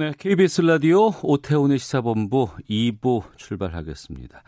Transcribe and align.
네, 0.00 0.14
KBS 0.16 0.62
라디오 0.62 1.10
오태훈의 1.22 1.76
시사본부 1.76 2.48
2부 2.70 3.36
출발하겠습니다. 3.36 4.42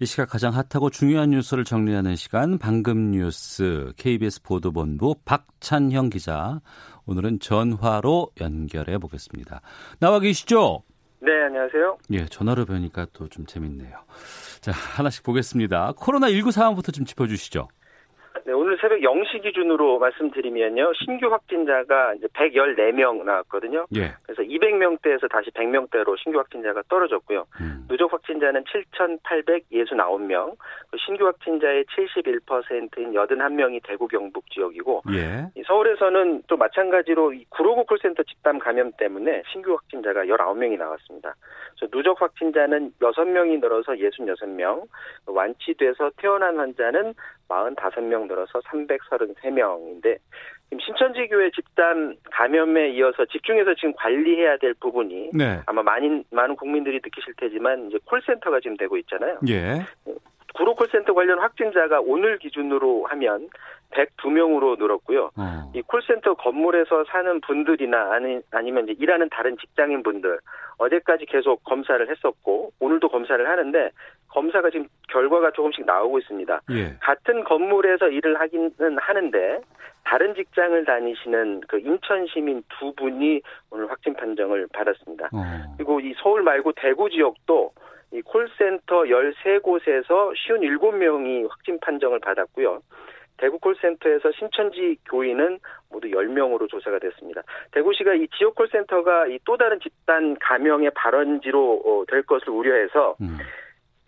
이 0.00 0.06
시각 0.06 0.28
가장 0.28 0.52
핫하고 0.52 0.90
중요한 0.90 1.30
뉴스를 1.30 1.62
정리하는 1.62 2.16
시간 2.16 2.58
방금 2.58 3.12
뉴스 3.12 3.92
KBS 3.96 4.42
보도본부 4.42 5.14
박찬형 5.24 6.10
기자 6.10 6.60
오늘은 7.06 7.38
전화로 7.38 8.32
연결해 8.40 8.98
보겠습니다. 8.98 9.60
나와 10.00 10.18
계시죠? 10.18 10.82
네, 11.20 11.30
안녕하세요. 11.46 11.98
예, 12.10 12.26
전화로 12.26 12.64
뵈니까 12.64 13.06
또 13.12 13.28
좀 13.28 13.46
재밌네요. 13.46 13.92
자, 14.60 14.72
하나씩 14.72 15.22
보겠습니다. 15.22 15.92
코로나19 15.92 16.50
상황부터 16.50 16.90
좀 16.90 17.04
짚어주시죠. 17.04 17.68
네, 18.48 18.54
오늘 18.54 18.78
새벽 18.80 19.00
0시 19.00 19.42
기준으로 19.42 19.98
말씀드리면요. 19.98 20.94
신규 21.04 21.26
확진자가 21.26 22.14
이제 22.14 22.28
114명 22.28 23.22
나왔거든요. 23.22 23.84
예. 23.94 24.14
그래서 24.22 24.40
200명대에서 24.40 25.30
다시 25.30 25.50
100명대로 25.50 26.18
신규 26.18 26.38
확진자가 26.38 26.82
떨어졌고요. 26.88 27.44
음. 27.60 27.84
누적 27.90 28.10
확진자는 28.10 28.64
7,869명, 28.64 30.56
그 30.90 30.96
신규 30.96 31.26
확진자의 31.26 31.84
71%인 31.84 33.12
81명이 33.12 33.80
대구 33.84 34.08
경북 34.08 34.50
지역이고 34.50 35.02
예. 35.12 35.50
이 35.54 35.62
서울에서는 35.66 36.44
또 36.46 36.56
마찬가지로 36.56 37.34
이 37.34 37.44
구로구 37.50 37.84
콜센터 37.84 38.22
집단 38.22 38.58
감염 38.58 38.92
때문에 38.92 39.42
신규 39.52 39.74
확진자가 39.74 40.24
19명이 40.24 40.78
나왔습니다. 40.78 41.34
그래서 41.76 41.90
누적 41.90 42.22
확진자는 42.22 42.92
6명이 42.98 43.60
늘어서 43.60 43.92
66명, 43.92 44.86
완치돼서 45.26 46.12
퇴원한 46.16 46.58
환자는 46.58 47.12
45명 47.48 48.26
늘어서 48.28 48.60
333명인데 48.60 50.18
지금 50.68 50.80
신천지 50.80 51.26
교회 51.28 51.50
집단 51.50 52.16
감염에 52.30 52.90
이어서 52.90 53.24
집중해서 53.26 53.74
지금 53.74 53.92
관리해야 53.94 54.58
될 54.58 54.74
부분이 54.74 55.30
네. 55.34 55.60
아마 55.66 55.82
많은 55.82 56.24
많은 56.30 56.56
국민들이 56.56 57.00
느끼실 57.02 57.34
테지만 57.36 57.88
이제 57.88 57.98
콜센터가 58.04 58.60
지금 58.60 58.76
되고 58.76 58.96
있잖아요. 58.98 59.38
예. 59.48 59.80
구로 60.54 60.74
콜센터 60.74 61.14
관련 61.14 61.38
확진자가 61.38 62.00
오늘 62.00 62.38
기준으로 62.38 63.06
하면 63.06 63.48
102명으로 63.90 64.78
늘었고요. 64.78 65.30
어. 65.36 65.72
이 65.74 65.82
콜센터 65.82 66.34
건물에서 66.34 67.04
사는 67.04 67.40
분들이나 67.40 68.12
아니, 68.12 68.40
아니면 68.50 68.88
이제 68.88 68.96
일하는 68.98 69.28
다른 69.30 69.56
직장인 69.56 70.02
분들 70.02 70.38
어제까지 70.78 71.26
계속 71.26 71.62
검사를 71.64 72.08
했었고 72.08 72.72
오늘도 72.80 73.08
검사를 73.08 73.48
하는데 73.48 73.90
검사가 74.28 74.70
지금 74.70 74.86
결과가 75.08 75.50
조금씩 75.52 75.86
나오고 75.86 76.18
있습니다. 76.18 76.60
예. 76.72 76.96
같은 77.00 77.44
건물에서 77.44 78.08
일을 78.08 78.38
하기는 78.40 78.98
하는데 78.98 79.60
다른 80.04 80.34
직장을 80.34 80.84
다니시는 80.84 81.62
그 81.68 81.78
인천 81.78 82.26
시민 82.26 82.62
두 82.78 82.92
분이 82.94 83.40
오늘 83.70 83.90
확진 83.90 84.14
판정을 84.14 84.68
받았습니다. 84.72 85.26
어. 85.32 85.74
그리고 85.76 86.00
이 86.00 86.14
서울 86.22 86.42
말고 86.42 86.72
대구 86.76 87.10
지역도 87.10 87.72
이 88.12 88.22
콜센터 88.22 89.02
13곳에서 89.02 90.32
57명이 90.32 91.48
확진 91.50 91.78
판정을 91.80 92.20
받았고요. 92.20 92.80
대구 93.36 93.58
콜센터에서 93.58 94.32
신천지 94.32 94.96
교인은 95.08 95.58
모두 95.90 96.08
10명으로 96.08 96.68
조사가 96.68 96.98
됐습니다. 96.98 97.42
대구시가 97.72 98.14
이 98.14 98.26
지역 98.36 98.54
콜센터가 98.54 99.26
이 99.28 99.38
또 99.44 99.56
다른 99.56 99.80
집단 99.80 100.36
감염의 100.40 100.90
발원지로 100.94 101.82
어, 101.84 102.04
될 102.06 102.22
것을 102.22 102.50
우려해서 102.50 103.16
음. 103.22 103.38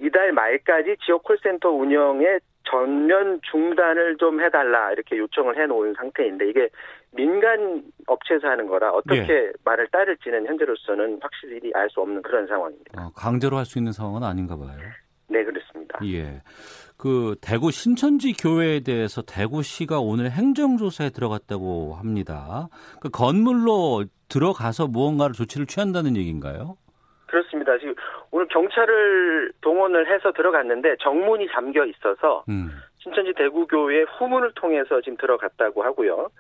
이달 0.01 0.33
말까지 0.33 0.97
지역 1.05 1.23
콜센터 1.25 1.71
운영에 1.71 2.39
전면 2.65 3.41
중단을 3.51 4.17
좀 4.19 4.41
해달라 4.41 4.93
이렇게 4.93 5.17
요청을 5.19 5.57
해놓은 5.61 5.95
상태인데 5.95 6.49
이게 6.49 6.69
민간 7.13 7.83
업체에서 8.07 8.49
하는 8.49 8.67
거라 8.67 8.91
어떻게 8.93 9.51
말을 9.65 9.89
따를지는 9.89 10.47
현재로서는 10.47 11.19
확실히 11.21 11.73
알 11.75 11.89
수 11.91 12.01
없는 12.01 12.23
그런 12.23 12.47
상황입니다. 12.47 13.03
어, 13.03 13.11
강제로 13.17 13.57
할 13.57 13.65
수 13.65 13.79
있는 13.79 13.93
상황은 13.93 14.23
아닌가 14.23 14.57
봐요. 14.57 14.79
네 15.29 15.45
그렇습니다. 15.45 15.99
예. 16.05 16.43
그 16.97 17.35
대구 17.41 17.71
신천지 17.71 18.33
교회에 18.33 18.81
대해서 18.81 19.23
대구시가 19.23 20.01
오늘 20.01 20.31
행정조사에 20.31 21.11
들어갔다고 21.11 21.95
합니다. 21.95 22.69
그 23.01 23.09
건물로 23.11 24.05
들어가서 24.29 24.87
무언가를 24.89 25.33
조치를 25.35 25.67
취한다는 25.67 26.17
얘기인가요? 26.17 26.77
그렇습니다. 27.27 27.79
지금 27.79 27.95
오늘 28.33 28.47
경찰을 28.49 29.53
동원을 29.61 30.13
해서 30.13 30.33
들어갔는데 30.33 30.97
정문이 31.01 31.49
잠겨 31.53 31.85
있어서 31.85 32.45
음. 32.49 32.71
신천지 32.99 33.33
대구교회 33.35 34.03
후문을 34.03 34.53
통해서 34.55 35.01
지금 35.01 35.17
들어갔다고 35.17 35.83
하고요. 35.83 36.31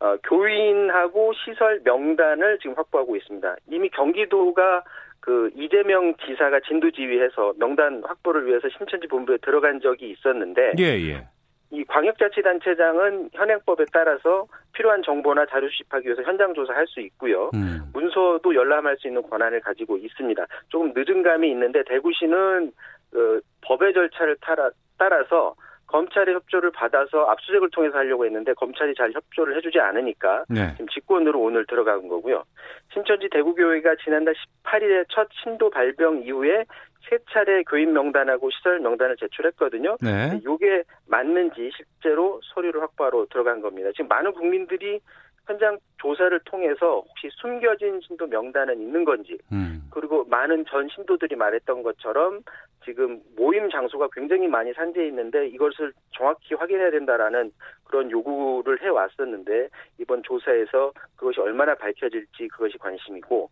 어, 0.00 0.16
교인하고 0.24 1.32
시설 1.34 1.80
명단을 1.84 2.58
지금 2.58 2.74
확보하고 2.74 3.16
있습니다. 3.16 3.56
이미 3.68 3.90
경기도가 3.90 4.82
그 5.20 5.50
이재명 5.54 6.14
지사가 6.16 6.60
진두지휘해서 6.60 7.52
명단 7.58 8.02
확보를 8.04 8.46
위해서 8.46 8.68
신천지 8.70 9.06
본부에 9.06 9.36
들어간 9.42 9.80
적이 9.80 10.10
있었는데 10.10 10.72
예, 10.78 10.84
예. 10.84 11.26
이 11.72 11.84
광역자치단체장은 11.84 13.30
현행법에 13.32 13.84
따라서 13.92 14.46
필요한 14.72 15.02
정보나 15.02 15.46
자료 15.46 15.68
수집하기 15.68 16.06
위해서 16.06 16.22
현장 16.22 16.52
조사할 16.52 16.86
수 16.88 17.00
있고요. 17.00 17.50
음. 17.54 17.82
문서도 17.92 18.54
열람할 18.54 18.96
수 18.98 19.06
있는 19.06 19.22
권한을 19.22 19.60
가지고 19.60 19.96
있습니다. 19.96 20.46
조금 20.68 20.92
늦은 20.94 21.22
감이 21.22 21.48
있는데 21.50 21.84
대구시는 21.84 22.72
그 23.12 23.40
법의 23.62 23.92
절차를 23.94 24.36
따라, 24.40 24.70
따라서 24.98 25.54
검찰의 25.86 26.34
협조를 26.34 26.70
받아서 26.70 27.24
압수수색을 27.26 27.70
통해서 27.70 27.98
하려고 27.98 28.24
했는데 28.24 28.52
검찰이 28.54 28.94
잘 28.94 29.12
협조를 29.12 29.56
해주지 29.56 29.80
않으니까 29.80 30.44
네. 30.48 30.72
지금 30.72 30.86
직권으로 30.88 31.40
오늘 31.40 31.66
들어간 31.66 32.06
거고요. 32.08 32.44
신천지 32.92 33.28
대구교회가 33.30 33.96
지난달 34.04 34.34
18일에 34.64 35.06
첫 35.10 35.28
신도 35.42 35.70
발병 35.70 36.22
이후에 36.24 36.64
세 37.08 37.18
차례 37.32 37.62
교인 37.62 37.92
명단하고 37.92 38.50
시설 38.50 38.80
명단을 38.80 39.16
제출했거든요. 39.16 39.96
네. 40.00 40.40
이게 40.40 40.82
맞는지 41.08 41.70
실제로 41.74 42.40
서류를 42.54 42.82
확보하러 42.82 43.26
들어간 43.30 43.60
겁니다. 43.60 43.90
지금 43.92 44.08
많은 44.08 44.32
국민들이 44.32 45.00
현장 45.46 45.78
조사를 45.98 46.38
통해서 46.44 47.02
혹시 47.06 47.28
숨겨진 47.32 48.00
신도 48.06 48.26
명단은 48.26 48.80
있는 48.80 49.04
건지 49.04 49.38
음. 49.52 49.82
그리고 49.90 50.24
많은 50.24 50.64
전 50.68 50.88
신도들이 50.88 51.34
말했던 51.36 51.82
것처럼 51.82 52.42
지금 52.84 53.20
모임 53.36 53.70
장소가 53.70 54.08
굉장히 54.12 54.48
많이 54.48 54.72
산재해 54.72 55.06
있는데 55.08 55.46
이것을 55.48 55.92
정확히 56.12 56.54
확인해야 56.54 56.90
된다라는 56.90 57.52
그런 57.84 58.10
요구를 58.10 58.82
해 58.82 58.88
왔었는데 58.88 59.68
이번 59.98 60.22
조사에서 60.22 60.92
그것이 61.16 61.40
얼마나 61.40 61.74
밝혀질지 61.74 62.48
그것이 62.48 62.78
관심이고 62.78 63.50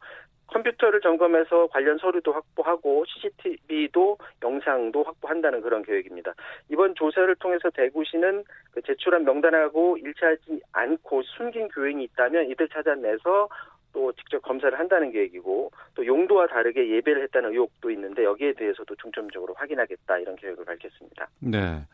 컴퓨터를 0.49 1.00
점검해서 1.00 1.69
관련 1.69 1.99
서류도 1.99 2.33
확보하고 2.33 3.05
CCTV도 3.06 4.19
영상도 4.43 5.03
확보한다는 5.03 5.60
그런 5.60 5.83
계획입니다. 5.83 6.33
이번 6.71 6.95
조사를 6.95 7.34
통해서 7.37 7.71
대구시는 7.71 8.45
그 8.72 8.83
제출한 8.83 9.25
명단하고 9.25 9.99
일치하지 9.99 10.60
않고 10.72 11.22
숨긴 11.22 11.69
교인이 11.69 12.03
있다면 12.05 12.50
이들 12.50 12.69
찾아내서 12.69 13.49
또 13.93 14.12
직접 14.12 14.41
검사를 14.43 14.76
한다는 14.78 15.10
계획이고 15.12 15.71
또 15.95 16.07
용도와 16.07 16.47
다르게 16.48 16.89
예배를 16.97 17.22
했다는 17.24 17.53
의혹도 17.53 17.91
있는데 17.91 18.24
여기에 18.24 18.54
대해서도 18.54 18.95
중점적으로 18.97 19.54
확인하겠다 19.54 20.18
이런 20.18 20.36
계획을 20.36 20.65
밝혔습니다. 20.65 21.28
네. 21.41 21.84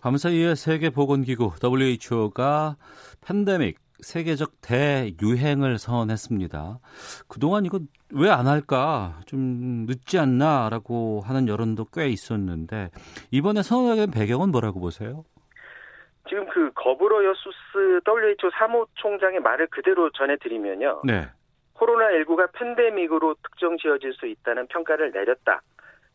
밤사이에 0.00 0.54
세계보건기구 0.54 1.52
WHO가 1.62 2.76
팬데믹 3.26 3.78
세계적 4.00 4.60
대유행을 4.60 5.78
선언했습니다. 5.78 6.80
그동안 7.28 7.64
이거 7.64 7.80
왜 8.12 8.28
안 8.28 8.46
할까? 8.46 9.20
좀 9.26 9.86
늦지 9.86 10.18
않나라고 10.18 11.22
하는 11.24 11.48
여론도 11.48 11.86
꽤 11.86 12.08
있었는데 12.08 12.90
이번에 13.30 13.62
선언하게 13.62 14.02
된 14.02 14.10
배경은 14.10 14.50
뭐라고 14.50 14.80
보세요? 14.80 15.24
지금 16.28 16.46
그 16.48 16.70
거브러여수스 16.74 18.00
WHO 18.06 18.50
사무 18.58 18.86
총장의 18.94 19.40
말을 19.40 19.66
그대로 19.68 20.10
전해드리면요. 20.10 21.02
네. 21.04 21.28
코로나19가 21.74 22.50
팬데믹으로 22.52 23.34
특정 23.42 23.76
지어질 23.76 24.12
수 24.14 24.26
있다는 24.26 24.66
평가를 24.68 25.10
내렸다. 25.12 25.60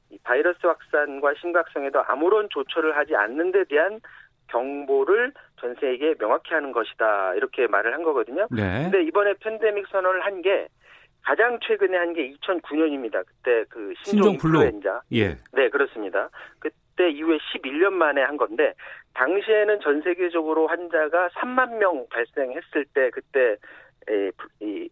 이 0.09 0.17
바이러스 0.23 0.65
확산과 0.65 1.33
심각성에도 1.39 2.03
아무런 2.07 2.47
조처를 2.49 2.97
하지 2.97 3.15
않는 3.15 3.51
데 3.51 3.63
대한 3.65 3.99
경보를 4.47 5.31
전 5.59 5.75
세계에 5.75 6.15
명확히 6.15 6.53
하는 6.53 6.71
것이다. 6.71 7.35
이렇게 7.35 7.67
말을 7.67 7.93
한 7.93 8.03
거거든요. 8.03 8.47
네. 8.51 8.83
근데 8.83 9.03
이번에 9.03 9.33
팬데믹 9.39 9.87
선언을 9.87 10.25
한 10.25 10.41
게 10.41 10.67
가장 11.23 11.59
최근에 11.61 11.95
한 11.95 12.13
게 12.13 12.33
2009년입니다. 12.33 13.23
그때 13.25 13.63
그 13.69 13.93
신종 14.03 14.31
신종 14.31 14.37
플루. 14.37 14.63
인플루엔자. 14.63 15.01
예. 15.13 15.37
네, 15.53 15.69
그렇습니다. 15.69 16.29
그 16.59 16.69
때 17.01 17.09
이후에 17.09 17.37
11년 17.37 17.93
만에 17.93 18.21
한 18.21 18.37
건데 18.37 18.73
당시에는 19.15 19.79
전 19.81 20.01
세계적으로 20.03 20.67
환자가 20.67 21.29
3만 21.29 21.77
명 21.77 22.05
발생했을 22.09 22.85
때 22.93 23.09
그때 23.09 23.57
에, 24.07 24.31
이 24.59 24.87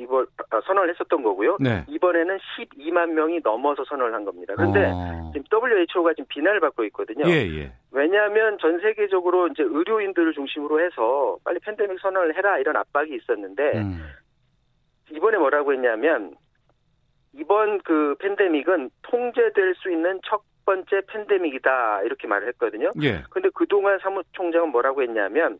이걸 0.00 0.28
아, 0.50 0.60
선언을 0.64 0.90
했었던 0.90 1.24
거고요. 1.24 1.56
네. 1.58 1.84
이번에는 1.88 2.38
12만 2.38 3.10
명이 3.14 3.40
넘어서 3.42 3.84
선언을 3.84 4.14
한 4.14 4.24
겁니다. 4.24 4.54
그런데 4.56 4.86
어. 4.86 5.32
지금 5.34 5.44
WHO가 5.52 6.14
지금 6.14 6.24
비난을 6.28 6.60
받고 6.60 6.84
있거든요. 6.84 7.24
예, 7.26 7.32
예. 7.32 7.72
왜냐하면 7.90 8.58
전 8.60 8.78
세계적으로 8.78 9.48
이제 9.48 9.64
의료인들을 9.64 10.34
중심으로 10.34 10.80
해서 10.80 11.38
빨리 11.42 11.58
팬데믹 11.58 11.98
선언을 11.98 12.36
해라 12.36 12.58
이런 12.58 12.76
압박이 12.76 13.12
있었는데 13.12 13.72
음. 13.78 14.04
이번에 15.10 15.36
뭐라고 15.38 15.72
했냐면 15.72 16.36
이번 17.32 17.80
그 17.82 18.14
팬데믹은 18.20 18.90
통제될 19.02 19.74
수 19.76 19.90
있는 19.90 20.20
첫 20.24 20.42
번째 20.68 21.00
팬데믹이다 21.06 22.02
이렇게 22.02 22.28
말을 22.28 22.46
했거든요. 22.48 22.90
예. 23.00 23.22
근데 23.30 23.48
그동안 23.54 23.98
사무총장은 24.00 24.68
뭐라고 24.68 25.02
했냐면 25.02 25.58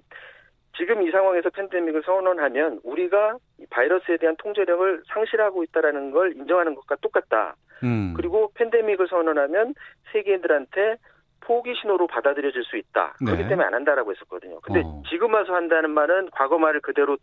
지금 0.76 1.00
이 1.00 1.10
상황에서 1.10 1.48
팬데믹을 1.48 2.02
선언하면 2.04 2.80
우리가 2.84 3.38
이 3.58 3.64
바이러스에 3.70 4.18
대한 4.18 4.36
통제력을 4.36 5.02
상실하고 5.06 5.64
있다라는 5.64 6.10
걸 6.10 6.36
인정하는 6.36 6.74
것과 6.74 6.96
똑같다. 6.96 7.56
음. 7.82 8.12
그리고 8.16 8.52
팬데믹을 8.54 9.08
선언하면 9.08 9.74
세계인들한테 10.12 10.96
포기 11.40 11.74
신호로 11.80 12.06
받아들여질 12.08 12.64
수 12.64 12.76
있다. 12.76 13.14
그렇기 13.18 13.42
네. 13.44 13.48
때문에 13.48 13.66
안 13.66 13.74
한다라고 13.74 14.10
했었거든요. 14.12 14.60
근데 14.60 14.82
어. 14.84 15.02
지금 15.08 15.32
와서 15.32 15.54
한다는 15.54 15.90
말은 15.90 16.30
과거 16.32 16.58
말을 16.58 16.80
그대로 16.80 17.16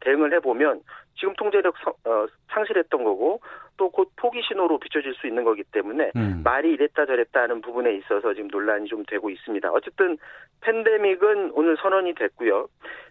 대응을 0.00 0.32
해보면 0.34 0.80
지금 1.18 1.34
통제력 1.34 1.74
성- 1.78 1.94
어, 2.04 2.26
상실했던 2.50 3.02
거고 3.04 3.40
또 3.76 3.90
곧 3.90 4.10
포기 4.16 4.40
신호로 4.42 4.78
비춰질 4.78 5.14
수 5.14 5.26
있는 5.26 5.44
거기 5.44 5.62
때문에 5.64 6.12
음. 6.16 6.42
말이 6.44 6.70
이랬다 6.72 7.06
저랬다 7.06 7.42
하는 7.42 7.60
부분에 7.60 7.94
있어서 7.96 8.34
지금 8.34 8.48
논란이 8.48 8.86
좀 8.88 9.02
되고 9.08 9.28
있습니다. 9.30 9.70
어쨌든 9.72 10.18
팬데믹은 10.60 11.52
오늘 11.54 11.76
선언이 11.76 12.14
됐고요. 12.14 12.68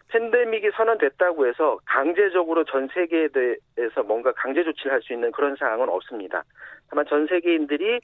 팬데믹이 0.09 0.71
선언됐다고 0.75 1.47
해서 1.47 1.79
강제적으로 1.85 2.63
전 2.65 2.87
세계에 2.93 3.29
대해서 3.29 4.03
뭔가 4.03 4.31
강제 4.33 4.63
조치를 4.63 4.91
할 4.91 5.01
수 5.01 5.13
있는 5.13 5.31
그런 5.31 5.55
사항은 5.55 5.89
없습니다. 5.89 6.43
다만 6.89 7.05
전 7.07 7.27
세계인들이 7.27 7.99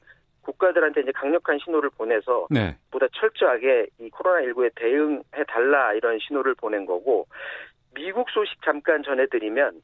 국가들한테 0.48 1.02
이제 1.02 1.12
강력한 1.12 1.58
신호를 1.58 1.90
보내서 1.90 2.46
네. 2.50 2.76
보다 2.90 3.06
철저하게 3.12 3.88
이 4.00 4.08
코로나 4.08 4.40
19에 4.46 4.70
대응해 4.74 5.44
달라 5.46 5.92
이런 5.92 6.18
신호를 6.18 6.54
보낸 6.54 6.86
거고 6.86 7.26
미국 7.94 8.30
소식 8.30 8.60
잠깐 8.64 9.02
전해드리면 9.02 9.80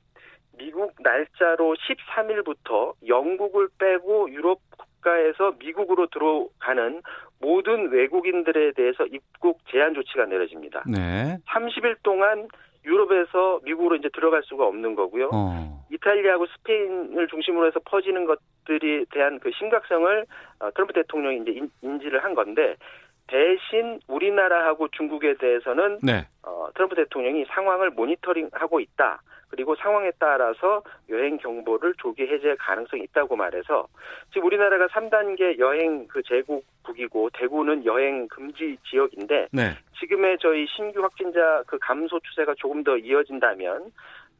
미국 0.57 0.95
날짜로 1.03 1.75
13일부터 1.75 2.95
영국을 3.07 3.69
빼고 3.79 4.31
유럽 4.31 4.61
국가에서 4.79 5.53
미국으로 5.59 6.07
들어가는 6.07 7.03
모든 7.41 7.91
외국인들에 7.91 8.73
대해서 8.73 9.05
입국 9.07 9.61
제한 9.71 9.93
조치가 9.95 10.25
내려집니다. 10.27 10.85
네. 10.87 11.37
30일 11.49 11.97
동안 12.03 12.49
유럽에서 12.85 13.61
미국으로 13.65 13.97
이제 13.97 14.09
들어갈 14.13 14.43
수가 14.45 14.67
없는 14.67 14.95
거고요. 14.95 15.31
어. 15.33 15.85
이탈리아하고 15.91 16.47
스페인을 16.47 17.29
중심으로 17.29 17.67
해서 17.67 17.81
퍼지는 17.85 18.27
것들이 18.27 19.07
대한 19.11 19.39
그 19.39 19.51
심각성을 19.53 20.27
어, 20.61 20.71
트럼프 20.73 20.93
대통령이 20.93 21.43
이제 21.43 21.51
인, 21.53 21.71
인지를 21.83 22.23
한 22.25 22.35
건데 22.35 22.77
대신 23.27 24.01
우리나라하고 24.07 24.89
중국에 24.89 25.35
대해서는 25.35 26.01
네. 26.03 26.27
어, 26.43 26.69
트럼프 26.75 26.95
대통령이 26.95 27.47
상황을 27.47 27.91
모니터링하고 27.91 28.81
있다. 28.81 29.23
그리고 29.55 29.77
상황에 29.77 30.11
따라서 30.19 30.83
여행 31.11 31.37
경보를 31.37 31.95
조기 31.99 32.23
해제할 32.23 32.57
가능성이 32.57 33.05
있다고 33.05 33.37
말해서 33.37 33.87
지금 34.33 34.49
우리나라가 34.49 34.89
3단계 34.89 35.61
여행 35.61 36.09
그 36.09 36.23
제국국이고 36.25 37.31
대구는 37.35 37.85
여행 37.85 38.27
금지 38.27 38.77
지역인데 38.91 39.49
네. 39.53 39.71
지금의 40.01 40.39
저희 40.41 40.67
신규 40.67 41.03
확진자 41.03 41.63
그 41.69 41.79
감소 41.79 42.19
추세가 42.19 42.53
조금 42.59 42.83
더 42.83 42.97
이어진다면 42.97 43.93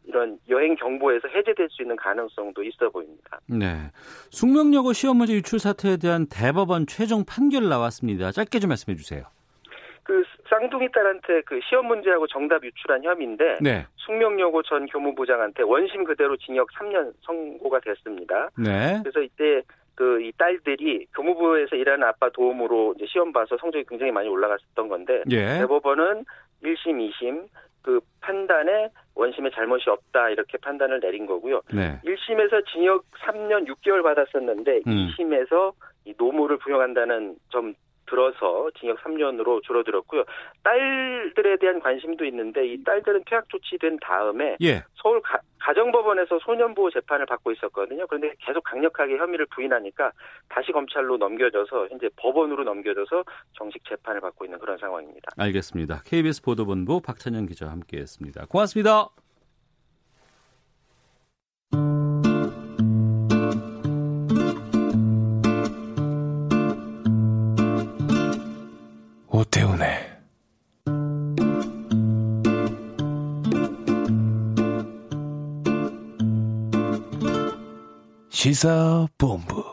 이런 0.07 0.39
여행 0.49 0.75
경보에서 0.75 1.29
해제될 1.29 1.69
수 1.71 1.83
있는 1.83 1.97
가능성도 1.97 2.63
있어 2.63 2.91
보입니다. 2.91 3.41
네. 3.47 3.91
숙명여고 4.31 4.93
시험 4.93 5.17
문제 5.19 5.35
유출 5.35 5.59
사태에 5.59 5.97
대한 5.97 6.27
대법원 6.27 6.87
최종 6.87 7.25
판결 7.25 7.69
나왔습니다. 7.69 8.31
짧게 8.31 8.59
좀 8.59 8.69
말씀해 8.69 8.97
주세요. 8.97 9.25
그 10.03 10.23
쌍둥이 10.51 10.93
딸한테 10.93 11.41
그 11.47 11.59
시험 11.69 11.87
문제하고 11.87 12.27
정답 12.27 12.63
유출한 12.63 13.03
혐의인데 13.03 13.59
네. 13.63 13.87
숙명여고 13.97 14.63
전 14.65 14.87
교무부장한테 14.87 15.63
원심 15.63 16.05
그대로 16.05 16.37
징역 16.37 16.69
3년 16.73 17.15
선고가 17.23 17.81
됐습니다. 17.81 18.51
네. 18.59 19.01
그래서 19.03 19.21
이때 19.23 19.63
그 19.95 20.21
이 20.21 20.33
딸들이 20.37 21.07
교무부에서 21.15 21.77
일하는 21.77 22.07
아빠 22.07 22.29
도움으로 22.31 22.95
이제 22.97 23.07
시험 23.07 23.33
봐서 23.33 23.57
성적이 23.59 23.85
굉장히 23.89 24.11
많이 24.13 24.29
올라갔었던 24.29 24.89
건데 24.89 25.23
예. 25.31 25.59
대법원은 25.61 26.25
1심, 26.63 27.11
2심 27.13 27.47
그 27.83 28.01
판단에 28.21 28.89
원심에 29.15 29.51
잘못이 29.51 29.89
없다 29.91 30.31
이렇게 30.31 30.59
판단을 30.59 31.01
내린 31.01 31.27
거고요. 31.27 31.61
네. 31.73 32.01
1심에서 32.05 32.67
징역 32.73 33.05
3년 33.21 33.67
6개월 33.69 34.03
받았었는데 34.03 34.83
음. 34.87 35.09
2심에서 35.19 35.73
이 36.05 36.15
노무를 36.19 36.59
부여한다는 36.59 37.37
점 37.51 37.75
들어서 38.07 38.71
징역 38.79 38.99
3년으로 39.03 39.63
줄어들었고요. 39.63 40.25
딸들에 40.63 41.57
대한 41.57 41.81
관심도 41.81 42.25
있는데 42.27 42.67
이 42.67 42.83
딸들은 42.85 43.25
퇴학 43.27 43.49
조치된 43.49 43.99
다음에 44.01 44.57
예. 44.63 44.83
서울 44.95 45.21
가, 45.23 45.39
가정법원에서 45.61 46.39
소년보호 46.41 46.91
재판을 46.91 47.27
받고 47.27 47.53
있었거든요. 47.53 48.07
그런데 48.07 48.35
계속 48.41 48.63
강력하게 48.65 49.17
혐의를 49.17 49.47
부인하니까 49.47 50.13
다시 50.49 50.73
검찰로 50.73 51.17
넘겨져서 51.17 51.89
현재 51.89 52.09
법원으로 52.17 52.65
넘겨져서 52.65 53.25
정식 53.55 53.83
재판을 53.89 54.21
받고 54.21 54.45
있는 54.45 54.59
그런 54.59 54.77
상황입니다. 54.79 55.33
알겠습니다. 55.39 56.03
KBS 56.05 56.43
보도본부 56.43 57.01
박찬영 57.01 57.47
기자와 57.47 57.73
함께했습니다. 57.73 58.47
고맙습니다. 58.47 59.24
오태훈의 69.35 69.89
시사본부 78.29 79.65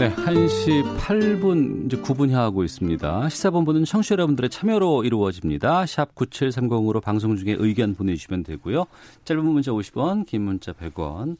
네, 0.00 0.12
1시 0.12 0.96
8분 0.98 1.86
이제 1.86 1.96
9분 1.96 2.30
향하고 2.30 2.64
있습니다. 2.64 3.28
시사본부는 3.28 3.84
청취자 3.84 4.14
여러분들의 4.14 4.50
참여로 4.50 5.04
이루어집니다. 5.04 5.86
샵 5.86 6.12
9730으로 6.16 7.00
방송 7.00 7.36
중에 7.36 7.54
의견 7.56 7.94
보내주시면 7.94 8.42
되고요. 8.42 8.86
짧은 9.24 9.44
문자 9.44 9.70
50원, 9.70 10.26
긴 10.26 10.42
문자 10.42 10.72
100원. 10.72 11.36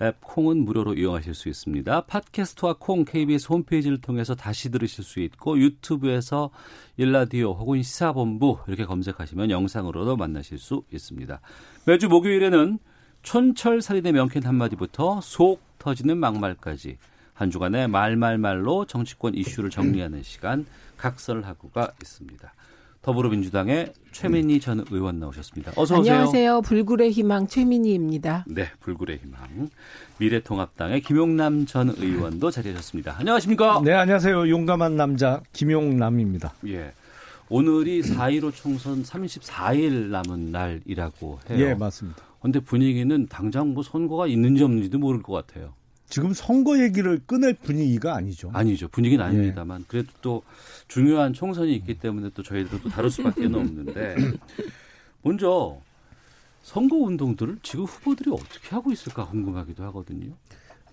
앱 0.00 0.20
콩은 0.20 0.64
무료로 0.64 0.94
이용하실 0.94 1.34
수 1.34 1.48
있습니다. 1.48 2.02
팟캐스트와 2.06 2.76
콩 2.78 3.04
KBS 3.04 3.48
홈페이지를 3.50 4.00
통해서 4.00 4.34
다시 4.34 4.70
들으실 4.70 5.04
수 5.04 5.20
있고 5.20 5.58
유튜브에서 5.58 6.50
일라디오 6.96 7.52
혹은 7.52 7.82
시사본부 7.82 8.58
이렇게 8.66 8.84
검색하시면 8.84 9.50
영상으로도 9.50 10.16
만나실 10.16 10.58
수 10.58 10.82
있습니다. 10.92 11.40
매주 11.86 12.08
목요일에는 12.08 12.78
촌철살인의 13.22 14.12
명쾌한 14.12 14.46
한마디부터 14.46 15.20
속 15.20 15.60
터지는 15.78 16.18
막말까지 16.18 16.98
한 17.34 17.50
주간의 17.50 17.88
말말말로 17.88 18.86
정치권 18.86 19.34
이슈를 19.34 19.70
정리하는 19.70 20.22
시간 20.22 20.66
각설하고가 20.96 21.92
있습니다. 22.02 22.52
더불어민주당의 23.02 23.92
최민희 24.12 24.60
전 24.60 24.84
의원 24.90 25.18
나오셨습니다. 25.18 25.72
어서 25.76 25.98
오세요. 25.98 26.14
안녕하세요. 26.14 26.62
불굴의 26.62 27.10
희망 27.10 27.48
최민희입니다. 27.48 28.44
네, 28.46 28.68
불굴의 28.80 29.18
희망. 29.18 29.68
미래통합당의 30.18 31.00
김용남 31.00 31.66
전 31.66 31.92
의원도 31.98 32.52
자리하셨습니다. 32.52 33.16
안녕하십니까? 33.18 33.82
네, 33.84 33.92
안녕하세요. 33.92 34.48
용감한 34.48 34.96
남자 34.96 35.42
김용남입니다. 35.52 36.54
예. 36.68 36.92
오늘이 37.48 38.02
4.15 38.02 38.54
총선 38.54 39.02
34일 39.02 40.10
남은 40.10 40.52
날이라고 40.52 41.40
해요. 41.50 41.58
예, 41.58 41.74
맞습니다. 41.74 42.22
근데 42.40 42.60
분위기는 42.60 43.26
당장 43.26 43.74
뭐 43.74 43.82
선거가 43.82 44.28
있는지 44.28 44.62
없는지도 44.62 44.98
모를 44.98 45.22
것 45.22 45.32
같아요. 45.32 45.74
지금 46.12 46.34
선거 46.34 46.78
얘기를 46.78 47.20
꺼낼 47.26 47.54
분위기가 47.54 48.14
아니죠. 48.14 48.50
아니죠. 48.52 48.86
분위기는 48.88 49.24
아닙니다만 49.24 49.86
그래도 49.88 50.12
또 50.20 50.42
중요한 50.86 51.32
총선이 51.32 51.74
있기 51.76 52.00
때문에 52.00 52.28
또 52.34 52.42
저희들도 52.42 52.90
다룰 52.90 53.10
수밖에 53.10 53.46
없는데 53.46 54.16
먼저 55.22 55.78
선거 56.60 56.96
운동들을 56.96 57.60
지금 57.62 57.86
후보들이 57.86 58.30
어떻게 58.30 58.74
하고 58.74 58.92
있을까 58.92 59.24
궁금하기도 59.24 59.82
하거든요. 59.84 60.34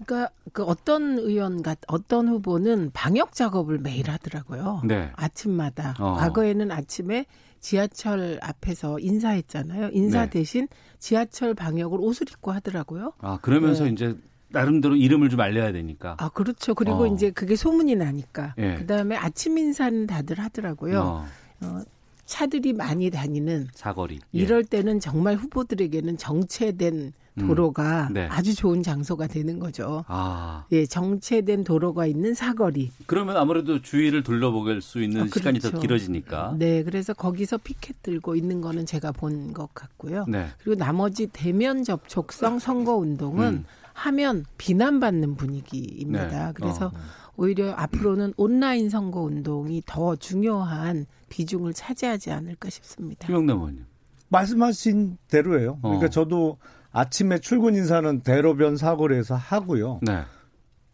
그러니까 0.05 0.31
그 0.53 0.63
어떤 0.63 1.19
의원 1.19 1.63
같 1.63 1.79
어떤 1.87 2.29
후보는 2.29 2.91
방역 2.93 3.33
작업을 3.33 3.77
매일 3.77 4.09
하더라고요. 4.09 4.83
네. 4.85 5.11
아침마다. 5.17 5.95
어. 5.99 6.13
과거에는 6.13 6.71
아침에 6.71 7.25
지하철 7.59 8.39
앞에서 8.41 8.99
인사했잖아요. 8.99 9.89
인사 9.91 10.23
네. 10.23 10.29
대신 10.29 10.69
지하철 10.97 11.53
방역을 11.55 11.99
옷을 11.99 12.29
입고 12.29 12.53
하더라고요. 12.53 13.11
아, 13.19 13.37
그러면서 13.41 13.83
네. 13.83 13.89
이제 13.89 14.15
나름대로 14.49 14.95
이름을 14.95 15.29
좀 15.29 15.39
알려야 15.39 15.71
되니까. 15.71 16.17
아, 16.19 16.29
그렇죠. 16.29 16.73
그리고 16.73 17.03
어. 17.03 17.07
이제 17.07 17.31
그게 17.31 17.55
소문이 17.55 17.95
나니까. 17.95 18.55
예. 18.57 18.75
그다음에 18.75 19.15
아침 19.15 19.57
인사는 19.57 20.07
다들 20.07 20.39
하더라고요. 20.39 20.99
어, 20.99 21.25
어, 21.61 21.81
차들이 22.25 22.73
많이 22.73 23.09
다니는 23.09 23.67
사거리. 23.73 24.15
예. 24.15 24.19
이럴 24.39 24.63
때는 24.63 24.99
정말 24.99 25.35
후보들에게는 25.35 26.17
정체된 26.17 26.93
음. 26.93 27.11
도로가 27.39 28.09
네. 28.11 28.27
아주 28.27 28.53
좋은 28.55 28.83
장소가 28.83 29.27
되는 29.27 29.59
거죠. 29.59 30.05
아, 30.07 30.65
예, 30.71 30.85
정체된 30.85 31.63
도로가 31.63 32.05
있는 32.05 32.33
사거리. 32.33 32.91
그러면 33.07 33.37
아무래도 33.37 33.81
주위를 33.81 34.23
둘러보길 34.23 34.81
수 34.81 35.01
있는 35.01 35.23
아, 35.23 35.27
시간이 35.27 35.59
더 35.59 35.69
그렇죠. 35.69 35.81
길어지니까. 35.81 36.55
네, 36.57 36.83
그래서 36.83 37.13
거기서 37.13 37.57
피켓 37.57 38.03
들고 38.03 38.35
있는 38.35 38.61
거는 38.61 38.85
제가 38.85 39.11
본 39.11 39.39
것 39.53 39.73
같고요. 39.73 40.25
네. 40.27 40.47
그리고 40.63 40.77
나머지 40.77 41.27
대면 41.27 41.83
접촉성 41.83 42.59
선거 42.59 42.95
운동은 42.95 43.47
음. 43.47 43.65
하면 43.93 44.45
비난받는 44.57 45.35
분위기입니다. 45.35 46.47
네. 46.47 46.53
그래서 46.53 46.87
어. 46.87 46.91
오히려 47.35 47.71
앞으로는 47.71 48.33
온라인 48.37 48.89
선거 48.89 49.21
운동이 49.21 49.81
더 49.85 50.15
중요한 50.15 51.05
비중을 51.29 51.73
차지하지 51.73 52.31
않을까 52.31 52.69
싶습니다. 52.69 53.27
김영남 53.27 53.57
의원님. 53.57 53.85
말씀하신 54.29 55.17
대로예요. 55.29 55.79
그러니까 55.81 56.05
어. 56.05 56.09
저도 56.09 56.57
아침에 56.91 57.39
출근 57.39 57.75
인사는 57.75 58.21
대로변 58.21 58.77
사거리 58.77 59.15
에서 59.17 59.35
하고요. 59.35 59.99
네. 60.01 60.23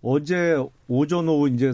어제 0.01 0.55
오전 0.87 1.27
오후 1.29 1.49
이제 1.49 1.73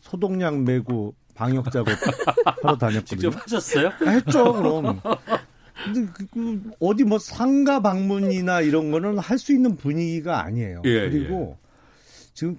소독약 0.00 0.62
메고 0.62 1.14
방역 1.34 1.70
작업 1.70 1.88
하러 2.62 2.76
다녔거든요. 2.76 3.02
직접 3.30 3.42
하셨어요? 3.42 3.88
아, 3.88 4.10
했죠, 4.10 4.52
그럼. 4.52 5.00
근데 5.84 6.12
그- 6.12 6.26
그 6.32 6.70
어디 6.80 7.04
뭐 7.04 7.18
상가 7.18 7.80
방문이나 7.80 8.60
이런 8.60 8.90
거는 8.90 9.18
할 9.18 9.38
수 9.38 9.52
있는 9.52 9.76
분위기가 9.76 10.42
아니에요. 10.44 10.82
예, 10.84 11.08
그리고 11.08 11.56
지금 12.34 12.58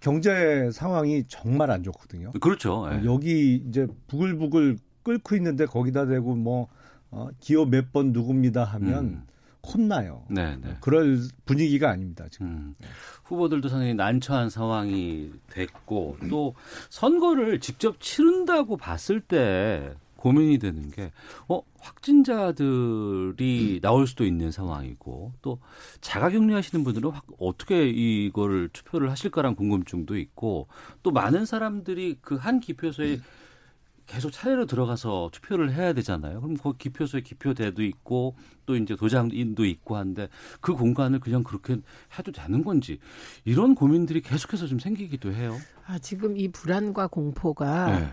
경제 0.00 0.70
상황이 0.72 1.24
정말 1.28 1.70
안 1.70 1.84
좋거든요. 1.84 2.32
그렇죠. 2.40 2.88
예. 2.92 3.04
여기 3.04 3.62
이제 3.68 3.86
부글부글 4.08 4.78
끓고 5.04 5.36
있는데 5.36 5.66
거기다 5.66 6.06
대고 6.06 6.34
뭐 6.34 6.66
어, 7.10 7.28
기업 7.38 7.70
몇 7.70 7.92
번 7.92 8.12
누굽니다 8.12 8.64
하면 8.64 9.04
음. 9.04 9.22
혼나요. 9.74 10.24
네, 10.30 10.56
네. 10.62 10.76
그럴 10.80 11.18
분위기가 11.44 11.90
아닙니다. 11.90 12.24
지금. 12.30 12.46
음. 12.46 12.74
후보들도 13.24 13.68
상당히 13.68 13.92
난처한 13.94 14.48
상황이 14.50 15.30
됐고 15.50 16.16
또 16.30 16.54
선거를 16.88 17.60
직접 17.60 18.00
치른다고 18.00 18.76
봤을 18.78 19.20
때 19.20 19.92
고민이 20.16 20.58
되는 20.58 20.90
게 20.90 21.12
어, 21.48 21.60
확진자들이 21.78 23.80
나올 23.82 24.06
수도 24.06 24.24
있는 24.24 24.50
상황이고 24.50 25.32
또 25.42 25.58
자가 26.00 26.30
격리 26.30 26.54
하시는 26.54 26.82
분들은 26.84 27.10
확- 27.10 27.26
어떻게 27.38 27.88
이거를 27.88 28.68
투표를 28.72 29.10
하실까란 29.10 29.54
궁금증도 29.54 30.16
있고 30.18 30.68
또 31.02 31.10
많은 31.10 31.44
사람들이 31.44 32.18
그 32.20 32.38
한 32.38 32.60
기표소에 32.60 33.18
계속 34.08 34.32
차례로 34.32 34.64
들어가서 34.66 35.28
투표를 35.32 35.72
해야 35.72 35.92
되잖아요. 35.92 36.40
그럼 36.40 36.56
그 36.56 36.72
기표소에 36.76 37.20
기표대도 37.20 37.84
있고 37.84 38.34
또 38.64 38.74
이제 38.74 38.96
도장인도 38.96 39.66
있고 39.66 39.96
한데 39.96 40.28
그 40.60 40.74
공간을 40.74 41.20
그냥 41.20 41.44
그렇게 41.44 41.76
해도 42.18 42.32
되는 42.32 42.64
건지 42.64 42.98
이런 43.44 43.74
고민들이 43.74 44.22
계속해서 44.22 44.66
좀 44.66 44.78
생기기도 44.78 45.32
해요. 45.32 45.56
아, 45.86 45.98
지금 45.98 46.38
이 46.38 46.48
불안과 46.48 47.06
공포가 47.06 47.98
네. 47.98 48.12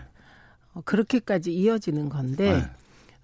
어, 0.74 0.82
그렇게까지 0.84 1.52
이어지는 1.54 2.10
건데 2.10 2.52
네. 2.52 2.70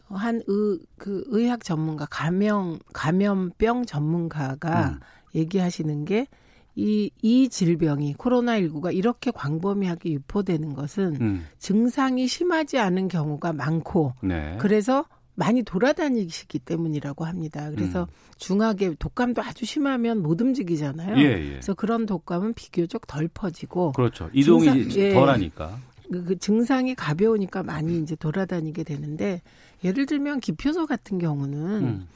어, 0.08 0.16
한 0.16 0.42
의, 0.46 0.78
그 0.96 1.24
의학 1.26 1.64
전문가 1.64 2.06
감염 2.06 2.78
감염병 2.94 3.84
전문가가 3.84 4.88
음. 4.88 5.00
얘기하시는 5.34 6.06
게 6.06 6.26
이, 6.74 7.10
이 7.20 7.48
질병이 7.48 8.14
코로나19가 8.14 8.94
이렇게 8.94 9.30
광범위하게 9.30 10.10
유포되는 10.12 10.72
것은 10.74 11.16
음. 11.20 11.46
증상이 11.58 12.26
심하지 12.26 12.78
않은 12.78 13.08
경우가 13.08 13.52
많고 13.52 14.14
네. 14.22 14.56
그래서 14.58 15.04
많이 15.34 15.62
돌아다니시기 15.62 16.58
때문이라고 16.60 17.24
합니다. 17.24 17.70
그래서 17.70 18.02
음. 18.02 18.06
중하게 18.36 18.94
독감도 18.98 19.42
아주 19.42 19.64
심하면 19.64 20.22
못 20.22 20.40
움직이잖아요. 20.40 21.16
예, 21.18 21.22
예. 21.44 21.48
그래서 21.50 21.74
그런 21.74 22.04
독감은 22.06 22.54
비교적 22.54 23.06
덜 23.06 23.28
퍼지고 23.28 23.92
그렇죠. 23.92 24.28
이동이 24.32 24.64
증상- 24.64 24.92
예. 25.02 25.12
덜하니까. 25.14 25.78
그, 26.10 26.24
그 26.24 26.38
증상이 26.38 26.94
가벼우니까 26.94 27.62
많이 27.62 27.98
이제 27.98 28.14
돌아다니게 28.16 28.84
되는데 28.84 29.40
예를 29.84 30.04
들면 30.06 30.40
기표소 30.40 30.86
같은 30.86 31.18
경우는 31.18 31.58
음. 31.84 32.06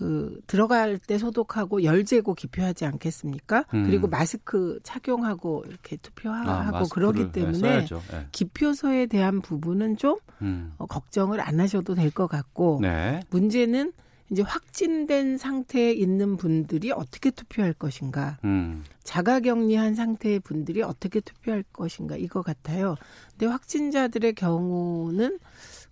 그 0.00 0.40
들어갈 0.46 0.96
때 0.96 1.18
소독하고 1.18 1.84
열 1.84 2.06
재고 2.06 2.32
기표하지 2.32 2.86
않겠습니까? 2.86 3.66
음. 3.74 3.84
그리고 3.84 4.08
마스크 4.08 4.80
착용하고 4.82 5.64
이렇게 5.68 5.96
아, 5.96 5.98
투표하고 6.00 6.72
마스크를, 6.72 6.88
그러기 6.88 7.24
네, 7.24 7.32
때문에 7.32 7.58
써야죠. 7.58 8.02
예. 8.14 8.26
기표소에 8.32 9.06
대한 9.06 9.42
부분은 9.42 9.98
좀 9.98 10.16
음. 10.40 10.72
어, 10.78 10.86
걱정을 10.86 11.38
안 11.42 11.60
하셔도 11.60 11.94
될 11.94 12.10
것 12.10 12.28
같고 12.28 12.78
네. 12.80 13.20
문제는 13.28 13.92
이제 14.30 14.40
확진된 14.42 15.36
상태에 15.36 15.92
있는 15.92 16.38
분들이 16.38 16.92
어떻게 16.92 17.30
투표할 17.30 17.74
것인가, 17.74 18.38
음. 18.44 18.82
자가격리한 19.04 19.94
상태의 19.94 20.40
분들이 20.40 20.82
어떻게 20.82 21.20
투표할 21.20 21.62
것인가 21.74 22.16
이거 22.16 22.40
같아요. 22.40 22.96
근데 23.32 23.46
확진자들의 23.46 24.32
경우는 24.34 25.38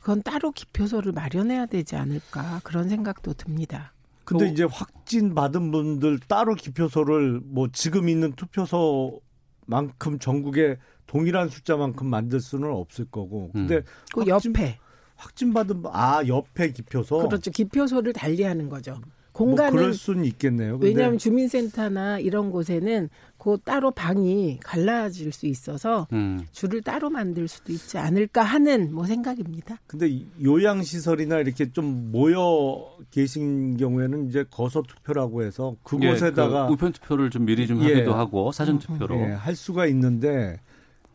그건 0.00 0.22
따로 0.22 0.50
기표소를 0.50 1.12
마련해야 1.12 1.66
되지 1.66 1.96
않을까 1.96 2.60
그런 2.64 2.88
생각도 2.88 3.34
듭니다. 3.34 3.92
근데 4.28 4.44
또- 4.46 4.52
이제 4.52 4.64
확진 4.64 5.34
받은 5.34 5.70
분들 5.70 6.18
따로 6.28 6.54
기표소를 6.54 7.40
뭐 7.44 7.68
지금 7.72 8.08
있는 8.10 8.32
투표소만큼 8.32 10.18
전국에 10.20 10.76
동일한 11.06 11.48
숫자만큼 11.48 12.06
만들 12.08 12.40
수는 12.40 12.70
없을 12.70 13.06
거고. 13.06 13.50
근데 13.52 13.76
음. 13.76 13.82
그 14.12 14.28
확진- 14.28 14.52
옆에 14.54 14.78
확진 15.16 15.52
받은 15.54 15.82
분- 15.82 15.90
아 15.94 16.22
옆에 16.26 16.72
기표소. 16.72 17.26
그렇죠 17.26 17.50
기표소를 17.50 18.12
달리하는 18.12 18.68
거죠. 18.68 19.00
뭐 19.38 19.46
공간은 19.46 19.78
그럴 19.78 19.94
수는 19.94 20.24
있겠네요. 20.24 20.78
근데 20.78 20.88
왜냐하면 20.88 21.18
주민센터나 21.18 22.18
이런 22.18 22.50
곳에는 22.50 23.08
그 23.38 23.56
따로 23.64 23.92
방이 23.92 24.58
갈라질 24.62 25.32
수 25.32 25.46
있어서 25.46 26.08
음. 26.12 26.44
줄을 26.50 26.82
따로 26.82 27.08
만들 27.08 27.46
수도 27.46 27.72
있지 27.72 27.98
않을까 27.98 28.42
하는 28.42 28.92
뭐 28.92 29.06
생각입니다. 29.06 29.78
근데 29.86 30.22
요양 30.42 30.82
시설이나 30.82 31.38
이렇게 31.38 31.70
좀 31.70 32.10
모여 32.10 32.96
계신 33.12 33.76
경우에는 33.76 34.28
이제 34.28 34.44
거소 34.50 34.82
투표라고 34.82 35.44
해서 35.44 35.76
그곳에다가 35.84 36.64
예, 36.64 36.66
그 36.66 36.72
우편 36.72 36.92
투표를 36.92 37.30
좀 37.30 37.44
미리 37.44 37.66
좀 37.68 37.80
예. 37.84 37.92
하기도 37.92 38.14
하고 38.14 38.50
사전 38.50 38.80
투표로. 38.80 39.14
예, 39.20 39.24
할 39.32 39.54
수가 39.54 39.86
있는데 39.86 40.60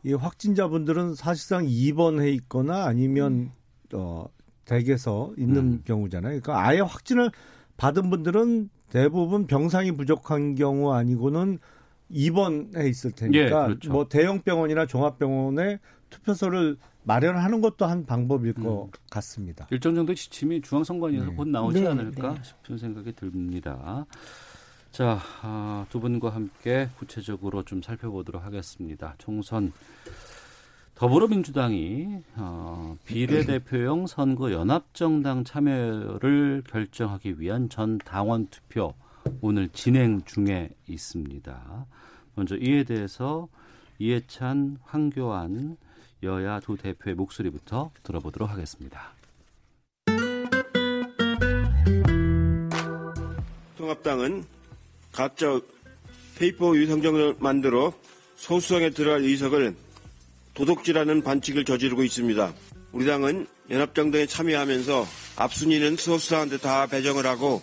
이 0.06 0.14
확진자분들은 0.14 1.16
사실상 1.16 1.66
입원해 1.68 2.30
있거나 2.32 2.86
아니면 2.86 3.52
어 3.94 4.26
댁에서 4.66 5.34
있는 5.38 5.58
음. 5.58 5.82
경우잖아요. 5.86 6.40
그러니까 6.42 6.66
아예 6.66 6.80
확진을 6.80 7.32
받은 7.78 8.10
분들은 8.10 8.70
대부분 8.90 9.48
병상이 9.48 9.94
부족한 9.94 10.56
경우 10.56 10.94
아니고는 10.94 11.60
입원해 12.10 12.88
있을 12.88 13.12
테니까 13.12 13.40
예, 13.40 13.50
그렇죠. 13.50 13.92
뭐 13.92 14.08
대형 14.08 14.42
병원이나 14.42 14.86
종합병원에 14.86 15.80
투표소를 16.10 16.78
마련하는 17.04 17.62
것도 17.62 17.86
한 17.86 18.06
방법일 18.06 18.54
것 18.54 18.90
같습니다. 19.10 19.68
일정 19.72 19.96
정도 19.96 20.14
지침이 20.14 20.62
중앙선관위에서 20.62 21.26
네. 21.26 21.36
곧 21.36 21.48
나오지 21.50 21.82
네, 21.82 21.88
않을까 21.88 22.36
네. 22.36 22.40
싶은 22.44 22.78
생각이 22.78 23.14
듭니다. 23.14 24.06
자, 24.92 25.20
아, 25.42 25.86
두 25.90 26.00
분과 26.00 26.30
함께 26.30 26.88
구체적으로 26.98 27.64
좀 27.64 27.82
살펴보도록 27.82 28.44
하겠습니다. 28.44 29.16
총선 29.18 29.74
더불어민주당이 30.96 32.22
어, 32.36 32.98
비례대표용 33.06 34.08
선거 34.08 34.52
연합정당 34.52 35.44
참여를 35.44 36.64
결정하기 36.70 37.40
위한 37.40 37.68
전 37.70 37.98
당원 37.98 38.48
투표 38.48 38.94
오늘 39.42 39.70
진행 39.70 40.22
중에 40.24 40.70
있습니다. 40.88 41.86
먼저 42.36 42.56
이에 42.58 42.84
대해서 42.84 43.48
이해찬, 44.00 44.78
황교안 44.84 45.78
여야 46.22 46.60
두 46.60 46.78
대표의 46.78 47.16
목소리부터 47.16 47.92
들어보도록 48.04 48.50
하겠습니다. 48.50 49.14
통합당은 53.78 54.46
가짜 55.12 55.60
페이퍼 56.38 56.76
위성정당을 56.76 57.38
만들어 57.40 57.94
소수당에 58.36 58.90
들어갈 58.92 59.22
의석을 59.22 59.76
도둑질하는 60.54 61.24
반칙을 61.24 61.66
저지르고 61.66 62.04
있습니다. 62.04 62.54
우리 62.92 63.06
당은 63.06 63.48
연합정당에 63.70 64.28
참여하면서 64.28 65.08
앞순위는 65.38 65.98
소수당한테 65.98 66.58
다 66.58 66.86
배정을 66.88 67.26
하고 67.26 67.62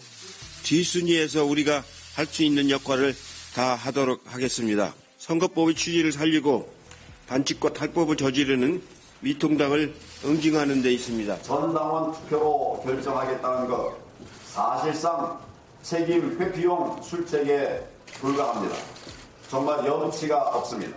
뒷순위에서 0.64 1.44
우리가 1.44 1.84
할 2.16 2.26
수 2.26 2.42
있는 2.42 2.68
역할을 2.68 3.14
다 3.54 3.74
하도록 3.74 4.20
하겠습니다. 4.26 4.92
선거법의 5.18 5.74
취지를 5.74 6.12
살리고 6.12 6.68
반칙과 7.28 7.72
탈법을 7.72 8.16
저지르는 8.16 8.82
미통당을 9.20 9.94
응징하는 10.24 10.82
데 10.82 10.92
있습니다. 10.92 11.42
전 11.42 11.72
당원 11.72 12.12
투표로 12.12 12.82
결정하겠다는 12.84 13.68
것 13.68 13.96
사실상 14.44 15.38
책임 15.82 16.38
회피용 16.38 17.00
술책에 17.02 17.80
불과합니다. 18.20 18.76
정말 19.48 19.86
염치가 19.86 20.36
없습니다. 20.48 20.96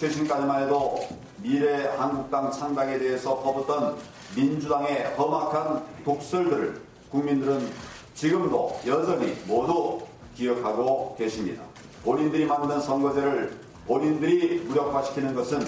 최신까지만 0.00 0.62
해도 0.62 0.98
미래 1.42 1.88
한국당 1.88 2.50
창당에 2.50 2.98
대해서 2.98 3.38
퍼붓던 3.40 3.98
민주당의 4.34 5.14
험악한 5.14 5.84
독설들을 6.06 6.80
국민들은 7.10 7.70
지금도 8.14 8.80
여전히 8.86 9.36
모두 9.46 10.00
기억하고 10.34 11.14
계십니다. 11.18 11.62
본인들이 12.02 12.46
만든 12.46 12.80
선거제를 12.80 13.54
본인들이 13.86 14.60
무력화시키는 14.60 15.34
것은 15.34 15.66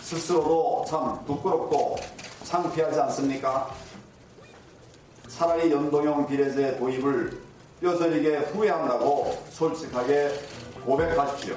스스로도 0.00 0.84
참 0.88 1.24
부끄럽고 1.24 1.98
창피하지 2.42 2.98
않습니까? 2.98 3.70
차라리 5.28 5.70
연동형 5.70 6.26
비례제 6.26 6.78
도입을 6.78 7.40
뼈저리게 7.80 8.38
후회한다고 8.38 9.40
솔직하게 9.52 10.30
고백하십시오. 10.84 11.54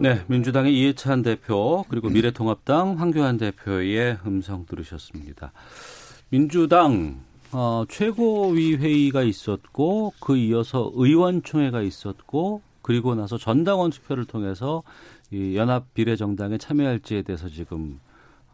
네, 0.00 0.24
민주당의 0.28 0.74
이해찬 0.74 1.20
대표 1.20 1.84
그리고 1.90 2.08
미래통합당 2.08 2.98
황교안 2.98 3.36
대표의 3.36 4.16
음성 4.24 4.64
들으셨습니다. 4.64 5.52
민주당 6.30 7.20
어, 7.52 7.84
최고위 7.86 8.76
회의가 8.76 9.22
있었고 9.22 10.14
그 10.18 10.38
이어서 10.38 10.90
의원총회가 10.94 11.82
있었고 11.82 12.62
그리고 12.80 13.14
나서 13.14 13.36
전당원 13.36 13.90
투표를 13.90 14.24
통해서 14.24 14.82
이 15.30 15.54
연합 15.56 15.92
비례정당에 15.92 16.56
참여할지에 16.56 17.20
대해서 17.20 17.50
지금 17.50 18.00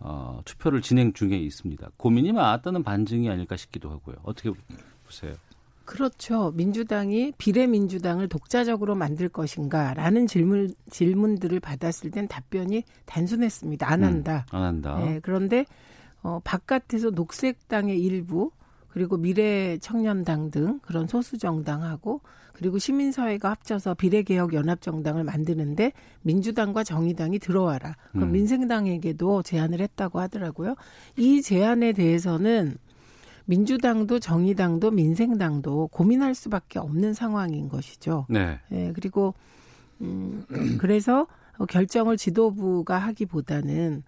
어, 0.00 0.40
투표를 0.44 0.82
진행 0.82 1.12
중에 1.12 1.36
있습니다. 1.36 1.90
고민이 1.96 2.32
많았다는 2.32 2.82
반증이 2.82 3.30
아닐까 3.30 3.56
싶기도 3.56 3.90
하고요. 3.90 4.16
어떻게 4.24 4.50
보세요? 5.04 5.34
그렇죠. 5.87 6.52
민주당이 6.55 7.33
비례민주당을 7.38 8.28
독자적으로 8.28 8.95
만들 8.95 9.28
것인가라는 9.28 10.26
질문 10.26 10.75
질문들을 10.90 11.59
받았을 11.61 12.11
땐 12.11 12.28
답변이 12.28 12.83
단순했습니다. 13.07 13.90
안 13.90 14.05
한다. 14.05 14.45
음, 14.52 14.57
안 14.57 14.62
한다. 14.62 14.99
네, 14.99 15.21
그런데 15.23 15.64
어, 16.23 16.40
바깥에서 16.45 17.11
녹색당의 17.11 18.02
일부 18.02 18.50
그리고 18.88 19.16
미래 19.16 19.78
청년당 19.78 20.50
등 20.50 20.81
그런 20.81 21.07
소수 21.07 21.38
정당하고 21.38 22.21
그리고 22.52 22.78
시민사회가 22.78 23.50
합쳐서 23.50 23.95
비례개혁 23.95 24.55
연합정당을 24.55 25.25
만드는데 25.25 25.93
민주당과 26.23 26.85
정의당이 26.85 27.38
들어와라. 27.38 27.97
그럼 28.12 28.31
음. 28.31 28.33
민생당에게도 28.33 29.43
제안을 29.43 29.81
했다고 29.81 30.19
하더라고요. 30.21 30.75
이 31.19 31.43
제안에 31.43 31.93
대해서는 31.93 32.78
민주당도 33.46 34.18
정의당도 34.18 34.90
민생당도 34.90 35.88
고민할 35.88 36.34
수밖에 36.34 36.78
없는 36.78 37.14
상황인 37.14 37.68
것이죠. 37.68 38.26
네. 38.28 38.60
예, 38.72 38.92
그리고 38.94 39.34
음 40.00 40.44
그래서 40.78 41.26
결정을 41.68 42.16
지도부가 42.16 42.98
하기보다는 42.98 44.02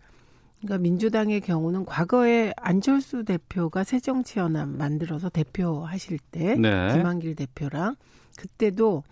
그러니까 0.60 0.78
민주당의 0.78 1.40
경우는 1.40 1.84
과거에 1.84 2.52
안철수 2.56 3.24
대표가 3.24 3.84
새정치연합 3.84 4.68
만들어서 4.68 5.28
대표하실 5.28 6.18
때 6.30 6.56
네. 6.56 6.92
김한길 6.92 7.36
대표랑 7.36 7.94
그때도 8.36 9.04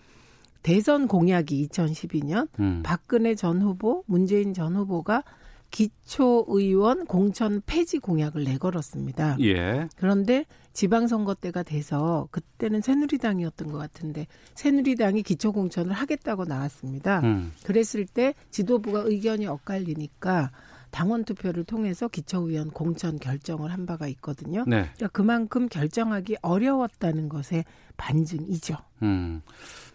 대선 0.62 1.06
공약이 1.06 1.68
2012년 1.68 2.48
음. 2.58 2.82
박근혜 2.84 3.36
전 3.36 3.62
후보, 3.62 4.02
문재인 4.06 4.52
전 4.52 4.74
후보가 4.74 5.22
기초의원 5.70 7.06
공천 7.06 7.60
폐지 7.66 7.98
공약을 7.98 8.44
내걸었습니다. 8.44 9.36
예. 9.40 9.88
그런데 9.96 10.44
지방선거 10.72 11.34
때가 11.34 11.62
돼서 11.62 12.28
그때는 12.30 12.80
새누리당이었던 12.80 13.72
것 13.72 13.78
같은데 13.78 14.26
새누리당이 14.54 15.22
기초공천을 15.22 15.92
하겠다고 15.92 16.44
나왔습니다. 16.44 17.20
음. 17.20 17.52
그랬을 17.64 18.06
때 18.06 18.34
지도부가 18.50 19.00
의견이 19.04 19.46
엇갈리니까 19.46 20.50
당원 20.90 21.24
투표를 21.24 21.64
통해서 21.64 22.08
기초의원 22.08 22.70
공천 22.70 23.18
결정을 23.18 23.72
한 23.72 23.86
바가 23.86 24.06
있거든요. 24.08 24.64
네. 24.66 24.90
그러니까 24.94 25.08
그만큼 25.08 25.68
결정하기 25.68 26.36
어려웠다는 26.42 27.28
것의 27.28 27.64
반증이죠. 27.96 28.76
음. 29.02 29.42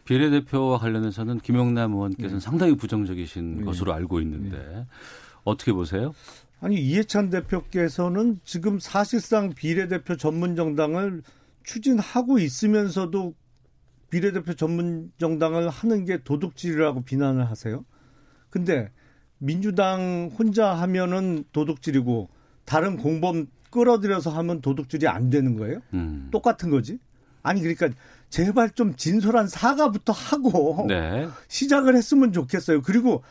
비례대표와 0.05 0.77
관련해서는 0.79 1.39
김용남 1.39 1.93
의원께서는 1.93 2.39
상당히 2.39 2.75
부정적이신 2.75 3.57
네. 3.57 3.63
것으로 3.63 3.93
알고 3.93 4.19
있는데 4.21 4.85
어떻게 5.43 5.73
보세요? 5.73 6.13
아니 6.59 6.75
이해찬 6.75 7.29
대표께서는 7.29 8.39
지금 8.43 8.79
사실상 8.79 9.49
비례대표 9.49 10.15
전문 10.15 10.55
정당을 10.55 11.23
추진하고 11.63 12.39
있으면서도 12.39 13.33
비례대표 14.09 14.53
전문 14.53 15.11
정당을 15.17 15.69
하는 15.69 16.05
게 16.05 16.21
도둑질이라고 16.23 17.03
비난을 17.03 17.49
하세요. 17.49 17.83
근데 18.49 18.91
민주당 19.39 20.29
혼자 20.37 20.73
하면은 20.73 21.45
도둑질이고 21.51 22.29
다른 22.65 22.97
공범 22.97 23.47
끌어들여서 23.71 24.29
하면 24.31 24.61
도둑질이 24.61 25.07
안 25.07 25.29
되는 25.29 25.55
거예요? 25.55 25.79
음. 25.93 26.27
똑같은 26.31 26.69
거지? 26.69 26.99
아니 27.41 27.61
그러니까 27.61 27.89
제발 28.29 28.69
좀 28.71 28.95
진솔한 28.95 29.47
사과부터 29.47 30.13
하고 30.13 30.85
네. 30.87 31.27
시작을 31.47 31.95
했으면 31.95 32.33
좋겠어요. 32.33 32.81
그리고 32.81 33.23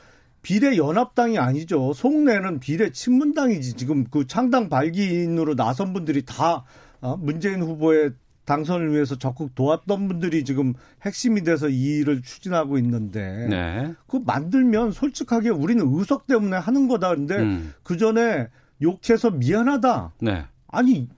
비례 0.42 0.76
연합당이 0.76 1.38
아니죠. 1.38 1.92
속내는 1.92 2.60
비례 2.60 2.90
친문당이지. 2.90 3.74
지금 3.74 4.04
그 4.04 4.26
창당 4.26 4.68
발기인으로 4.68 5.54
나선 5.54 5.92
분들이 5.92 6.24
다 6.24 6.64
어, 7.00 7.16
문재인 7.16 7.62
후보의 7.62 8.12
당선을 8.44 8.92
위해서 8.92 9.16
적극 9.16 9.54
도왔던 9.54 10.08
분들이 10.08 10.44
지금 10.44 10.74
핵심이 11.02 11.44
돼서 11.44 11.68
이 11.68 11.98
일을 11.98 12.22
추진하고 12.22 12.78
있는데 12.78 13.46
네. 13.48 13.94
그 14.08 14.20
만들면 14.24 14.90
솔직하게 14.90 15.50
우리는 15.50 15.84
의석 15.86 16.26
때문에 16.26 16.56
하는 16.56 16.88
거다. 16.88 17.14
근데 17.14 17.36
음. 17.36 17.72
그 17.84 17.96
전에 17.96 18.48
욕해서 18.82 19.30
미안하다. 19.30 20.14
네. 20.22 20.46
아니 20.66 21.08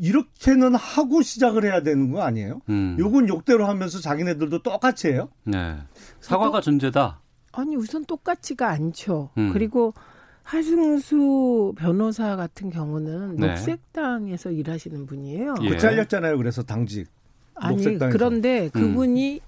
이렇게는 0.00 0.74
하고 0.74 1.22
시작을 1.22 1.64
해야 1.64 1.82
되는 1.82 2.10
거 2.10 2.22
아니에요? 2.22 2.60
음. 2.68 2.96
욕은 2.98 3.28
욕대로 3.28 3.66
하면서 3.66 3.98
자기네들도 3.98 4.62
똑같이 4.62 5.08
해요? 5.08 5.28
네. 5.44 5.78
사과가 6.20 6.60
전제다. 6.60 7.21
아니 7.52 7.76
우선 7.76 8.04
똑같지가 8.04 8.68
않죠. 8.70 9.30
음. 9.38 9.52
그리고 9.52 9.94
하승수 10.42 11.74
변호사 11.76 12.36
같은 12.36 12.70
경우는 12.70 13.36
네. 13.36 13.48
녹색당에서 13.48 14.50
일하시는 14.50 15.06
분이에요. 15.06 15.54
예. 15.62 15.68
그 15.68 15.78
잘렸잖아요. 15.78 16.36
그래서 16.36 16.62
당직. 16.62 17.06
아니 17.54 17.76
녹색당에서. 17.76 18.18
그런데 18.18 18.64
음. 18.64 18.70
그분이 18.70 19.40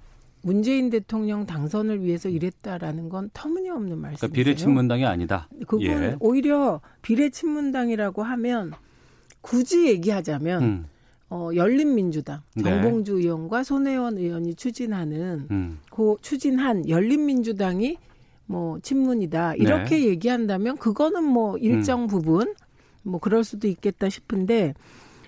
문재인 0.43 0.91
대통령 0.91 1.47
당선을 1.47 2.05
위해서 2.05 2.29
일했다라는 2.29 3.09
건 3.09 3.31
터무니없는 3.33 3.99
말씀이세요. 3.99 4.31
그러니까 4.31 4.35
비례친문당이 4.35 5.07
아니다. 5.07 5.49
그분 5.67 5.83
예. 5.87 6.17
오히려 6.21 6.81
비례친문당이라고 7.01 8.23
하면 8.23 8.73
굳이 9.41 9.87
얘기하자면 9.89 10.63
음. 10.63 10.87
어, 11.35 11.51
열린민주당 11.53 12.43
네. 12.55 12.63
정봉주 12.63 13.19
의원과 13.19 13.65
손혜원 13.65 14.19
의원이 14.19 14.55
추진하는 14.55 15.49
음. 15.51 15.81
그 15.91 16.15
추진한 16.23 16.89
열린민주당이 16.89 17.99
뭐 18.47 18.79
친문이다 18.79 19.57
이렇게 19.57 19.97
네. 19.97 20.05
얘기한다면 20.05 20.77
그거는 20.77 21.25
뭐 21.25 21.55
음. 21.55 21.59
일정 21.59 22.07
부분 22.07 22.55
뭐 23.03 23.19
그럴 23.19 23.43
수도 23.43 23.67
있겠다 23.67 24.09
싶은데 24.09 24.75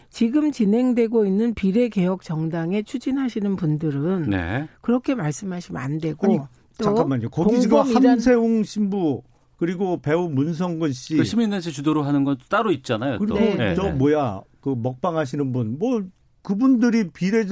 지금 0.08 0.52
진행되고 0.52 1.26
있는 1.26 1.54
비례 1.54 1.88
개혁 1.88 2.22
정당에 2.22 2.84
추진하시는 2.84 3.56
분들은 3.56 4.30
네. 4.30 4.68
그렇게 4.82 5.16
말씀하시면 5.16 5.82
안 5.82 5.98
되고 5.98 6.24
아니, 6.24 6.38
또 6.78 6.84
잠깐만요. 6.84 7.30
거기 7.30 7.60
지금 7.60 7.78
함세웅 7.78 8.62
신부 8.62 9.22
그리고 9.56 10.00
배우 10.00 10.28
문성근 10.28 10.92
씨. 10.92 11.16
그 11.16 11.24
시민단체 11.24 11.72
주도로 11.72 12.04
하는 12.04 12.22
건 12.22 12.36
따로 12.48 12.70
있잖아요. 12.70 13.18
또. 13.18 13.26
그리고 13.34 13.40
네. 13.40 13.74
저 13.74 13.84
네. 13.84 13.92
뭐야 13.92 14.42
그 14.66 14.74
먹방 14.76 15.16
하시는 15.16 15.52
분 15.52 15.78
뭐 15.78 16.02
그분들이 16.42 17.10
비례 17.10 17.44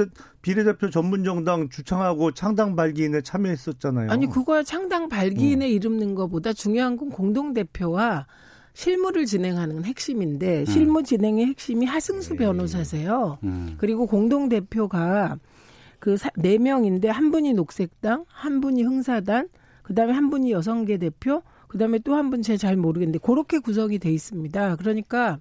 비례대표 0.43 0.91
전문정당 0.91 1.69
주창하고 1.69 2.33
창당 2.33 2.75
발기인에 2.75 3.21
참여했었잖아요. 3.23 4.11
아니 4.11 4.27
그거야 4.29 4.65
창당 4.65 5.09
발기인에 5.09 5.69
이름는 5.69 6.17
것보다 6.17 6.53
중요한 6.53 6.97
건 6.97 7.11
공동 7.11 7.53
대표와 7.55 8.27
실무를 8.73 9.27
진행하는 9.27 9.77
건 9.77 9.85
핵심인데 9.85 10.65
실무 10.65 11.05
진행의 11.05 11.47
핵심이 11.47 11.87
하승수 11.87 12.35
변호사세요. 12.35 13.39
음. 13.45 13.75
그리고 13.79 14.07
공동 14.09 14.49
대표가 14.49 15.39
그 16.01 16.17
네 16.37 16.59
명인데 16.59 17.09
한 17.09 17.31
분이 17.31 17.53
녹색당, 17.55 18.25
한 18.29 18.61
분이 18.61 18.83
흥사단, 18.83 19.49
그다음에 19.85 20.13
한 20.13 20.31
분이 20.31 20.51
여성계 20.53 20.99
대표, 20.99 21.43
그다음에 21.69 21.99
또 22.01 22.15
한 22.15 22.31
분 22.31 22.43
제가 22.43 22.57
잘 22.59 22.77
모르겠는데 22.77 23.19
그렇게 23.21 23.59
구성이 23.61 23.99
돼 23.99 24.11
있습니다. 24.13 24.77
그러니까 24.77 25.39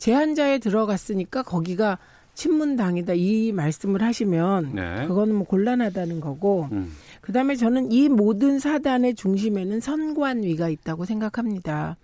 제한자에 0.00 0.58
들어갔으니까 0.58 1.42
거기가 1.42 1.98
친문당이다 2.34 3.12
이 3.14 3.52
말씀을 3.52 4.02
하시면 4.02 4.74
네. 4.74 5.06
그거는 5.06 5.34
뭐 5.34 5.46
곤란하다는 5.46 6.20
거고 6.20 6.68
음. 6.72 6.90
그다음에 7.20 7.54
저는 7.54 7.92
이 7.92 8.08
모든 8.08 8.58
사단의 8.58 9.14
중심에는 9.14 9.80
선관위가 9.80 10.70
있다고 10.70 11.04
생각합니다. 11.04 11.96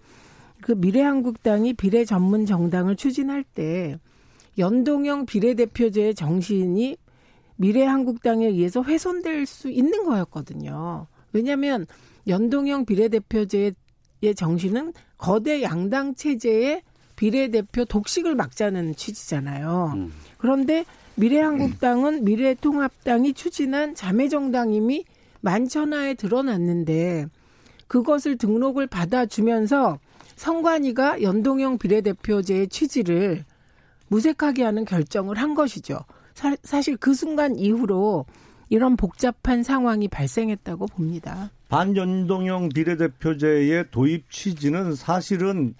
그 0.61 0.72
미래한국당이 0.72 1.72
비례 1.72 2.04
전문 2.04 2.44
정당을 2.44 2.96
추진할 2.96 3.44
때 3.44 3.98
연동형 4.59 5.24
비례대표제의 5.26 6.14
정신이 6.14 6.96
미래한국당에 7.56 8.46
의해서 8.46 8.82
훼손될 8.82 9.46
수 9.46 9.70
있는 9.70 10.04
거였거든요. 10.04 11.06
왜냐하면 11.32 11.87
연동형 12.28 12.85
비례대표제의 12.85 13.72
정신은 14.35 14.92
거대 15.16 15.62
양당 15.62 16.14
체제의 16.14 16.82
비례대표 17.16 17.85
독식을 17.85 18.35
막자는 18.35 18.94
취지잖아요. 18.94 19.92
음. 19.96 20.12
그런데 20.38 20.85
미래한국당은 21.16 22.24
미래통합당이 22.24 23.33
추진한 23.33 23.94
자매정당임이 23.94 25.05
만천하에 25.40 26.14
드러났는데 26.14 27.26
그것을 27.88 28.37
등록을 28.37 28.87
받아주면서 28.87 29.98
선관위가 30.37 31.22
연동형 31.22 31.79
비례대표제의 31.79 32.68
취지를 32.68 33.44
무색하게 34.09 34.62
하는 34.62 34.85
결정을 34.85 35.37
한 35.37 35.55
것이죠. 35.55 35.98
사, 36.35 36.55
사실 36.62 36.96
그 36.96 37.14
순간 37.14 37.57
이후로 37.57 38.26
이런 38.68 38.96
복잡한 38.96 39.62
상황이 39.62 40.09
발생했다고 40.09 40.87
봅니다. 40.87 41.50
반연동형 41.68 42.68
비례대표제의 42.70 43.87
도입 43.90 44.31
취지는 44.31 44.94
사실은 44.94 45.74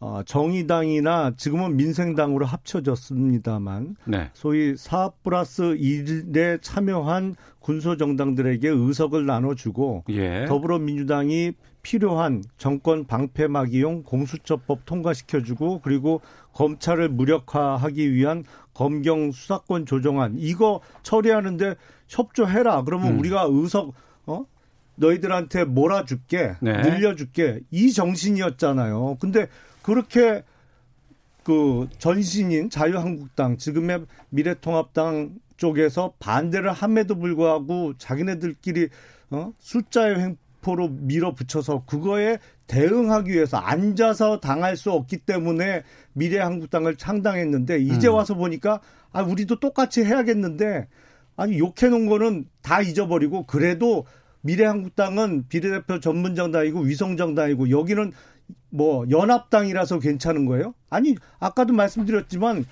어, 0.00 0.22
정의당이나 0.24 1.32
지금은 1.36 1.76
민생당으로 1.76 2.46
합쳐졌습니다만 2.46 3.96
네. 4.06 4.30
소위 4.32 4.74
4 4.74 5.10
플러스 5.22 5.62
1에 5.62 6.62
참여한 6.62 7.36
군소 7.58 7.98
정당들에게 7.98 8.66
의석을 8.66 9.26
나눠주고 9.26 10.04
예. 10.08 10.46
더불어민주당이 10.46 11.52
필요한 11.82 12.42
정권 12.56 13.06
방패막이용 13.06 14.04
공수처법 14.04 14.86
통과시켜주고 14.86 15.80
그리고 15.82 16.22
검찰을 16.54 17.10
무력화하기 17.10 18.12
위한 18.14 18.44
검경 18.72 19.32
수사권 19.32 19.84
조정안 19.84 20.34
이거 20.38 20.80
처리하는데 21.02 21.74
협조해라. 22.08 22.84
그러면 22.84 23.12
음. 23.12 23.18
우리가 23.18 23.46
의석 23.50 23.92
어 24.26 24.46
너희들한테 24.96 25.64
몰아줄게, 25.64 26.56
네. 26.60 26.82
늘려줄게 26.82 27.60
이 27.70 27.92
정신이었잖아요. 27.92 29.16
근데 29.20 29.48
그렇게 29.82 30.42
그 31.42 31.88
전신인 31.98 32.70
자유한국당 32.70 33.56
지금의 33.56 34.06
미래통합당 34.30 35.38
쪽에서 35.56 36.14
반대를 36.18 36.72
함에도 36.72 37.18
불구하고 37.18 37.94
자기네들끼리 37.98 38.88
어? 39.30 39.52
숫자의 39.58 40.36
횡포로 40.62 40.88
밀어붙여서 40.88 41.84
그거에 41.86 42.38
대응하기 42.66 43.32
위해서 43.32 43.56
앉아서 43.56 44.40
당할 44.40 44.76
수 44.76 44.92
없기 44.92 45.18
때문에 45.18 45.82
미래한국당을 46.12 46.96
창당했는데 46.96 47.80
이제 47.80 48.08
음. 48.08 48.14
와서 48.14 48.34
보니까 48.34 48.80
아 49.12 49.22
우리도 49.22 49.60
똑같이 49.60 50.04
해야겠는데 50.04 50.88
아니 51.36 51.58
욕해 51.58 51.88
놓은 51.90 52.06
거는 52.06 52.46
다 52.62 52.80
잊어버리고 52.80 53.46
그래도 53.46 54.04
미래한국당은 54.42 55.46
비례대표 55.48 56.00
전문정당이고 56.00 56.80
위성정당이고 56.80 57.70
여기는 57.70 58.12
뭐 58.70 59.04
연합당이라서 59.10 59.98
괜찮은 59.98 60.46
거예요? 60.46 60.74
아니 60.88 61.16
아까도 61.38 61.72
말씀드렸지만 61.72 62.64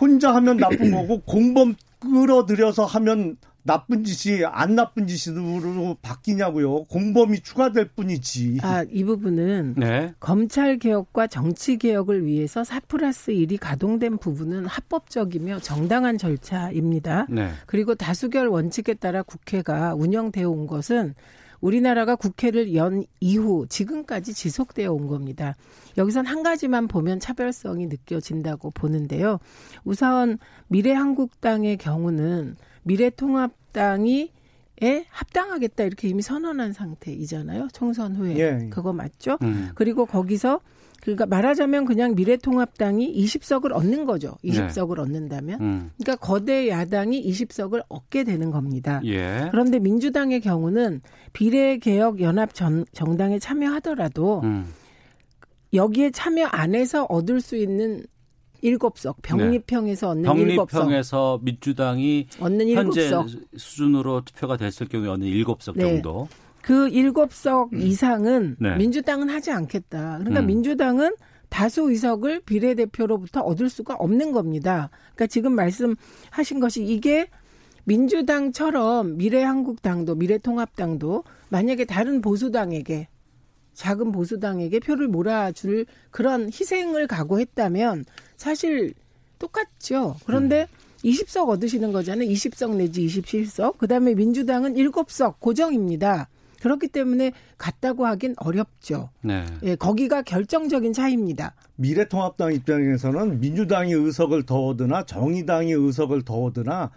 혼자 0.00 0.34
하면 0.34 0.56
나쁜 0.56 0.90
거고 0.92 1.20
공범 1.20 1.74
끌어들여서 2.00 2.86
하면 2.86 3.36
나쁜 3.62 4.04
짓이 4.04 4.42
안 4.44 4.74
나쁜 4.74 5.06
짓으로 5.06 5.96
바뀌냐고요. 6.00 6.84
공범이 6.84 7.40
추가될 7.40 7.90
뿐이지. 7.94 8.58
아, 8.62 8.84
이 8.90 9.04
부분은 9.04 9.74
네. 9.76 10.14
검찰 10.18 10.78
개혁과 10.78 11.26
정치 11.26 11.76
개혁을 11.76 12.24
위해서 12.24 12.64
4 12.64 12.80
플러스 12.88 13.32
1이 13.32 13.58
가동된 13.60 14.16
부분은 14.16 14.64
합법적이며 14.66 15.60
정당한 15.60 16.16
절차입니다. 16.16 17.26
네. 17.28 17.50
그리고 17.66 17.94
다수결 17.94 18.48
원칙에 18.48 18.94
따라 18.94 19.22
국회가 19.22 19.94
운영되어 19.94 20.48
온 20.48 20.66
것은 20.66 21.14
우리나라가 21.60 22.16
국회를 22.16 22.74
연 22.74 23.04
이후 23.20 23.66
지금까지 23.68 24.34
지속되어 24.34 24.92
온 24.92 25.06
겁니다. 25.06 25.56
여기선 25.98 26.26
한 26.26 26.42
가지만 26.42 26.88
보면 26.88 27.20
차별성이 27.20 27.86
느껴진다고 27.86 28.70
보는데요. 28.70 29.38
우선 29.84 30.38
미래한국당의 30.68 31.76
경우는 31.76 32.56
미래통합당이 32.82 34.32
에 34.82 35.04
합당하겠다 35.10 35.84
이렇게 35.84 36.08
이미 36.08 36.22
선언한 36.22 36.72
상태이잖아요. 36.72 37.68
총선 37.74 38.16
후에 38.16 38.38
예. 38.38 38.68
그거 38.70 38.94
맞죠? 38.94 39.36
음. 39.42 39.72
그리고 39.74 40.06
거기서 40.06 40.60
그러니까 41.00 41.26
말하자면 41.26 41.86
그냥 41.86 42.14
미래통합당이 42.14 43.14
20석을 43.24 43.72
얻는 43.72 44.04
거죠. 44.04 44.36
20석을 44.44 44.98
얻는다면. 44.98 45.60
음. 45.60 45.90
그러니까 45.98 46.16
거대 46.24 46.68
야당이 46.68 47.22
20석을 47.30 47.82
얻게 47.88 48.24
되는 48.24 48.50
겁니다. 48.50 49.00
예. 49.04 49.48
그런데 49.50 49.78
민주당의 49.78 50.40
경우는 50.40 51.00
비례개혁 51.32 52.20
연합 52.20 52.54
전- 52.54 52.84
정당에 52.92 53.38
참여하더라도 53.38 54.40
음. 54.44 54.66
여기에 55.72 56.10
참여 56.10 56.46
안 56.46 56.74
해서 56.74 57.04
얻을 57.04 57.40
수 57.40 57.56
있는 57.56 58.02
7석, 58.62 59.16
병립형에서 59.22 60.10
얻는 60.10 60.28
7석, 60.30 60.68
병립형에서 60.68 61.40
민주당이 61.42 62.26
얻는 62.40 62.68
현재 62.70 63.08
7석. 63.10 63.28
수준으로 63.56 64.20
투표가 64.22 64.58
됐을 64.58 64.86
경우에 64.86 65.08
얻는 65.08 65.26
7석 65.28 65.72
네. 65.76 65.84
정도. 65.84 66.28
그 66.62 66.88
7석 66.88 67.80
이상은 67.80 68.56
네. 68.58 68.76
민주당은 68.76 69.28
하지 69.28 69.50
않겠다. 69.50 70.18
그러니까 70.18 70.40
음. 70.40 70.46
민주당은 70.46 71.14
다수 71.48 71.90
의석을 71.90 72.40
비례대표로부터 72.40 73.40
얻을 73.40 73.68
수가 73.68 73.94
없는 73.94 74.32
겁니다. 74.32 74.90
그러니까 75.14 75.26
지금 75.26 75.54
말씀하신 75.54 76.60
것이 76.60 76.84
이게 76.84 77.28
민주당처럼 77.84 79.16
미래한국당도 79.16 80.14
미래통합당도 80.14 81.24
만약에 81.48 81.84
다른 81.86 82.20
보수당에게 82.20 83.08
작은 83.74 84.12
보수당에게 84.12 84.78
표를 84.78 85.08
몰아줄 85.08 85.86
그런 86.10 86.46
희생을 86.46 87.06
각오했다면 87.06 88.04
사실 88.36 88.94
똑같죠. 89.38 90.16
그런데 90.26 90.68
20석 91.04 91.48
얻으시는 91.48 91.92
거잖아요. 91.92 92.28
20석 92.28 92.76
내지 92.76 93.06
27석. 93.06 93.78
그다음에 93.78 94.14
민주당은 94.14 94.74
7석 94.74 95.40
고정입니다. 95.40 96.28
그렇기 96.60 96.88
때문에 96.88 97.32
같다고 97.58 98.06
하긴 98.06 98.34
어렵죠. 98.38 99.10
네. 99.22 99.44
예, 99.62 99.76
거기가 99.76 100.22
결정적인 100.22 100.92
차이입니다. 100.92 101.54
미래통합당 101.76 102.52
입장에서는 102.52 103.40
민주당이 103.40 103.92
의석을 103.92 104.44
더 104.44 104.66
얻으나 104.66 105.04
정의당이 105.04 105.72
의석을 105.72 106.22
더 106.24 106.34
얻으나 106.34 106.90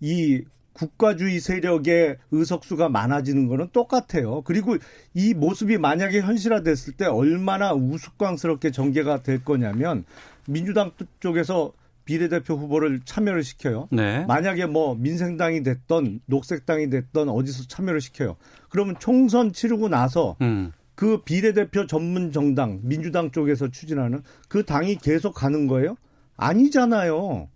이 0.00 0.42
국가주의 0.74 1.40
세력의 1.40 2.18
의석수가 2.30 2.90
많아지는 2.90 3.48
거는 3.48 3.68
똑같아요. 3.72 4.42
그리고 4.42 4.76
이 5.14 5.32
모습이 5.32 5.78
만약에 5.78 6.20
현실화됐을 6.20 6.92
때 6.94 7.06
얼마나 7.06 7.72
우스꽝스럽게 7.72 8.72
전개가 8.72 9.22
될 9.22 9.42
거냐면 9.42 10.04
민주당 10.46 10.92
쪽에서 11.20 11.72
비례대표 12.06 12.54
후보를 12.54 13.00
참여를 13.04 13.44
시켜요. 13.44 13.88
네. 13.90 14.24
만약에 14.26 14.64
뭐 14.64 14.94
민생당이 14.94 15.62
됐던 15.62 16.20
녹색당이 16.26 16.88
됐던 16.88 17.28
어디서 17.28 17.64
참여를 17.68 18.00
시켜요. 18.00 18.36
그러면 18.70 18.94
총선 18.98 19.52
치르고 19.52 19.88
나서 19.88 20.36
음. 20.40 20.72
그 20.94 21.20
비례대표 21.24 21.86
전문 21.86 22.32
정당 22.32 22.78
민주당 22.82 23.30
쪽에서 23.32 23.68
추진하는 23.68 24.22
그 24.48 24.64
당이 24.64 24.96
계속 24.96 25.34
가는 25.34 25.66
거예요? 25.66 25.96
아니잖아요. 26.36 27.48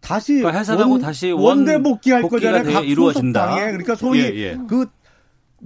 다시 0.00 0.34
그러니까 0.34 0.58
해산하고 0.58 0.98
다시 0.98 1.30
원- 1.30 1.42
원대 1.58 1.80
복귀할 1.80 2.22
거잖아요. 2.22 2.64
돼- 2.64 2.72
각 2.72 2.86
이루어진다. 2.88 3.40
소속당에 3.46 3.66
그러니까 3.72 3.94
소위 3.94 4.20
예, 4.20 4.34
예. 4.36 4.58
그 4.68 4.86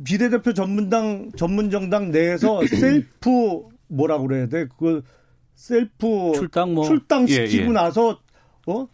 비례대표 0.05 0.53
전문당 0.55 1.31
전문 1.37 1.71
정당 1.71 2.11
내에서 2.11 2.61
셀프 2.69 3.63
뭐라 3.89 4.19
그래야 4.19 4.47
돼? 4.47 4.67
그 4.79 5.03
셀프 5.57 6.33
출당 6.35 6.75
뭐 6.75 6.85
출당 6.85 7.27
시키고 7.27 7.65
예, 7.65 7.69
예. 7.69 7.73
나서 7.73 8.21
어 8.67 8.87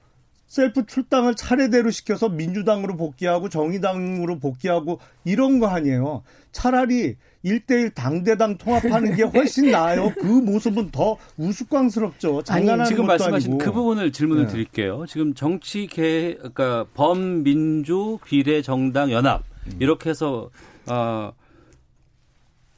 셀프 0.46 0.86
출당을 0.86 1.34
차례대로 1.34 1.90
시켜서 1.90 2.28
민주당으로 2.28 2.96
복귀하고 2.96 3.48
정의당으로 3.48 4.38
복귀하고 4.38 5.00
이런 5.24 5.58
거 5.58 5.66
아니에요. 5.66 6.22
차라리 6.52 7.16
1대1 7.42 7.94
당대당 7.94 8.58
통합하는 8.58 9.16
게 9.16 9.22
훨씬 9.22 9.70
나아요. 9.70 10.12
그 10.14 10.26
모습은 10.26 10.90
더 10.90 11.16
우스꽝스럽죠. 11.38 12.42
장난하는 12.42 12.84
지금 12.84 13.04
것도 13.04 13.06
말씀하신 13.08 13.52
아니고. 13.52 13.64
그 13.64 13.72
부분을 13.72 14.12
질문을 14.12 14.46
네. 14.46 14.52
드릴게요. 14.52 15.04
지금 15.08 15.32
정치 15.34 15.86
개 15.86 16.34
그러니까 16.36 16.84
범민주 16.94 18.18
비례 18.24 18.60
정당 18.62 19.10
연합 19.10 19.42
음. 19.66 19.72
이렇게 19.80 20.10
해서 20.10 20.50
어 20.86 21.32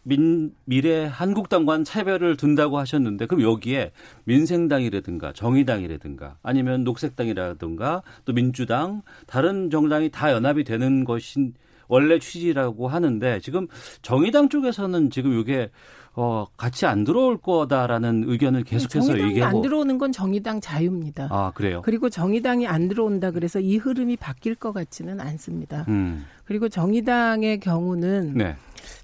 민, 0.04 0.54
미래 0.64 1.06
한국당과는 1.06 1.84
차별을 1.84 2.36
둔다고 2.36 2.78
하셨는데 2.78 3.26
그럼 3.26 3.42
여기에 3.42 3.92
민생당이라든가 4.24 5.32
정의당이라든가 5.32 6.36
아니면 6.42 6.84
녹색당이라든가 6.84 8.02
또 8.24 8.32
민주당 8.32 9.02
다른 9.26 9.70
정당이 9.70 10.10
다 10.10 10.30
연합이 10.30 10.62
되는 10.62 11.04
것이 11.04 11.52
원래 11.88 12.18
취지라고 12.18 12.88
하는데 12.88 13.40
지금 13.40 13.66
정의당 14.02 14.48
쪽에서는 14.48 15.10
지금 15.10 15.38
이게 15.38 15.70
어 16.16 16.46
같이 16.56 16.86
안 16.86 17.02
들어올 17.02 17.38
거다라는 17.38 18.24
의견을 18.26 18.62
계속해서 18.62 19.06
정의당이 19.06 19.30
얘기하고 19.30 19.56
안 19.56 19.62
들어오는 19.62 19.98
건 19.98 20.12
정의당 20.12 20.60
자유입니다. 20.60 21.28
아 21.30 21.50
그래요. 21.54 21.82
그리고 21.84 22.08
정의당이 22.08 22.68
안 22.68 22.88
들어온다 22.88 23.32
그래서 23.32 23.58
이 23.58 23.78
흐름이 23.78 24.16
바뀔 24.18 24.54
것 24.54 24.72
같지는 24.72 25.20
않습니다. 25.20 25.84
음. 25.88 26.24
그리고 26.44 26.68
정의당의 26.68 27.58
경우는 27.58 28.34
네. 28.34 28.56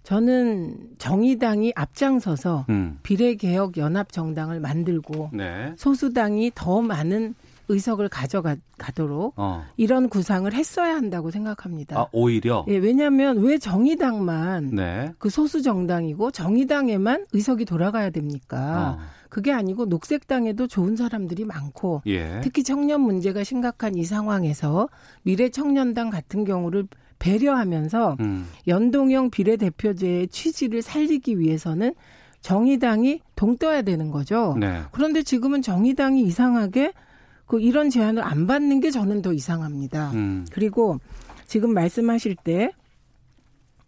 저는 0.03 0.77
정의당이 0.99 1.73
앞장서서 1.77 2.67
음. 2.69 2.99
비례개혁 3.03 3.77
연합정당을 3.77 4.61
만들고 4.61 5.31
네. 5.33 5.75
소수당이 5.77 6.53
더 6.55 6.81
많은 6.81 7.35
의석을 7.71 8.09
가져가도록 8.09 9.35
어. 9.37 9.65
이런 9.77 10.09
구상을 10.09 10.53
했어야 10.53 10.97
한다고 10.97 11.31
생각합니다. 11.31 12.01
아 12.01 12.07
오히려 12.11 12.65
예, 12.69 12.77
왜냐하면 12.77 13.39
왜 13.39 13.59
정의당만 13.59 14.75
네. 14.75 15.13
그 15.19 15.31
소수 15.31 15.63
정당이고 15.63 16.33
정의당에만 16.33 17.27
의석이 17.33 17.65
돌아가야 17.65 18.11
됩니까? 18.11 18.99
어. 18.99 19.21
그게 19.29 19.53
아니고 19.53 19.87
녹색당에도 19.87 20.67
좋은 20.67 20.97
사람들이 20.97 21.45
많고 21.45 22.03
예. 22.09 22.41
특히 22.43 22.65
청년 22.65 23.03
문제가 23.03 23.45
심각한 23.45 23.95
이 23.95 24.05
상황에서 24.05 24.89
미래 25.23 25.49
청년당 25.49 26.11
같은 26.11 26.45
경우를 26.45 26.89
배려하면서 27.21 28.17
음. 28.19 28.49
연동형 28.67 29.31
비례대표제의 29.31 30.29
취지를 30.29 30.83
살리기 30.83 31.39
위해서는 31.39 31.95
정의당이 32.41 33.21
동떠야 33.37 33.83
되는 33.83 34.11
거죠. 34.11 34.57
네. 34.59 34.83
그런데 34.91 35.23
지금은 35.23 35.63
정의당이 35.63 36.23
이상하게 36.23 36.93
그 37.47 37.61
이런 37.61 37.91
제안을 37.91 38.25
안 38.25 38.47
받는 38.47 38.81
게 38.81 38.91
저는 38.91 39.23
더 39.23 39.33
이상합니다. 39.33 40.11
음. 40.13 40.47
그리고 40.51 40.99
지금 41.47 41.75
말씀하실 41.75 42.37
때 42.43 42.73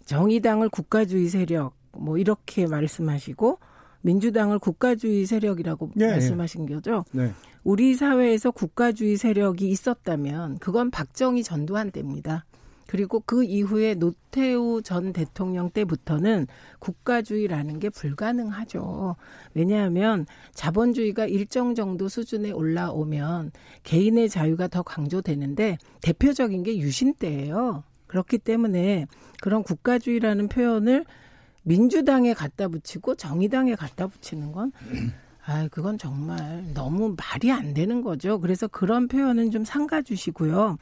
정의당을 0.04 0.68
국가주의 0.68 1.28
세력 1.28 1.74
뭐 1.96 2.18
이렇게 2.18 2.66
말씀하시고 2.66 3.58
민주당을 4.02 4.58
국가주의 4.58 5.24
세력이라고 5.26 5.92
예, 6.00 6.08
말씀하신 6.08 6.66
거죠. 6.66 7.04
네. 7.12 7.30
우리 7.64 7.94
사회에서 7.94 8.50
국가주의 8.50 9.16
세력이 9.16 9.68
있었다면 9.70 10.58
그건 10.58 10.90
박정희 10.90 11.44
전두환 11.44 11.92
때입니다. 11.92 12.44
그리고 12.92 13.20
그 13.24 13.42
이후에 13.42 13.94
노태우 13.94 14.82
전 14.82 15.14
대통령 15.14 15.70
때부터는 15.70 16.46
국가주의라는 16.78 17.78
게 17.78 17.88
불가능하죠. 17.88 19.16
왜냐하면 19.54 20.26
자본주의가 20.52 21.24
일정 21.24 21.74
정도 21.74 22.10
수준에 22.10 22.50
올라오면 22.50 23.52
개인의 23.84 24.28
자유가 24.28 24.68
더 24.68 24.82
강조되는데 24.82 25.78
대표적인 26.02 26.64
게 26.64 26.76
유신 26.76 27.14
때예요. 27.14 27.82
그렇기 28.08 28.36
때문에 28.36 29.06
그런 29.40 29.62
국가주의라는 29.62 30.48
표현을 30.48 31.06
민주당에 31.62 32.34
갖다 32.34 32.68
붙이고 32.68 33.14
정의당에 33.14 33.74
갖다 33.74 34.06
붙이는 34.06 34.52
건 34.52 34.70
아, 35.46 35.66
그건 35.68 35.96
정말 35.96 36.62
너무 36.74 37.16
말이 37.16 37.50
안 37.52 37.72
되는 37.72 38.02
거죠. 38.02 38.38
그래서 38.38 38.68
그런 38.68 39.08
표현은 39.08 39.50
좀 39.50 39.64
삼가 39.64 40.02
주시고요. 40.02 40.76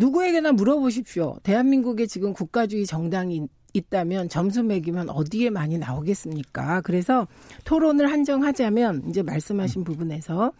누구에게나 0.00 0.52
물어보십시오. 0.52 1.36
대한민국에 1.42 2.06
지금 2.06 2.32
국가주의 2.32 2.86
정당이 2.86 3.46
있다면 3.74 4.30
점수 4.30 4.64
매기면 4.64 5.10
어디에 5.10 5.50
많이 5.50 5.78
나오겠습니까? 5.78 6.80
그래서 6.80 7.28
토론을 7.64 8.10
한정하자면 8.10 9.04
이제 9.08 9.22
말씀하신 9.22 9.84
부분에서 9.84 10.52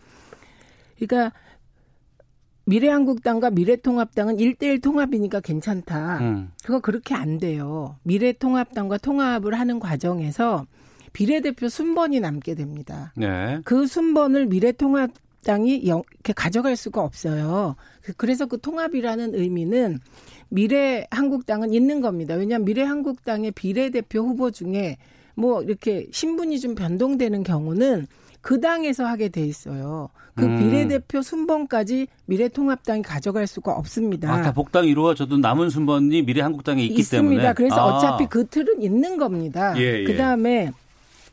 그러니까 0.96 1.32
미래한국당과 2.66 3.50
미래통합당은 3.50 4.36
1대1 4.36 4.82
통합이니까 4.82 5.40
괜찮다. 5.40 6.18
음. 6.18 6.52
그거 6.62 6.78
그렇게 6.78 7.14
안 7.14 7.38
돼요. 7.38 7.96
미래통합당과 8.04 8.98
통합을 8.98 9.58
하는 9.58 9.80
과정에서 9.80 10.66
비례대표 11.12 11.68
순번이 11.68 12.20
남게 12.20 12.54
됩니다. 12.54 13.12
네. 13.16 13.60
그 13.64 13.86
순번을 13.86 14.46
미래통합 14.46 15.10
당이 15.44 15.86
영- 15.86 16.02
이렇게 16.12 16.32
가져갈 16.32 16.76
수가 16.76 17.02
없어요. 17.02 17.76
그- 18.02 18.12
그래서 18.14 18.46
그 18.46 18.60
통합이라는 18.60 19.34
의미는 19.34 19.98
미래 20.48 21.06
한국당은 21.10 21.72
있는 21.72 22.00
겁니다. 22.00 22.34
왜냐하면 22.34 22.64
미래 22.64 22.82
한국당의 22.82 23.52
비례대표 23.52 24.20
후보 24.20 24.50
중에 24.50 24.96
뭐 25.34 25.62
이렇게 25.62 26.06
신분이 26.12 26.60
좀 26.60 26.74
변동되는 26.74 27.42
경우는 27.42 28.06
그 28.42 28.60
당에서 28.60 29.04
하게 29.04 29.28
돼 29.28 29.44
있어요. 29.46 30.08
그 30.34 30.44
음. 30.44 30.58
비례대표 30.58 31.22
순번까지 31.22 32.06
미래통합당이 32.26 33.02
가져갈 33.02 33.46
수가 33.46 33.72
없습니다. 33.72 34.32
아, 34.32 34.42
다 34.42 34.52
복당 34.52 34.86
이루어져도 34.86 35.38
남은 35.38 35.70
순번이 35.70 36.22
미래한국당에 36.22 36.82
있기 36.84 37.00
있습니다. 37.00 37.36
때문에. 37.42 37.54
그래서 37.54 37.76
아. 37.76 37.96
어차피 37.96 38.26
그 38.26 38.46
틀은 38.46 38.82
있는 38.82 39.16
겁니다. 39.18 39.74
예, 39.76 40.00
예. 40.00 40.04
그 40.04 40.16
다음에 40.16 40.70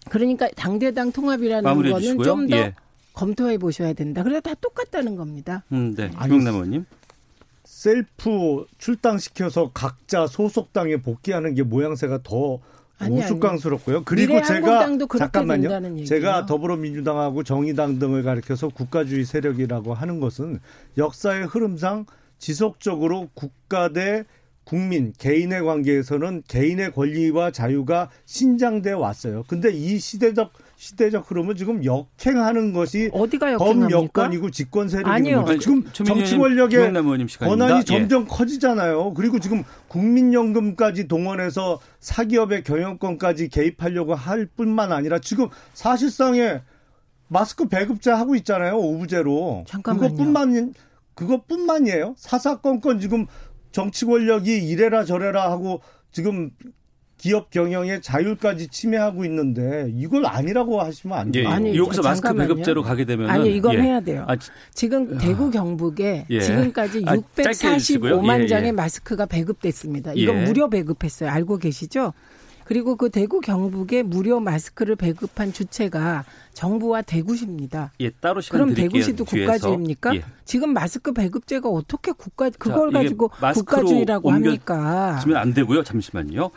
그러니까 0.09 0.47
당대당 0.55 1.11
통합이라는 1.11 1.63
거는 1.63 1.95
주시고요. 1.99 2.23
좀더 2.25 2.57
예. 2.57 2.73
검토해 3.17 3.57
보셔야 3.57 3.93
된다. 3.93 4.21
그래서 4.21 4.41
다 4.41 4.53
똑같다는 4.53 5.15
겁니다. 5.15 5.63
음, 5.71 5.95
네. 5.95 6.11
의원님. 6.21 6.85
셀프 7.63 8.65
출당시켜서 8.77 9.71
각자 9.73 10.27
소속당에 10.27 10.97
복귀하는 10.97 11.55
게 11.55 11.63
모양새가 11.63 12.19
더 12.21 12.59
우스꽝스럽고요. 13.01 14.03
그리고 14.05 14.41
제가 14.43 14.97
잠깐만요. 15.17 16.05
제가 16.05 16.45
더불어민주당하고 16.45 17.43
정의당 17.43 17.99
등을 17.99 18.23
가리켜서 18.23 18.69
국가주의 18.69 19.25
세력이라고 19.25 19.93
하는 19.93 20.19
것은 20.19 20.59
역사의 20.97 21.45
흐름상 21.47 22.05
지속적으로 22.37 23.29
국가 23.33 23.89
대 23.89 24.25
국민 24.63 25.13
개인의 25.17 25.63
관계에서는 25.63 26.43
개인의 26.47 26.91
권리와 26.91 27.51
자유가 27.51 28.09
신장돼 28.25 28.91
왔어요. 28.91 29.43
근데 29.47 29.71
이 29.71 29.97
시대적 29.97 30.51
시대적 30.77 31.29
흐름은 31.29 31.55
지금 31.55 31.83
역행하는 31.83 32.71
것이 32.71 33.09
어디가? 33.11 33.57
범여권이고 33.57 34.51
아니요. 35.09 35.43
거죠. 35.43 35.59
지금 35.59 35.83
정치 35.91 36.37
권력의. 36.37 36.93
권한이 37.39 37.79
예. 37.79 37.83
점점 37.83 38.27
커지잖아요. 38.27 39.15
그리고 39.15 39.39
지금 39.39 39.63
국민연금까지 39.87 41.07
동원해서 41.07 41.79
사기업의 41.99 42.63
경영권까지 42.63 43.49
개입하려고 43.49 44.13
할 44.13 44.45
뿐만 44.45 44.91
아니라 44.91 45.17
지금 45.17 45.49
사실상의 45.73 46.61
마스크 47.27 47.67
배급자 47.67 48.15
하고 48.15 48.35
있잖아요. 48.35 48.77
오부제로. 48.77 49.63
잠깐만요. 49.67 50.11
그것뿐만 50.11 50.73
그것뿐만이에요. 51.15 52.13
사사건건 52.17 52.99
지금 52.99 53.25
정치 53.71 54.05
권력이 54.05 54.69
이래라 54.69 55.05
저래라 55.05 55.49
하고 55.49 55.81
지금 56.11 56.51
기업 57.17 57.49
경영의 57.49 58.01
자율까지 58.01 58.67
침해하고 58.67 59.25
있는데 59.25 59.91
이걸 59.95 60.25
아니라고 60.25 60.79
하시면 60.81 61.17
안 61.17 61.27
예, 61.33 61.39
돼요. 61.41 61.49
예. 61.49 61.53
아니, 61.53 61.75
여기서 61.77 62.01
마스크 62.03 62.27
잠깐만요. 62.27 62.49
배급제로 62.55 62.83
가게 62.83 63.05
되면 63.05 63.29
아니 63.29 63.55
이건 63.55 63.81
해야 63.81 63.99
돼요. 63.99 64.23
아, 64.27 64.35
지금 64.73 65.17
대구 65.17 65.49
경북에 65.49 66.27
예. 66.29 66.39
지금까지 66.39 67.03
아, 67.07 67.15
짧게 67.35 67.67
해주시고요. 67.69 68.21
645만 68.21 68.39
예, 68.39 68.43
예. 68.43 68.47
장의 68.47 68.71
마스크가 68.71 69.25
배급됐습니다. 69.25 70.13
이건 70.15 70.41
예. 70.41 70.45
무료 70.45 70.69
배급했어요. 70.69 71.29
알고 71.31 71.57
계시죠? 71.57 72.13
그리고 72.65 72.97
그 72.97 73.09
대구 73.09 73.39
경북에 73.39 74.03
무료 74.03 74.41
마스크를 74.41 74.97
배급한 74.97 75.53
주체가 75.53 76.25
정부와 76.53 77.01
대구시입니다. 77.01 77.93
예, 78.01 78.09
따로 78.09 78.41
시간 78.41 78.57
그럼 78.59 78.69
드릴게요. 78.75 78.89
대구시도 78.89 79.23
뒤에서. 79.23 79.45
국가주의입니까? 79.53 80.15
예. 80.17 80.23
지금 80.43 80.73
마스크 80.73 81.13
배급제가 81.13 81.69
어떻게 81.69 82.11
국가 82.11 82.49
그걸 82.49 82.89
이게 82.89 82.97
가지고 83.03 83.29
국가주의라고 83.53 84.27
옮겨- 84.27 84.49
합니까? 84.49 85.17
주면 85.21 85.37
안 85.37 85.53
되고요. 85.53 85.83
잠시만요. 85.83 86.49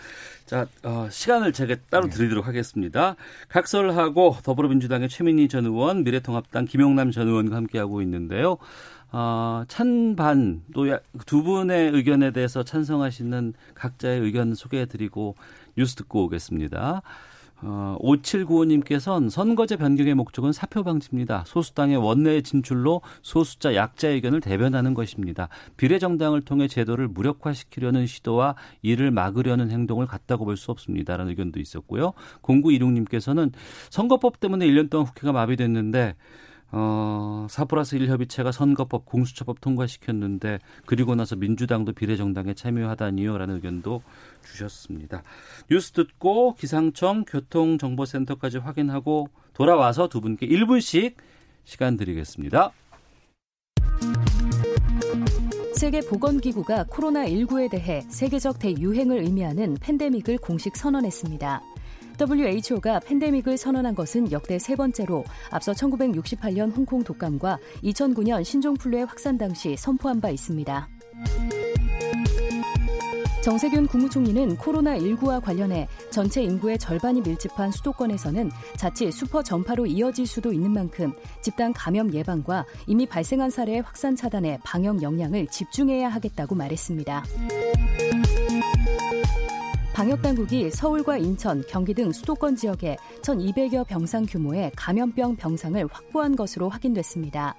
자, 0.51 0.67
어, 0.83 1.07
시간을 1.09 1.53
제가 1.53 1.77
따로 1.91 2.09
네. 2.09 2.11
드리도록 2.11 2.49
하겠습니다. 2.49 3.15
각설하고 3.51 4.39
더불어민주당의 4.43 5.09
최민희 5.09 5.47
전 5.47 5.65
의원, 5.65 6.03
미래통합당 6.03 6.65
김용남 6.65 7.13
전 7.13 7.29
의원과 7.29 7.55
함께하고 7.55 8.03
있는데요. 8.03 8.59
어, 9.13 9.63
찬반 9.69 10.63
또 10.75 10.87
두 11.25 11.45
분의 11.45 11.93
의견에 11.93 12.33
대해서 12.33 12.65
찬성하시는 12.65 13.55
각자의 13.77 14.19
의견 14.23 14.57
소개해드리고 14.57 15.37
뉴스 15.77 15.95
듣고 15.95 16.25
오겠습니다. 16.25 17.03
어, 17.63 17.97
5795님께서는 18.01 19.29
선거제 19.31 19.77
변경의 19.77 20.15
목적은 20.15 20.53
사표 20.53 20.83
방지입니다. 20.83 21.45
소수당의 21.47 21.97
원내 21.97 22.43
진출로 22.43 23.03
소수자 23.23 23.75
약자 23.75 24.09
의견을 24.09 24.41
대변하는 24.41 24.95
것입니다. 24.95 25.49
비례정당을 25.77 26.43
통해 26.43 26.69
제도를 26.69 27.09
무력화시키려는 27.09 28.07
시도와 28.07 28.55
이를 28.83 29.11
막으려는 29.11 29.71
행동을 29.71 30.07
같다고 30.07 30.45
볼 30.45 30.61
수 30.61 30.71
없습니다라는 30.73 31.31
의견도 31.31 31.59
있었고요. 31.59 32.13
0926님께서는 32.43 33.53
선거법 33.89 34.41
때문에 34.41 34.67
1년 34.67 34.91
동안 34.91 35.07
국회가 35.07 35.33
마비됐는데 35.33 36.17
어, 36.73 37.47
4 37.51 37.65
플러스 37.65 37.97
1 37.97 38.09
협의체가 38.09 38.53
선거법, 38.53 39.05
공수처법 39.05 39.61
통과시켰는데 39.61 40.59
그리고 40.87 41.15
나서 41.15 41.37
민주당도 41.37 41.93
비례정당에 41.93 42.55
참여하다니요? 42.55 43.39
라는 43.39 43.57
의견도 43.57 44.03
주셨습니다. 44.45 45.23
뉴스 45.71 45.93
듣고 45.93 46.55
기상청 46.55 47.25
교통정보센터까지 47.25 48.59
확인하고 48.59 49.29
돌아와서 49.53 50.09
두 50.09 50.21
분께 50.21 50.47
1분씩 50.47 51.15
시간 51.65 51.97
드리겠습니다. 51.97 52.73
세계보건기구가 55.77 56.85
코로나19에 56.85 57.71
대해 57.71 58.03
세계적 58.03 58.59
대유행을 58.59 59.21
의미하는 59.21 59.77
팬데믹을 59.81 60.39
공식 60.39 60.77
선언했습니다. 60.77 61.63
WHO가 62.21 63.01
팬데믹을 63.01 63.57
선언한 63.57 63.95
것은 63.95 64.31
역대 64.31 64.59
세 64.59 64.77
번째로 64.77 65.25
앞서 65.51 65.73
1968년 65.73 66.77
홍콩 66.77 67.03
독감과 67.03 67.59
2009년 67.83 68.45
신종플루의 68.45 69.07
확산 69.07 69.39
당시 69.39 69.75
선포한 69.77 70.21
바 70.21 70.29
있습니다. 70.29 70.89
정세균 73.43 73.87
국무총리는 73.87 74.55
코로나19와 74.59 75.43
관련해 75.43 75.89
전체 76.11 76.43
인구의 76.43 76.79
절반이 76.79 77.23
밀집한 77.23 77.73
수도권에서는 77.73 78.51
자칫 78.77 79.11
슈퍼 79.13 79.43
전파로 79.43 79.87
이어질 79.87 80.27
수도 80.27 80.53
있는 80.53 80.73
만큼 80.73 81.15
집단 81.41 81.73
감염 81.73 82.13
예방과 82.13 82.67
이미 82.87 83.07
발생한 83.07 83.49
사례의 83.49 83.81
확산 83.81 84.15
차단에 84.15 84.59
방역 84.63 85.01
역량을 85.03 85.47
집중해야 85.47 86.11
하겠다고 86.11 86.55
말했습니다. 86.55 87.25
방역당국이 90.01 90.71
서울과 90.71 91.19
인천, 91.19 91.63
경기 91.69 91.93
등 91.93 92.11
수도권 92.11 92.57
지역에 92.57 92.97
1,200여 93.21 93.87
병상 93.87 94.25
규모의 94.25 94.73
감염병 94.75 95.37
병상을 95.37 95.87
확보한 95.93 96.37
것으로 96.37 96.71
확인됐습니다. 96.71 97.55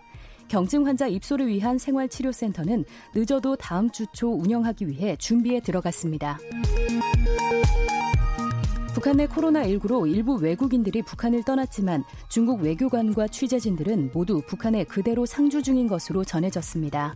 경증 0.48 0.88
환자 0.88 1.06
입소를 1.06 1.48
위한 1.48 1.78
생활치료센터는 1.78 2.86
늦어도 3.14 3.56
다음 3.58 3.92
주 3.92 4.08
초 4.12 4.34
운영하기 4.34 4.88
위해 4.88 5.16
준비에 5.18 5.60
들어갔습니다. 5.60 6.40
북한 8.96 9.18
내 9.18 9.28
코로나19로 9.28 10.12
일부 10.12 10.34
외국인들이 10.34 11.04
북한을 11.04 11.44
떠났지만 11.44 12.04
중국 12.28 12.62
외교관과 12.62 13.28
취재진들은 13.28 14.10
모두 14.16 14.42
북한에 14.48 14.84
그대로 14.86 15.28
상주 15.28 15.62
중인 15.62 15.88
것으로 15.88 16.24
전해졌습니다. 16.24 17.16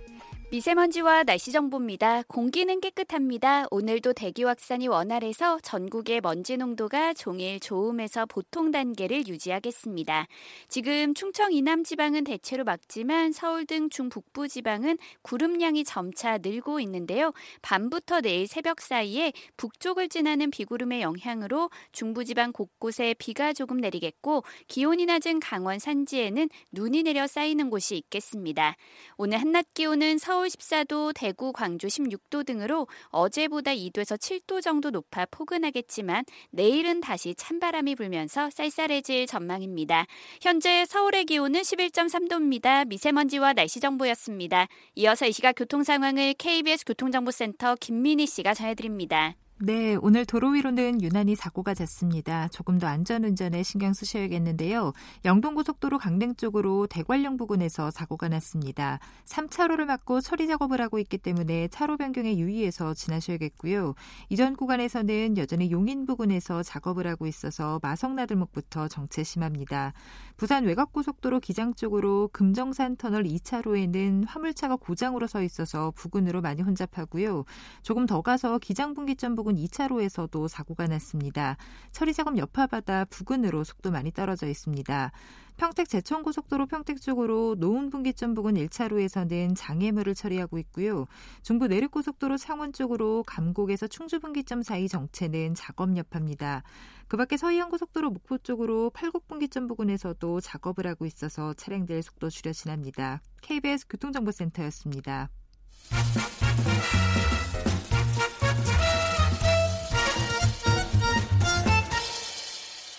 미세먼지와 0.51 1.23
날씨 1.23 1.53
정보입니다. 1.53 2.23
공기는 2.23 2.81
깨끗합니다. 2.81 3.67
오늘도 3.71 4.11
대기 4.11 4.43
확산이 4.43 4.89
원활해서 4.89 5.59
전국의 5.61 6.19
먼지 6.19 6.57
농도가 6.57 7.13
종일 7.13 7.61
좋음에서 7.61 8.25
보통 8.25 8.69
단계를 8.69 9.29
유지하겠습니다. 9.29 10.27
지금 10.67 11.13
충청 11.13 11.53
이남 11.53 11.85
지방은 11.85 12.25
대체로 12.25 12.65
맑지만 12.65 13.31
서울 13.31 13.65
등 13.65 13.89
중북부 13.89 14.49
지방은 14.49 14.97
구름량이 15.21 15.85
점차 15.85 16.37
늘고 16.37 16.81
있는데요. 16.81 17.31
밤부터 17.61 18.19
내일 18.19 18.45
새벽 18.45 18.81
사이에 18.81 19.31
북쪽을 19.55 20.09
지나는 20.09 20.51
비구름의 20.51 21.01
영향으로 21.01 21.69
중부 21.93 22.25
지방 22.25 22.51
곳곳에 22.51 23.15
비가 23.17 23.53
조금 23.53 23.77
내리겠고 23.77 24.43
기온이 24.67 25.05
낮은 25.05 25.39
강원 25.39 25.79
산지에는 25.79 26.49
눈이 26.73 27.03
내려 27.03 27.25
쌓이는 27.25 27.69
곳이 27.69 27.95
있겠습니다. 27.95 28.75
오늘 29.15 29.39
한낮 29.39 29.73
기온은 29.73 30.17
서울 30.17 30.40
서울 30.41 30.49
14도, 30.49 31.13
대구, 31.13 31.53
광주 31.53 31.85
16도 31.85 32.43
등으로 32.43 32.87
어제보다 33.09 33.75
2도에서 33.75 34.17
7도 34.17 34.59
정도 34.59 34.89
높아 34.89 35.27
포근하겠지만 35.29 36.25
내일은 36.49 36.99
다시 36.99 37.35
찬바람이 37.35 37.93
불면서 37.93 38.49
쌀쌀해질 38.49 39.27
전망입니다. 39.27 40.07
현재 40.41 40.83
서울의 40.87 41.25
기온은 41.25 41.61
11.3도입니다. 41.61 42.87
미세먼지와 42.87 43.53
날씨 43.53 43.79
정보였습니다. 43.79 44.67
이어서 44.95 45.27
이 45.27 45.31
시각 45.31 45.53
교통 45.53 45.83
상황을 45.83 46.33
KBS 46.33 46.85
교통정보센터 46.85 47.75
김민희 47.75 48.25
씨가 48.25 48.55
전해드립니다. 48.55 49.35
네, 49.63 49.95
오늘 50.01 50.25
도로 50.25 50.49
위로는 50.49 51.03
유난히 51.03 51.35
사고가 51.35 51.75
잦습니다. 51.75 52.47
조금 52.47 52.79
더 52.79 52.87
안전 52.87 53.23
운전에 53.23 53.61
신경 53.61 53.93
쓰셔야겠는데요. 53.93 54.91
영동고속도로 55.23 55.99
강릉 55.99 56.33
쪽으로 56.33 56.87
대관령 56.87 57.37
부근에서 57.37 57.91
사고가 57.91 58.27
났습니다. 58.27 58.97
3차로를 59.25 59.85
막고 59.85 60.19
처리 60.19 60.47
작업을 60.47 60.81
하고 60.81 60.97
있기 60.97 61.19
때문에 61.19 61.67
차로 61.67 61.97
변경에 61.97 62.37
유의해서 62.37 62.95
지나셔야겠고요. 62.95 63.93
이전 64.29 64.55
구간에서는 64.55 65.37
여전히 65.37 65.69
용인 65.69 66.07
부근에서 66.07 66.63
작업을 66.63 67.05
하고 67.05 67.27
있어서 67.27 67.79
마성나들목부터 67.83 68.87
정체 68.87 69.23
심합니다. 69.23 69.93
부산 70.41 70.65
외곽고속도로 70.65 71.39
기장 71.39 71.75
쪽으로 71.75 72.27
금정산 72.33 72.95
터널 72.95 73.25
2차로에는 73.25 74.25
화물차가 74.25 74.75
고장으로 74.75 75.27
서 75.27 75.43
있어서 75.43 75.91
부근으로 75.95 76.41
많이 76.41 76.63
혼잡하고요. 76.63 77.45
조금 77.83 78.07
더 78.07 78.23
가서 78.23 78.57
기장분기점 78.57 79.35
부근 79.35 79.55
2차로에서도 79.57 80.47
사고가 80.47 80.87
났습니다. 80.87 81.57
처리 81.91 82.11
작업 82.11 82.39
여파받아 82.39 83.05
부근으로 83.11 83.63
속도 83.63 83.91
많이 83.91 84.11
떨어져 84.11 84.47
있습니다. 84.47 85.11
평택 85.57 85.89
제천고속도로 85.89 86.65
평택 86.65 86.99
쪽으로 86.99 87.55
노은분기점 87.59 88.33
부근 88.33 88.55
1차로에서는 88.55 89.53
장애물을 89.55 90.15
처리하고 90.15 90.57
있고요. 90.57 91.05
중부 91.43 91.67
내륙고속도로 91.67 92.37
창원 92.37 92.73
쪽으로 92.73 93.21
감곡에서 93.27 93.85
충주분기점 93.85 94.63
사이 94.63 94.87
정체는 94.87 95.53
작업 95.53 95.95
여파입니다. 95.95 96.63
그 97.11 97.17
밖에 97.17 97.35
서해안고속도로 97.35 98.09
목포 98.09 98.37
쪽으로 98.37 98.89
팔곡분기점 98.91 99.67
부근에서도 99.67 100.39
작업을 100.39 100.87
하고 100.87 101.05
있어서 101.05 101.53
차량들 101.55 102.01
속도 102.03 102.29
줄여 102.29 102.53
지납니다. 102.53 103.21
KBS 103.41 103.87
교통정보센터였습니다. 103.89 105.29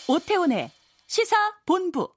오태훈의 0.06 0.70
시사 1.06 1.34
본부 1.64 2.12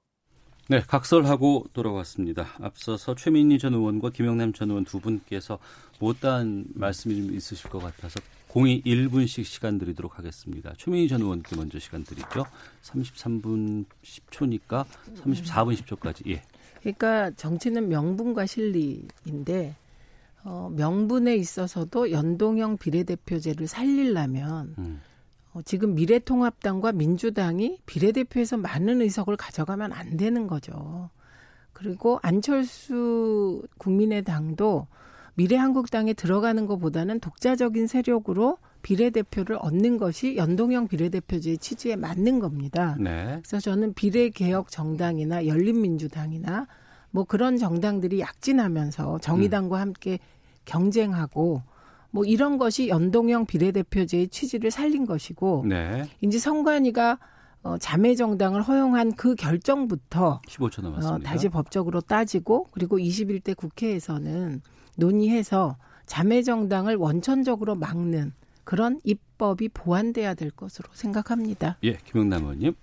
네, 0.68 0.80
각설하고 0.80 1.64
돌아왔습니다. 1.72 2.46
앞서서 2.60 3.14
최민희 3.14 3.58
전 3.58 3.72
의원과 3.72 4.10
김영남 4.10 4.52
전 4.52 4.68
의원 4.68 4.84
두 4.84 5.00
분께서 5.00 5.58
못다한 5.98 6.66
말씀이 6.74 7.16
좀 7.16 7.34
있으실 7.34 7.70
것 7.70 7.78
같아서 7.78 8.20
공이 8.56 8.80
1분씩 8.84 9.44
시간 9.44 9.76
드리도록 9.76 10.18
하겠습니다. 10.18 10.72
최민희 10.78 11.08
전 11.08 11.20
의원께 11.20 11.56
먼저 11.56 11.78
시간 11.78 12.04
드리죠. 12.04 12.46
33분 12.84 13.84
10초니까 14.02 14.86
34분 15.14 15.76
10초까지. 15.76 16.30
예. 16.30 16.42
그러니까 16.80 17.30
정치는 17.32 17.90
명분과 17.90 18.46
실리인데 18.46 19.76
어, 20.44 20.72
명분에 20.74 21.36
있어서도 21.36 22.10
연동형 22.12 22.78
비례대표제를 22.78 23.68
살리려면 23.68 24.74
음. 24.78 25.02
어, 25.52 25.60
지금 25.60 25.94
미래통합당과 25.94 26.92
민주당이 26.92 27.80
비례대표에서 27.84 28.56
많은 28.56 29.02
의석을 29.02 29.36
가져가면 29.36 29.92
안 29.92 30.16
되는 30.16 30.46
거죠. 30.46 31.10
그리고 31.74 32.20
안철수 32.22 33.62
국민의당도 33.76 34.86
미래한국당에 35.36 36.14
들어가는 36.14 36.66
것보다는 36.66 37.20
독자적인 37.20 37.86
세력으로 37.86 38.58
비례대표를 38.82 39.58
얻는 39.60 39.98
것이 39.98 40.36
연동형 40.36 40.88
비례대표제의 40.88 41.58
취지에 41.58 41.96
맞는 41.96 42.38
겁니다. 42.40 42.96
네. 42.98 43.40
그래서 43.42 43.60
저는 43.60 43.94
비례개혁 43.94 44.70
정당이나 44.70 45.46
열린민주당이나 45.46 46.66
뭐 47.10 47.24
그런 47.24 47.58
정당들이 47.58 48.20
약진하면서 48.20 49.18
정의당과 49.18 49.78
음. 49.78 49.80
함께 49.80 50.18
경쟁하고 50.64 51.62
뭐 52.10 52.24
이런 52.24 52.56
것이 52.56 52.88
연동형 52.88 53.46
비례대표제의 53.46 54.28
취지를 54.28 54.70
살린 54.70 55.04
것이고 55.04 55.64
네. 55.68 56.04
이제 56.22 56.38
선관위가 56.38 57.18
어, 57.62 57.76
자매 57.78 58.14
정당을 58.14 58.62
허용한 58.62 59.14
그 59.14 59.34
결정부터 59.34 60.40
15초 60.46 60.82
남았습니다. 60.82 61.14
어, 61.14 61.18
다시 61.18 61.48
법적으로 61.48 62.00
따지고 62.00 62.68
그리고 62.70 62.96
21대 62.98 63.56
국회에서는 63.56 64.62
논의해서 64.96 65.76
자매 66.06 66.42
정당을 66.42 66.96
원천적으로 66.96 67.74
막는 67.74 68.32
그런 68.64 69.00
입법이 69.04 69.68
보완돼야 69.68 70.34
될 70.34 70.50
것으로 70.50 70.88
생각합니다. 70.92 71.78
예, 71.84 71.98
김영남 72.04 72.42
의원님. 72.42 72.74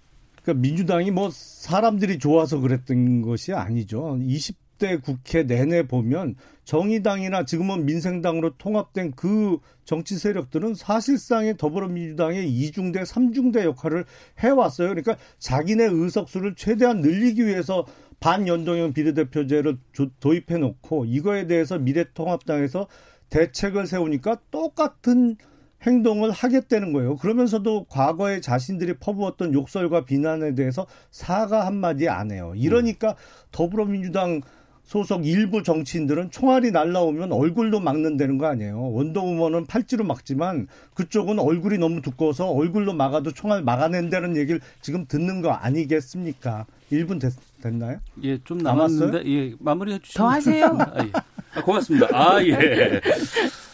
그러니까 0.41 0.61
민주당이 0.61 1.11
뭐 1.11 1.29
사람들이 1.31 2.19
좋아서 2.19 2.59
그랬던 2.59 3.21
것이 3.21 3.53
아니죠. 3.53 4.17
20 4.21 4.63
20대 4.83 5.01
국회 5.01 5.43
내내 5.43 5.87
보면 5.87 6.35
정의당이나 6.65 7.45
지금은 7.45 7.85
민생당으로 7.85 8.57
통합된 8.57 9.13
그 9.15 9.57
정치 9.85 10.17
세력들은 10.17 10.75
사실상의 10.75 11.57
더불어민주당의 11.57 12.49
이중대삼중대 12.49 13.63
역할을 13.63 14.05
해왔어요. 14.39 14.89
그러니까 14.89 15.17
자기네 15.39 15.85
의석수를 15.85 16.55
최대한 16.55 17.01
늘리기 17.01 17.45
위해서 17.45 17.85
반연동형 18.23 18.93
비례대표제를 18.93 19.77
도입해 20.21 20.57
놓고 20.57 21.03
이거에 21.03 21.45
대해서 21.45 21.77
미래통합당에서 21.77 22.87
대책을 23.29 23.85
세우니까 23.85 24.37
똑같은 24.49 25.35
행동을 25.81 26.31
하겠다는 26.31 26.93
거예요. 26.93 27.17
그러면서도 27.17 27.87
과거에 27.89 28.39
자신들이 28.39 28.93
퍼부었던 29.01 29.53
욕설과 29.53 30.05
비난에 30.05 30.55
대해서 30.55 30.87
사과 31.11 31.67
한마디 31.67 32.07
안 32.07 32.31
해요. 32.31 32.53
이러니까 32.55 33.17
더불어민주당 33.51 34.39
소속 34.83 35.25
일부 35.25 35.63
정치인들은 35.63 36.31
총알이 36.31 36.71
날라오면 36.71 37.31
얼굴도 37.31 37.79
막는다는 37.79 38.37
거 38.37 38.47
아니에요. 38.47 38.91
원더우먼은 38.91 39.65
팔찌로 39.65 40.03
막지만 40.03 40.67
그쪽은 40.93 41.39
얼굴이 41.39 41.77
너무 41.77 42.01
두꺼워서 42.01 42.49
얼굴로 42.49 42.93
막아도 42.93 43.31
총알 43.31 43.63
막아낸다는 43.63 44.37
얘기를 44.37 44.59
지금 44.81 45.05
듣는 45.07 45.41
거 45.41 45.51
아니겠습니까? 45.51 46.65
1분 46.91 47.19
됐, 47.19 47.33
나요 47.71 47.99
예, 48.23 48.41
좀 48.43 48.57
남았는데 48.59 49.05
남았어요? 49.05 49.31
예, 49.31 49.55
마무리해 49.59 49.99
주시면 49.99 50.27
더 50.27 50.33
하세요. 50.33 50.65
아, 50.79 51.03
예. 51.03 51.11
아, 51.55 51.61
고맙습니다. 51.63 52.07
아, 52.11 52.43
예. 52.43 53.01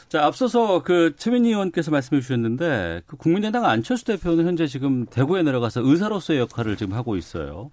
자, 0.10 0.26
앞서서 0.26 0.82
그 0.82 1.16
최민희 1.18 1.50
의원께서 1.50 1.92
말씀해 1.92 2.22
주셨는데 2.22 3.04
그 3.06 3.16
국민의당 3.16 3.66
안철수 3.66 4.06
대표는 4.06 4.46
현재 4.46 4.66
지금 4.66 5.06
대구에 5.06 5.44
내려가서 5.44 5.82
의사로서의 5.84 6.40
역할을 6.40 6.78
지금 6.78 6.94
하고 6.94 7.16
있어요. 7.16 7.70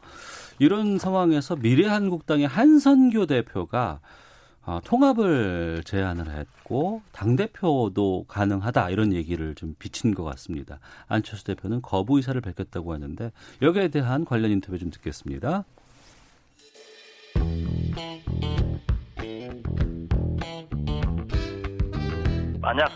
이런 0.58 0.98
상황에서 0.98 1.56
미래한국당의 1.56 2.46
한선교 2.46 3.26
대표가 3.26 4.00
어, 4.66 4.80
통합을 4.84 5.82
제안을 5.84 6.36
했고 6.36 7.00
당 7.12 7.36
대표도 7.36 8.24
가능하다 8.26 8.90
이런 8.90 9.12
얘기를 9.12 9.54
좀 9.54 9.76
비친 9.78 10.12
것 10.12 10.24
같습니다. 10.24 10.80
안철수 11.06 11.44
대표는 11.44 11.82
거부 11.82 12.16
의사를 12.16 12.38
밝혔다고 12.40 12.92
하는데 12.92 13.30
여기에 13.62 13.88
대한 13.88 14.24
관련 14.24 14.50
인터뷰 14.50 14.76
좀 14.76 14.90
듣겠습니다. 14.90 15.64
만약 22.60 22.90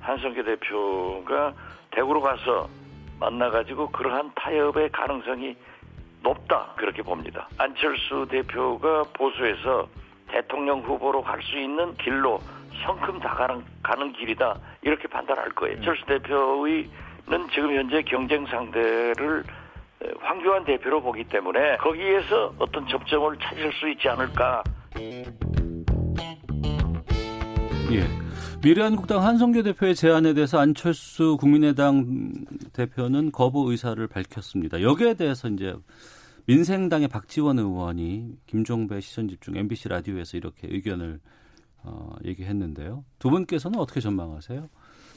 한성규 0.00 0.42
대표가 0.44 1.52
대구로 1.90 2.20
가서 2.20 2.68
만나가지고 3.20 3.90
그러한 3.90 4.32
타협의 4.34 4.90
가능성이 4.90 5.56
높다 6.22 6.72
그렇게 6.76 7.02
봅니다. 7.02 7.48
안철수 7.58 8.26
대표가 8.30 9.02
보수에서 9.12 9.88
대통령 10.28 10.80
후보로 10.80 11.22
갈 11.22 11.40
수 11.42 11.58
있는 11.58 11.94
길로 11.98 12.40
성큼 12.84 13.20
다가는 13.20 13.62
가는 13.82 14.12
길이다 14.14 14.58
이렇게 14.82 15.06
판단할 15.06 15.50
거예요. 15.50 15.76
안철수 15.76 16.04
대표의는 16.06 16.88
지금 17.52 17.76
현재 17.76 18.02
경쟁 18.02 18.46
상대를 18.46 19.44
황교안 20.20 20.64
대표로 20.64 21.02
보기 21.02 21.24
때문에 21.24 21.76
거기에서 21.78 22.54
어떤 22.58 22.86
접점을 22.88 23.38
찾을 23.38 23.72
수 23.72 23.88
있지 23.90 24.08
않을까. 24.08 24.62
예. 27.92 28.24
미래한국당 28.62 29.22
한성교 29.22 29.62
대표의 29.62 29.94
제안에 29.94 30.32
대해서 30.32 30.58
안철수 30.58 31.36
국민의당 31.38 32.32
대표는 32.72 33.30
거부 33.30 33.70
의사를 33.70 34.06
밝혔습니다. 34.06 34.80
여기에 34.80 35.14
대해서 35.14 35.48
이제 35.48 35.74
민생당의 36.46 37.08
박지원 37.08 37.58
의원이 37.58 38.38
김종배 38.46 39.00
시선 39.00 39.28
집중 39.28 39.56
MBC 39.56 39.88
라디오에서 39.88 40.36
이렇게 40.38 40.66
의견을 40.70 41.20
어, 41.82 42.14
얘기했는데요. 42.24 43.04
두 43.18 43.30
분께서는 43.30 43.78
어떻게 43.78 44.00
전망하세요? 44.00 44.68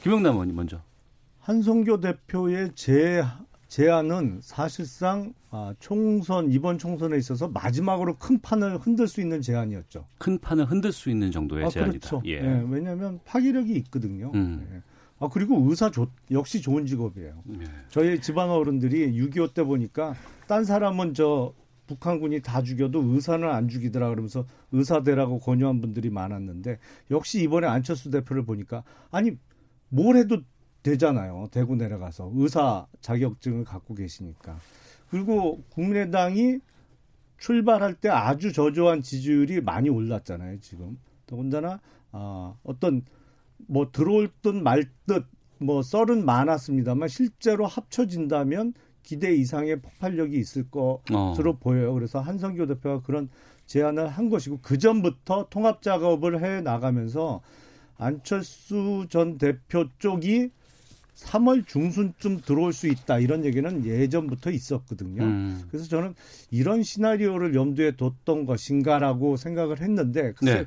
김영남 0.02 0.34
의원님 0.34 0.54
먼저. 0.54 0.82
한성교 1.40 2.00
대표의 2.00 2.72
제, 2.74 3.22
제안은 3.68 4.40
사실상 4.42 5.34
아, 5.50 5.74
총선 5.78 6.50
이번 6.50 6.78
총선에 6.78 7.16
있어서 7.18 7.48
마지막으로 7.48 8.16
큰 8.16 8.40
판을 8.40 8.78
흔들 8.78 9.06
수 9.06 9.20
있는 9.20 9.42
제안이었죠. 9.42 10.06
큰 10.18 10.38
판을 10.38 10.64
흔들 10.64 10.90
수 10.90 11.10
있는 11.10 11.30
정도의 11.30 11.66
아, 11.66 11.68
제안이다. 11.68 12.08
그렇죠. 12.08 12.22
예. 12.26 12.32
예, 12.32 12.64
왜냐하면 12.68 13.20
파기력이 13.24 13.74
있거든요. 13.74 14.32
음. 14.34 14.66
예. 14.72 14.82
아 15.20 15.28
그리고 15.28 15.66
의사 15.68 15.90
조, 15.90 16.06
역시 16.30 16.62
좋은 16.62 16.86
직업이에요. 16.86 17.42
예. 17.60 17.64
저희 17.88 18.20
집안 18.20 18.48
어른들이 18.48 19.12
6.25 19.12 19.52
때 19.52 19.62
보니까 19.64 20.14
딴 20.46 20.64
사람은 20.64 21.12
저 21.12 21.52
북한군이 21.88 22.40
다 22.40 22.62
죽여도 22.62 23.02
의사는 23.02 23.46
안 23.48 23.68
죽이더라 23.68 24.08
그러면서 24.10 24.46
의사대라고 24.72 25.40
권유한 25.40 25.80
분들이 25.80 26.10
많았는데 26.10 26.78
역시 27.10 27.42
이번에 27.42 27.66
안철수 27.66 28.10
대표를 28.10 28.44
보니까 28.44 28.84
아니 29.10 29.32
뭘 29.88 30.16
해도 30.16 30.42
되잖아요. 30.88 31.48
대구 31.50 31.76
내려가서 31.76 32.32
의사 32.34 32.86
자격증을 33.00 33.64
갖고 33.64 33.94
계시니까. 33.94 34.58
그리고 35.10 35.62
국민의당이 35.70 36.60
출발할 37.38 37.94
때 37.94 38.08
아주 38.08 38.52
저조한 38.52 39.02
지지율이 39.02 39.60
많이 39.60 39.88
올랐잖아요. 39.88 40.60
지금 40.60 40.98
더군다나 41.26 41.80
아, 42.10 42.54
어떤 42.62 43.02
뭐 43.66 43.90
들어올 43.92 44.30
듯 44.42 44.54
말듯 44.54 45.26
뭐 45.58 45.82
썰은 45.82 46.24
많았습니다만 46.24 47.08
실제로 47.08 47.66
합쳐진다면 47.66 48.74
기대 49.02 49.34
이상의 49.34 49.80
폭발력이 49.80 50.38
있을 50.38 50.70
것으로 50.70 51.50
어. 51.50 51.58
보여요. 51.58 51.94
그래서 51.94 52.20
한성교 52.20 52.66
대표가 52.66 53.02
그런 53.02 53.28
제안을 53.66 54.08
한 54.08 54.28
것이고 54.30 54.60
그 54.62 54.78
전부터 54.78 55.48
통합 55.50 55.82
작업을 55.82 56.42
해 56.42 56.60
나가면서 56.60 57.40
안철수 57.96 59.06
전 59.10 59.38
대표 59.38 59.86
쪽이 59.98 60.50
3월 61.18 61.66
중순쯤 61.66 62.40
들어올 62.42 62.72
수 62.72 62.86
있다 62.86 63.18
이런 63.18 63.44
얘기는 63.44 63.84
예전부터 63.84 64.50
있었거든요. 64.50 65.24
음. 65.24 65.62
그래서 65.70 65.88
저는 65.88 66.14
이런 66.50 66.82
시나리오를 66.82 67.54
염두에 67.54 67.96
뒀던 67.96 68.46
것인가라고 68.46 69.36
생각을 69.36 69.80
했는데 69.80 70.32
글쎄 70.32 70.54
네. 70.60 70.66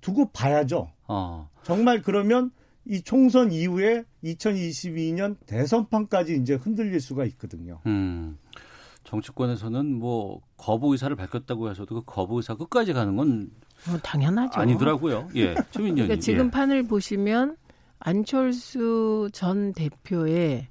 두고 0.00 0.30
봐야죠. 0.30 0.90
어. 1.06 1.50
정말 1.62 2.02
그러면 2.02 2.50
이 2.86 3.02
총선 3.02 3.52
이후에 3.52 4.04
2022년 4.24 5.36
대선판까지 5.46 6.36
이제 6.36 6.54
흔들릴 6.54 7.00
수가 7.00 7.24
있거든요. 7.26 7.80
음. 7.86 8.38
정치권에서는 9.04 9.86
뭐 9.98 10.40
거부 10.56 10.92
의사를 10.92 11.14
밝혔다고 11.14 11.70
해서도 11.70 11.94
그 11.94 12.02
거부 12.06 12.38
의사 12.38 12.54
끝까지 12.54 12.94
가는 12.94 13.16
건 13.16 13.50
어, 13.88 13.98
당연하죠. 14.02 14.58
아니더라고요. 14.60 15.28
예. 15.36 15.54
그러니까. 15.74 16.16
지금 16.16 16.46
예. 16.46 16.50
판을 16.50 16.84
보시면 16.84 17.56
안철수 18.04 19.30
전 19.32 19.72
대표의 19.72 20.68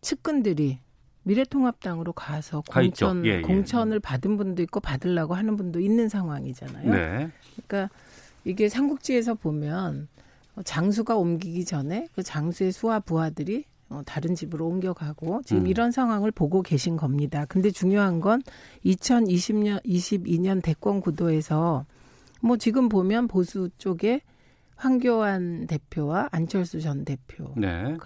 측근들이 0.00 0.80
미래통합당으로 1.22 2.12
가서. 2.12 2.62
공천 2.68 3.24
예, 3.24 3.36
예. 3.36 3.40
공천을 3.40 4.00
받은 4.00 4.36
분도 4.36 4.62
있고 4.62 4.80
받으려고 4.80 5.34
하는 5.34 5.56
분도 5.56 5.78
있는 5.78 6.08
상황이잖아요. 6.08 6.90
네. 6.90 7.30
그러니까 7.66 7.94
이게 8.44 8.68
삼국지에서 8.68 9.34
보면 9.34 10.08
장수가 10.64 11.16
옮기기 11.16 11.64
전에 11.64 12.08
그 12.16 12.24
장수의 12.24 12.72
수와 12.72 12.98
부하들이 12.98 13.64
어, 13.88 14.02
다른 14.04 14.34
집으로 14.34 14.66
옮겨가고 14.66 15.42
지금 15.44 15.62
음. 15.62 15.66
이런 15.68 15.92
상황을 15.92 16.32
보고 16.32 16.62
계신 16.62 16.96
겁니다. 16.96 17.44
근데 17.48 17.70
중요한 17.70 18.20
건 18.20 18.42
2020년 18.84 19.84
22년 19.84 20.60
대권 20.60 21.00
구도에서 21.00 21.86
뭐 22.40 22.56
지금 22.56 22.88
보면 22.88 23.28
보수 23.28 23.68
쪽에 23.78 24.22
황교안 24.82 25.66
대표와 25.66 26.28
안철수 26.32 26.80
전 26.80 27.04
대표가 27.04 27.54
네. 27.56 27.96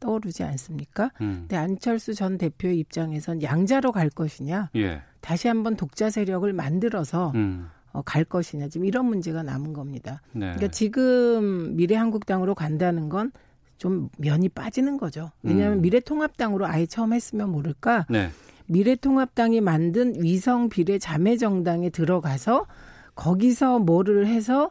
떠오르지 0.00 0.44
않습니까? 0.44 1.10
음. 1.20 1.40
근데 1.40 1.56
안철수 1.56 2.14
전 2.14 2.38
대표의 2.38 2.78
입장에선 2.78 3.42
양자로 3.42 3.92
갈 3.92 4.10
것이냐, 4.10 4.70
예. 4.76 5.02
다시 5.20 5.48
한번 5.48 5.76
독자 5.76 6.10
세력을 6.10 6.50
만들어서 6.52 7.32
음. 7.34 7.68
어, 7.92 8.02
갈 8.02 8.24
것이냐 8.24 8.68
지금 8.68 8.86
이런 8.86 9.06
문제가 9.06 9.42
남은 9.42 9.72
겁니다. 9.72 10.22
네. 10.32 10.40
그러니까 10.40 10.68
지금 10.68 11.76
미래한국당으로 11.76 12.54
간다는 12.54 13.08
건 13.08 13.32
좀 13.80 14.10
면이 14.18 14.50
빠지는 14.50 14.98
거죠. 14.98 15.32
왜냐하면 15.42 15.78
음. 15.78 15.80
미래통합당으로 15.80 16.66
아예 16.66 16.84
처음 16.84 17.14
했으면 17.14 17.50
모를까 17.50 18.04
네. 18.10 18.28
미래통합당이 18.66 19.62
만든 19.62 20.22
위성 20.22 20.68
비례 20.68 20.98
자매 20.98 21.38
정당에 21.38 21.88
들어가서 21.88 22.66
거기서 23.14 23.78
뭐를 23.78 24.26
해서 24.26 24.70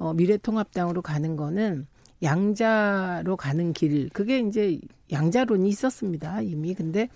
어, 0.00 0.12
미래통합당으로 0.14 1.02
가는 1.02 1.36
거는 1.36 1.86
양자로 2.22 3.36
가는 3.36 3.72
길 3.72 4.08
그게 4.12 4.40
이제 4.40 4.80
양자론이 5.12 5.68
있었습니다 5.68 6.42
이미 6.42 6.74
근데 6.74 7.08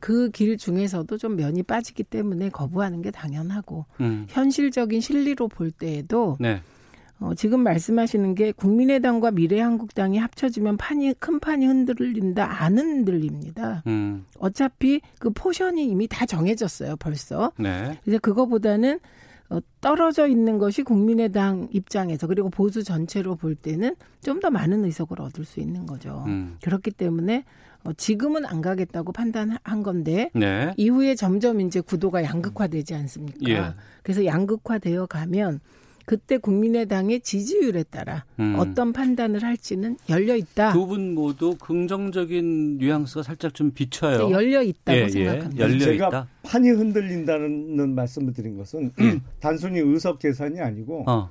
그 0.00 0.30
길 0.30 0.56
중에서도 0.56 1.16
좀 1.18 1.36
면이 1.36 1.62
빠지기 1.62 2.04
때문에 2.04 2.48
거부하는 2.48 3.02
게 3.02 3.10
당연하고 3.10 3.84
음. 4.00 4.26
현실적인 4.28 5.00
실리로 5.00 5.48
볼 5.48 5.70
때에도 5.70 6.36
네. 6.40 6.62
어, 7.20 7.34
지금 7.34 7.60
말씀하시는 7.60 8.34
게 8.34 8.50
국민의당과 8.50 9.32
미래한국당이 9.32 10.16
합쳐지면 10.16 10.78
판이 10.78 11.12
큰 11.18 11.38
판이 11.38 11.66
흔들린다 11.66 12.62
안 12.62 12.78
흔들립니다. 12.78 13.82
음. 13.86 14.24
어차피 14.38 15.02
그 15.18 15.28
포션이 15.30 15.86
이미 15.86 16.08
다 16.08 16.24
정해졌어요 16.24 16.96
벌써. 16.96 17.52
네. 17.58 17.98
이제 18.06 18.16
그거보다는 18.16 18.94
어, 18.94 19.00
떨어져 19.80 20.28
있는 20.28 20.58
것이 20.58 20.82
국민의당 20.84 21.68
입장에서 21.72 22.26
그리고 22.28 22.50
보수 22.50 22.84
전체로 22.84 23.34
볼 23.34 23.54
때는 23.56 23.96
좀 24.22 24.40
더 24.40 24.48
많은 24.50 24.84
의석을 24.84 25.20
얻을 25.20 25.44
수 25.44 25.60
있는 25.60 25.86
거죠. 25.86 26.24
음. 26.26 26.56
그렇기 26.62 26.92
때문에 26.92 27.44
어, 27.82 27.92
지금은 27.94 28.46
안 28.46 28.60
가겠다고 28.60 29.12
판단한 29.12 29.82
건데 29.82 30.30
네. 30.34 30.72
이후에 30.76 31.14
점점 31.14 31.60
이제 31.60 31.80
구도가 31.80 32.22
양극화되지 32.22 32.94
않습니까? 32.94 33.38
예. 33.48 33.74
그래서 34.02 34.24
양극화되어 34.24 35.06
가면 35.06 35.60
그때 36.10 36.38
국민의당의 36.38 37.20
지지율에 37.20 37.84
따라 37.84 38.24
음. 38.40 38.56
어떤 38.58 38.92
판단을 38.92 39.44
할지는 39.44 39.96
열려 40.08 40.34
있다. 40.34 40.72
두 40.72 40.84
분 40.88 41.14
모두 41.14 41.54
긍정적인 41.56 42.78
뉘앙스가 42.78 43.22
살짝 43.22 43.54
좀 43.54 43.70
비쳐요. 43.70 44.28
열려 44.32 44.60
있다고 44.60 44.98
예, 44.98 45.02
예. 45.04 45.08
생각합니다. 45.08 45.62
열려 45.64 45.78
제가 45.78 46.08
있다. 46.08 46.28
판이 46.42 46.68
흔들린다는 46.70 47.94
말씀을 47.94 48.32
드린 48.32 48.56
것은 48.56 48.90
단순히 49.38 49.78
의석 49.78 50.18
계산이 50.18 50.58
아니고 50.58 51.04
어. 51.08 51.30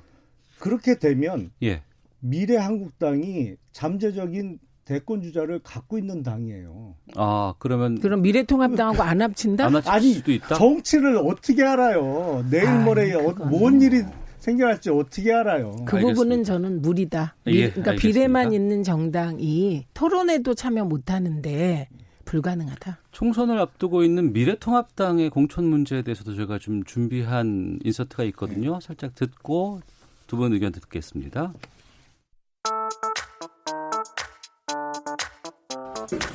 그렇게 0.58 0.98
되면 0.98 1.50
예. 1.62 1.82
미래 2.20 2.56
한국당이 2.56 3.56
잠재적인 3.72 4.60
대권 4.86 5.20
주자를 5.20 5.58
갖고 5.62 5.98
있는 5.98 6.22
당이에요. 6.22 6.94
아, 7.16 7.52
그러면 7.58 8.00
그럼 8.00 8.22
미래통합당하고 8.22 9.02
안 9.02 9.20
합친다? 9.20 9.66
안 9.66 9.72
맞출 9.72 9.92
아니, 9.92 10.14
수도 10.14 10.32
있다. 10.32 10.54
정치를 10.54 11.18
어떻게 11.18 11.64
알아요? 11.64 12.46
내일 12.50 12.66
모레 12.82 13.12
어, 13.12 13.34
그건 13.34 13.50
뭔 13.50 13.82
일이 13.82 14.02
생겨날지 14.40 14.90
어떻게 14.90 15.32
알아요? 15.32 15.70
그 15.86 15.96
알겠습니다. 15.96 16.08
부분은 16.08 16.44
저는 16.44 16.82
무리다. 16.82 17.36
예, 17.46 17.50
미- 17.50 17.56
그러니까 17.70 17.90
알겠습니다. 17.92 18.00
비례만 18.00 18.52
있는 18.52 18.82
정당이 18.82 19.86
토론에도 19.94 20.54
참여 20.54 20.84
못하는데 20.84 21.88
불가능하다. 22.24 22.98
총선을 23.12 23.58
앞두고 23.58 24.02
있는 24.02 24.32
미래통합당의 24.32 25.30
공천 25.30 25.64
문제에 25.64 26.02
대해서도 26.02 26.36
제가 26.36 26.58
좀 26.58 26.84
준비한 26.84 27.78
인서트가 27.84 28.24
있거든요. 28.24 28.80
살짝 28.80 29.14
듣고 29.14 29.80
두 30.26 30.36
분 30.36 30.52
의견 30.52 30.70
듣겠습니다. 30.72 31.52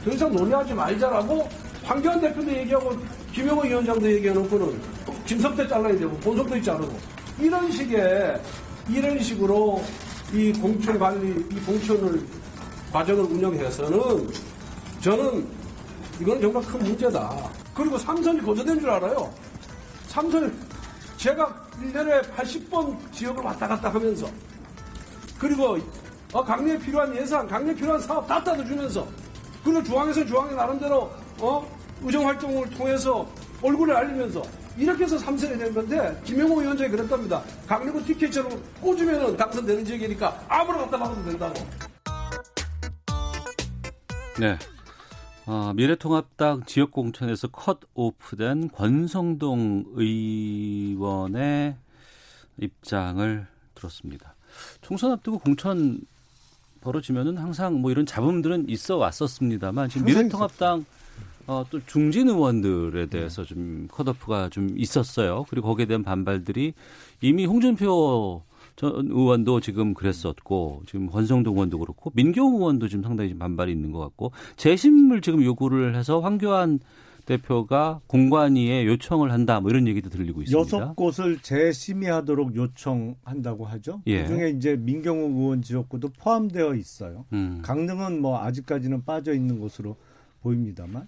더 0.03 0.11
이상 0.11 0.31
논의하지 0.33 0.73
말자라고 0.73 1.47
황교안 1.83 2.19
대표도 2.21 2.51
얘기하고 2.51 2.91
김영호 3.33 3.61
위원장도 3.63 4.11
얘기해놓고는 4.15 4.79
김성태 5.25 5.67
잘라야 5.67 5.97
되고 5.97 6.11
본석도 6.17 6.57
있지 6.57 6.69
않고 6.69 7.14
이런 7.39 7.71
식의 7.71 8.41
이런 8.89 9.21
식으로 9.21 9.83
이 10.33 10.53
공천 10.53 10.97
관리 10.97 11.45
이 11.51 11.59
공천을 11.65 12.25
과정을 12.91 13.23
운영해서는 13.23 14.29
저는 15.01 15.47
이건 16.19 16.39
정말 16.41 16.63
큰 16.63 16.79
문제다. 16.79 17.49
그리고 17.73 17.97
삼선이 17.97 18.41
거저된 18.41 18.79
줄 18.79 18.89
알아요. 18.89 19.33
삼선 20.07 20.55
제가 21.17 21.67
1년에 21.81 22.21
80번 22.35 22.95
지역을 23.11 23.43
왔다 23.43 23.67
갔다 23.67 23.93
하면서 23.93 24.27
그리고 25.37 25.77
어, 26.31 26.43
강릉에 26.43 26.77
필요한 26.79 27.15
예산, 27.15 27.47
강릉에 27.47 27.75
필요한 27.75 27.99
사업 28.01 28.27
다 28.27 28.43
따져주면서 28.43 29.05
그리고 29.63 29.83
중앙에서 29.83 30.25
중앙에 30.25 30.53
나름대로 30.53 31.11
어? 31.39 31.65
의정 32.01 32.27
활동을 32.27 32.69
통해서 32.71 33.27
얼굴을 33.61 33.95
알리면서 33.95 34.41
이렇게 34.77 35.05
해서 35.05 35.17
삼선이 35.17 35.57
된 35.57 35.73
건데 35.73 36.19
김영호 36.25 36.59
위원장이 36.59 36.89
그랬답니다. 36.89 37.41
강릉구 37.67 38.03
티켓처럼 38.05 38.61
꽂으면 38.81 39.37
당선되는 39.37 39.85
지역이니까 39.85 40.45
아무나 40.49 40.79
갖다 40.79 40.99
박아도 40.99 41.23
된다고. 41.23 41.53
네. 44.39 44.57
어, 45.45 45.71
미래통합당 45.75 46.65
지역 46.65 46.91
공천에서 46.91 47.47
컷 47.49 47.79
오프된 47.93 48.69
권성동 48.69 49.85
의원의 49.93 51.75
입장을 52.57 53.47
들었습니다. 53.75 54.35
총선 54.81 55.11
앞두고 55.11 55.39
공천 55.39 55.99
벌어지면은 56.81 57.37
항상 57.37 57.81
뭐 57.81 57.91
이런 57.91 58.05
잡음들은 58.05 58.69
있어 58.69 58.97
왔었습니다만 58.97 59.89
지금 59.89 60.05
미래통합당 60.05 60.85
어, 61.47 61.65
또 61.69 61.79
중진 61.85 62.27
의원들에 62.29 63.07
대해서 63.07 63.43
좀 63.43 63.87
컷오프가 63.91 64.49
좀 64.49 64.69
있었어요. 64.77 65.45
그리고 65.49 65.67
거기에 65.67 65.85
대한 65.85 66.03
반발들이 66.03 66.73
이미 67.21 67.45
홍준표 67.45 68.41
전 68.75 69.07
의원도 69.09 69.61
지금 69.61 69.93
그랬었고 69.93 70.83
지금 70.85 71.07
권성동 71.07 71.53
의원도 71.53 71.79
그렇고 71.79 72.11
민경 72.13 72.55
의원도 72.55 72.87
지금 72.87 73.03
상당히 73.03 73.29
좀 73.29 73.39
반발이 73.39 73.71
있는 73.71 73.91
것 73.91 73.99
같고 73.99 74.31
재심을 74.57 75.21
지금 75.21 75.43
요구를 75.43 75.95
해서 75.95 76.19
황교안 76.19 76.79
대표가 77.25 78.01
공관위에 78.07 78.85
요청을 78.85 79.31
한다 79.31 79.59
뭐 79.59 79.71
이런 79.71 79.87
얘기도 79.87 80.09
들리고 80.09 80.41
있습니다. 80.43 80.59
여섯 80.59 80.95
곳을 80.95 81.39
재심의하도록 81.39 82.55
요청한다고 82.55 83.65
하죠. 83.65 84.01
예. 84.07 84.23
그중에 84.23 84.49
이제 84.49 84.75
민경욱 84.75 85.35
의원 85.37 85.61
지역구도 85.61 86.09
포함되어 86.19 86.75
있어요. 86.75 87.25
음. 87.33 87.61
강릉은 87.63 88.21
뭐 88.21 88.39
아직까지는 88.41 89.05
빠져 89.05 89.33
있는 89.33 89.59
곳으로 89.59 89.95
보입니다만. 90.41 91.07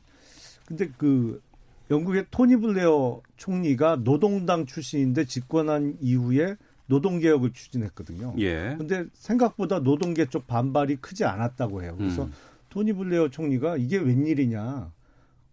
근데 0.67 0.89
그 0.97 1.41
영국의 1.89 2.25
토니 2.29 2.57
블레어 2.57 3.21
총리가 3.37 4.03
노동당 4.03 4.65
출신인데 4.65 5.23
집권한 5.25 5.97
이후에 6.01 6.57
노동 6.87 7.19
개혁을 7.19 7.53
추진했거든요. 7.53 8.35
예. 8.39 8.75
근데 8.77 9.05
생각보다 9.13 9.79
노동계 9.79 10.25
쪽 10.25 10.45
반발이 10.45 10.97
크지 10.97 11.23
않았다고 11.23 11.83
해요. 11.83 11.95
그래서 11.97 12.25
음. 12.25 12.33
토니 12.69 12.93
블레어 12.93 13.29
총리가 13.29 13.77
이게 13.77 13.97
웬일이냐. 13.97 14.91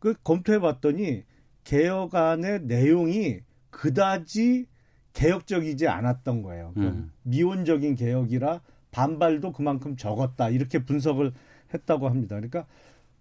그 0.00 0.14
검토해 0.24 0.58
봤더니 0.58 1.22
개혁안의 1.62 2.62
내용이 2.64 3.40
그다지 3.70 4.66
개혁적이지 5.12 5.86
않았던 5.86 6.42
거예요. 6.42 6.72
그 6.74 6.80
음. 6.80 7.12
미온적인 7.22 7.94
개혁이라 7.94 8.60
반발도 8.90 9.52
그만큼 9.52 9.96
적었다. 9.96 10.50
이렇게 10.50 10.84
분석을 10.84 11.32
했다고 11.72 12.08
합니다. 12.08 12.34
그러니까 12.36 12.66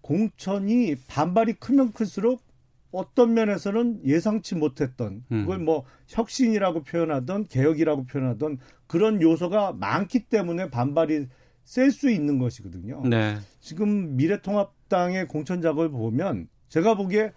공천이 0.04 0.95
반발이 1.08 1.54
크면 1.54 1.93
클수록 1.93 2.43
어떤 2.91 3.34
면에서는 3.34 4.01
예상치 4.06 4.54
못했던 4.56 5.24
음. 5.32 5.41
그걸 5.41 5.58
뭐 5.60 5.84
혁신이라고 6.10 6.84
표현하던 6.84 7.47
개혁이라고 7.47 8.06
표현하던 8.06 8.60
그런 8.86 9.22
요소가 9.22 9.72
많기 9.74 10.26
때문에 10.26 10.70
반발이 10.70 11.28
셀 11.64 11.91
수 11.91 12.12
있는 12.12 12.38
것이거든요. 12.38 13.01
네. 13.08 13.38
지금 13.62 14.18
미래통합당의 14.18 15.28
공천 15.30 15.62
작업을 15.62 15.89
보면 15.89 16.49
제가 16.68 16.95
보기에 16.95 17.32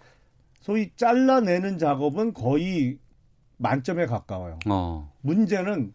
소위 0.59 0.91
잘라내는 0.95 1.77
작업은 1.77 2.33
거의 2.33 2.99
만점에 3.55 4.05
가까워요. 4.05 4.59
어. 4.69 5.11
문제는 5.21 5.93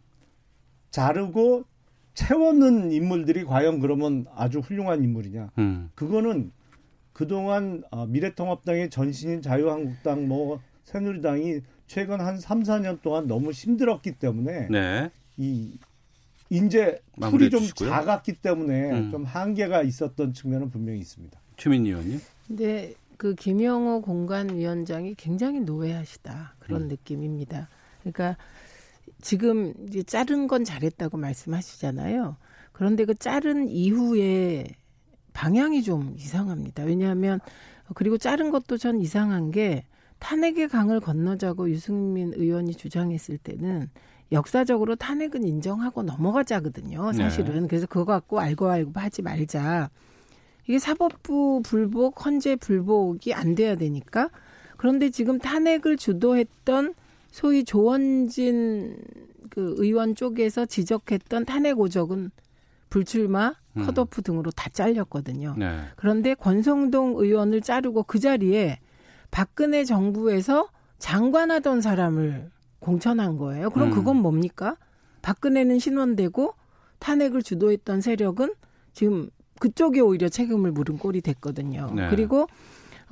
자르고 0.90 1.64
채워넣는 2.14 2.92
인물들이 2.92 3.44
과연 3.44 3.80
그러면 3.80 4.26
아주 4.34 4.60
훌륭한 4.60 5.04
인물이냐. 5.04 5.50
음. 5.58 5.90
그거는 5.94 6.50
그동안 7.22 7.84
어, 7.92 8.04
미래통합당의 8.06 8.90
전신인 8.90 9.42
자유한국당 9.42 10.26
뭐 10.26 10.60
새누리당이 10.82 11.60
최근 11.86 12.20
한 12.20 12.40
3, 12.40 12.64
4년 12.64 13.00
동안 13.00 13.28
너무 13.28 13.52
힘들었기 13.52 14.14
때문에 14.18 14.66
네. 14.68 15.08
이 15.36 15.78
이제 16.50 17.00
마무리해 17.16 17.48
풀이 17.48 17.50
좀 17.50 17.60
주시고요. 17.60 17.90
작았기 17.90 18.32
때문에 18.42 18.90
음. 18.90 19.10
좀 19.12 19.24
한계가 19.24 19.84
있었던 19.84 20.34
측면은 20.34 20.70
분명히 20.70 20.98
있습니다. 20.98 21.38
최민희 21.58 21.90
의원님. 21.90 22.20
근데 22.48 22.94
그 23.16 23.36
김영호 23.36 24.02
공관위원장이 24.02 25.14
굉장히 25.14 25.60
노예하시다 25.60 26.56
그런 26.58 26.82
음. 26.82 26.88
느낌입니다. 26.88 27.68
그러니까 28.00 28.36
지금 29.20 29.74
이제 29.86 30.02
자른 30.02 30.48
건 30.48 30.64
잘했다고 30.64 31.18
말씀하시잖아요. 31.18 32.36
그런데 32.72 33.04
그 33.04 33.14
자른 33.14 33.68
이후에 33.68 34.66
방향이 35.32 35.82
좀 35.82 36.14
이상합니다. 36.16 36.84
왜냐하면 36.84 37.40
그리고 37.94 38.18
자른 38.18 38.50
것도 38.50 38.76
전 38.76 39.00
이상한 39.00 39.50
게 39.50 39.84
탄핵의 40.18 40.68
강을 40.68 41.00
건너자고 41.00 41.68
유승민 41.70 42.32
의원이 42.34 42.74
주장했을 42.74 43.38
때는 43.38 43.90
역사적으로 44.30 44.96
탄핵은 44.96 45.44
인정하고 45.44 46.02
넘어가자거든요. 46.02 47.12
사실은 47.12 47.62
네. 47.62 47.68
그래서 47.68 47.86
그거 47.86 48.04
갖고 48.04 48.40
알고 48.40 48.68
알고 48.68 48.92
하지 48.94 49.20
말자. 49.22 49.90
이게 50.66 50.78
사법부 50.78 51.62
불복, 51.64 52.24
헌재 52.24 52.56
불복이 52.56 53.34
안 53.34 53.54
돼야 53.54 53.74
되니까. 53.76 54.30
그런데 54.76 55.10
지금 55.10 55.38
탄핵을 55.38 55.96
주도했던 55.96 56.94
소위 57.30 57.64
조원진 57.64 58.96
그 59.50 59.74
의원 59.78 60.14
쪽에서 60.14 60.66
지적했던 60.66 61.44
탄핵 61.44 61.78
오적은 61.78 62.30
불출마, 62.90 63.48
음. 63.48 63.54
컷오프 63.74 64.22
등으로 64.22 64.50
다 64.50 64.68
잘렸거든요. 64.70 65.54
네. 65.58 65.80
그런데 65.96 66.34
권성동 66.34 67.14
의원을 67.16 67.62
자르고 67.62 68.02
그 68.04 68.18
자리에 68.18 68.78
박근혜 69.30 69.84
정부에서 69.84 70.68
장관하던 70.98 71.80
사람을 71.80 72.50
공천한 72.78 73.38
거예요. 73.38 73.70
그럼 73.70 73.88
음. 73.88 73.94
그건 73.94 74.16
뭡니까? 74.16 74.76
박근혜는 75.22 75.78
신원되고 75.78 76.54
탄핵을 76.98 77.42
주도했던 77.42 78.00
세력은 78.00 78.54
지금 78.92 79.30
그쪽이 79.60 80.00
오히려 80.00 80.28
책임을 80.28 80.72
물은 80.72 80.98
꼴이 80.98 81.20
됐거든요. 81.20 81.92
네. 81.94 82.10
그리고 82.10 82.46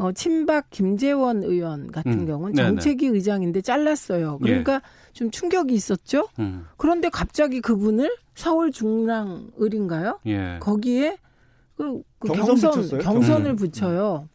어, 0.01 0.13
친박 0.13 0.71
김재원 0.71 1.45
의원 1.45 1.93
같은 1.93 2.13
음. 2.13 2.27
경우는. 2.27 2.55
정책위 2.55 3.07
의장인데 3.09 3.61
잘랐어요. 3.61 4.39
그러니까 4.41 4.81
좀 5.13 5.31
충격이 5.31 5.75
있었죠. 5.75 6.29
음. 6.39 6.67
그런데 6.79 7.11
갑자기 7.11 7.61
그분을 7.61 8.11
서울 8.35 8.73
중랑을인가요? 8.73 10.21
예. 10.27 10.57
거기에 10.61 11.19
그, 11.77 12.03
그 12.19 12.29
경선 12.29 12.57
경선? 12.57 12.99
경선을 13.01 13.45
경선. 13.45 13.57
붙여요. 13.57 14.29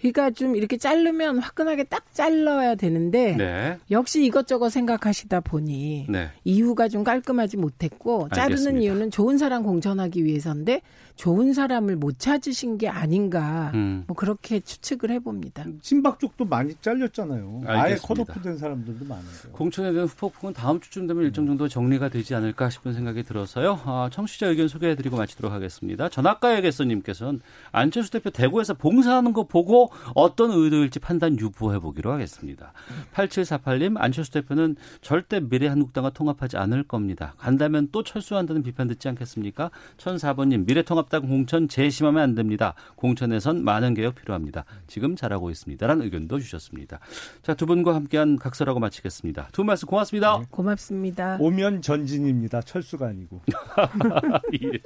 그러니까 0.00 0.30
좀 0.32 0.54
이렇게 0.54 0.76
자르면 0.76 1.38
화끈하게 1.38 1.84
딱 1.84 2.12
잘라야 2.12 2.74
되는데 2.74 3.36
네. 3.36 3.78
역시 3.90 4.22
이것저것 4.24 4.68
생각하시다 4.68 5.40
보니 5.40 6.06
네. 6.10 6.28
이유가 6.42 6.88
좀 6.88 7.04
깔끔하지 7.04 7.56
못했고 7.56 8.28
자르는 8.28 8.42
알겠습니다. 8.58 8.80
이유는 8.80 9.10
좋은 9.10 9.38
사람 9.38 9.62
공천하기 9.62 10.24
위해서인데 10.24 10.82
좋은 11.16 11.52
사람을 11.52 11.96
못 11.96 12.18
찾으신 12.18 12.76
게 12.76 12.88
아닌가 12.88 13.70
음. 13.74 14.04
뭐 14.06 14.16
그렇게 14.16 14.60
추측을 14.60 15.10
해봅니다. 15.10 15.64
친박 15.80 16.18
쪽도 16.18 16.44
많이 16.44 16.74
잘렸잖아요. 16.80 17.62
아예 17.66 17.78
알겠습니다. 17.80 18.24
컷오프된 18.24 18.58
사람들도 18.58 19.04
많은데요. 19.04 19.52
공천에 19.52 19.92
대한 19.92 20.08
후폭풍은 20.08 20.54
다음 20.54 20.80
주쯤 20.80 21.06
되면 21.06 21.22
일정 21.24 21.46
정도 21.46 21.68
정리가 21.68 22.08
되지 22.08 22.34
않을까 22.34 22.68
싶은 22.68 22.92
생각이 22.94 23.22
들어서요. 23.22 23.80
아, 23.84 24.08
청취자 24.12 24.48
의견 24.48 24.66
소개해드리고 24.66 25.16
마치도록 25.16 25.52
하겠습니다. 25.52 26.08
전학가의 26.08 26.62
개서님께서는 26.62 27.40
안철수 27.70 28.10
대표 28.10 28.30
대구에서 28.30 28.74
봉사하는 28.74 29.32
거 29.32 29.44
보고 29.44 29.90
어떤 30.14 30.50
의도일지 30.50 30.98
판단 30.98 31.38
유보해보기로 31.38 32.10
하겠습니다. 32.12 32.72
8748님, 33.14 33.94
안철수 33.98 34.32
대표는 34.32 34.76
절대 35.00 35.40
미래한국당과 35.40 36.10
통합하지 36.10 36.56
않을 36.56 36.82
겁니다. 36.82 37.34
간다면 37.38 37.88
또 37.92 38.02
철수한다는 38.02 38.62
비판 38.62 38.88
듣지 38.88 39.08
않겠습니까? 39.08 39.70
1004번님, 39.98 40.66
미래통합 40.66 41.03
당 41.08 41.26
공천 41.26 41.68
재심하면 41.68 42.22
안 42.22 42.34
됩니다. 42.34 42.74
공천에선 42.96 43.64
많은 43.64 43.94
개혁 43.94 44.14
필요합니다. 44.14 44.64
지금 44.86 45.16
잘하고 45.16 45.50
있습니다. 45.50 45.86
라는 45.86 46.04
의견도 46.04 46.38
주셨습니다. 46.38 47.00
자, 47.42 47.54
두 47.54 47.66
분과 47.66 47.94
함께한 47.94 48.38
각설하고 48.38 48.80
마치겠습니다. 48.80 49.48
두분 49.52 49.66
말씀 49.66 49.86
고맙습니다. 49.86 50.42
고맙습니다. 50.50 51.36
오면 51.40 51.82
전진입니다. 51.82 52.62
철수가 52.62 53.06
아니고. 53.06 53.42
예. 54.62 54.80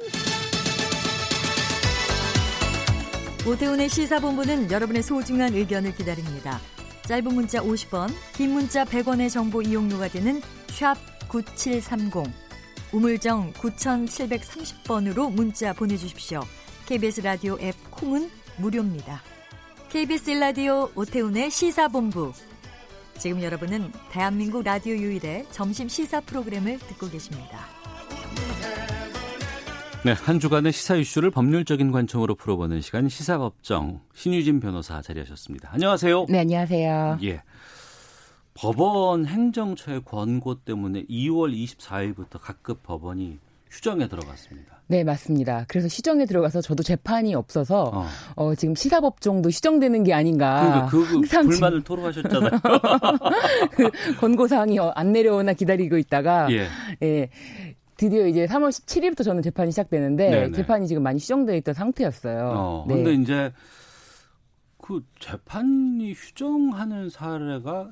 오태훈의 3.48 3.88
시사본부는 3.88 4.70
여러분의 4.70 5.02
소중한 5.02 5.54
의견을 5.54 5.94
기다립니다. 5.94 6.58
짧은 7.02 7.34
문자 7.34 7.62
50원, 7.62 8.10
긴 8.34 8.50
문자 8.50 8.84
100원의 8.84 9.30
정보 9.30 9.62
이용료가 9.62 10.08
되는 10.08 10.42
샵 10.66 10.96
9730, 11.28 12.24
우물정 12.92 13.52
9730번으로 13.52 15.30
문자 15.30 15.72
보내주십시오. 15.72 16.40
KBS 16.86 17.20
라디오 17.20 17.58
앱 17.60 17.74
콩은 17.90 18.30
무료입니다. 18.56 19.20
KBS 19.90 20.30
라디오 20.30 20.88
오태훈의 20.94 21.50
시사본부. 21.50 22.32
지금 23.18 23.42
여러분은 23.42 23.92
대한민국 24.10 24.62
라디오 24.62 24.94
유일의 24.94 25.46
점심 25.50 25.88
시사 25.88 26.20
프로그램을 26.20 26.78
듣고 26.78 27.10
계십니다. 27.10 27.66
네, 30.04 30.12
한 30.12 30.38
주간의 30.38 30.72
시사 30.72 30.94
이슈를 30.94 31.30
법률적인 31.30 31.90
관점으로 31.90 32.36
풀어보는 32.36 32.80
시간 32.80 33.08
시사법정 33.08 34.00
신유진 34.14 34.60
변호사 34.60 35.02
자리하셨습니다. 35.02 35.70
안녕하세요. 35.72 36.26
네, 36.28 36.38
안녕하세요. 36.38 37.18
예. 37.24 37.42
법원 38.60 39.24
행정처의 39.24 40.02
권고 40.04 40.56
때문에 40.56 41.04
2월 41.04 41.54
24일부터 41.54 42.40
각급 42.40 42.82
법원이 42.82 43.38
휴정에 43.70 44.08
들어갔습니다. 44.08 44.80
네, 44.88 45.04
맞습니다. 45.04 45.64
그래서 45.68 45.86
휴정에 45.86 46.24
들어가서 46.24 46.60
저도 46.60 46.82
재판이 46.82 47.36
없어서 47.36 47.84
어. 47.94 48.06
어, 48.34 48.54
지금 48.56 48.74
시사법정도 48.74 49.50
휴정되는 49.50 50.02
게 50.02 50.12
아닌가. 50.12 50.60
그러니까 50.60 50.86
그, 50.86 51.06
그 51.06 51.14
항상 51.14 51.46
불만을 51.46 51.84
토로하셨잖아요. 51.84 52.50
그 53.76 53.90
권고 54.18 54.48
사항이 54.48 54.76
어, 54.80 54.90
안 54.96 55.12
내려오나 55.12 55.52
기다리고 55.52 55.96
있다가 55.96 56.48
예. 56.50 56.66
예. 57.02 57.30
드디어 57.96 58.26
이제 58.26 58.46
3월 58.46 58.70
17일부터 58.70 59.22
저는 59.22 59.42
재판이 59.42 59.70
시작되는데 59.70 60.30
네네. 60.30 60.52
재판이 60.52 60.88
지금 60.88 61.04
많이 61.04 61.20
휴정되어 61.20 61.54
있던 61.56 61.74
상태였어요. 61.74 62.52
어, 62.54 62.84
네. 62.88 62.94
근데 62.94 63.12
이제 63.14 63.52
그 64.88 65.04
재판이 65.20 66.14
휴정하는 66.14 67.10
사례가 67.10 67.90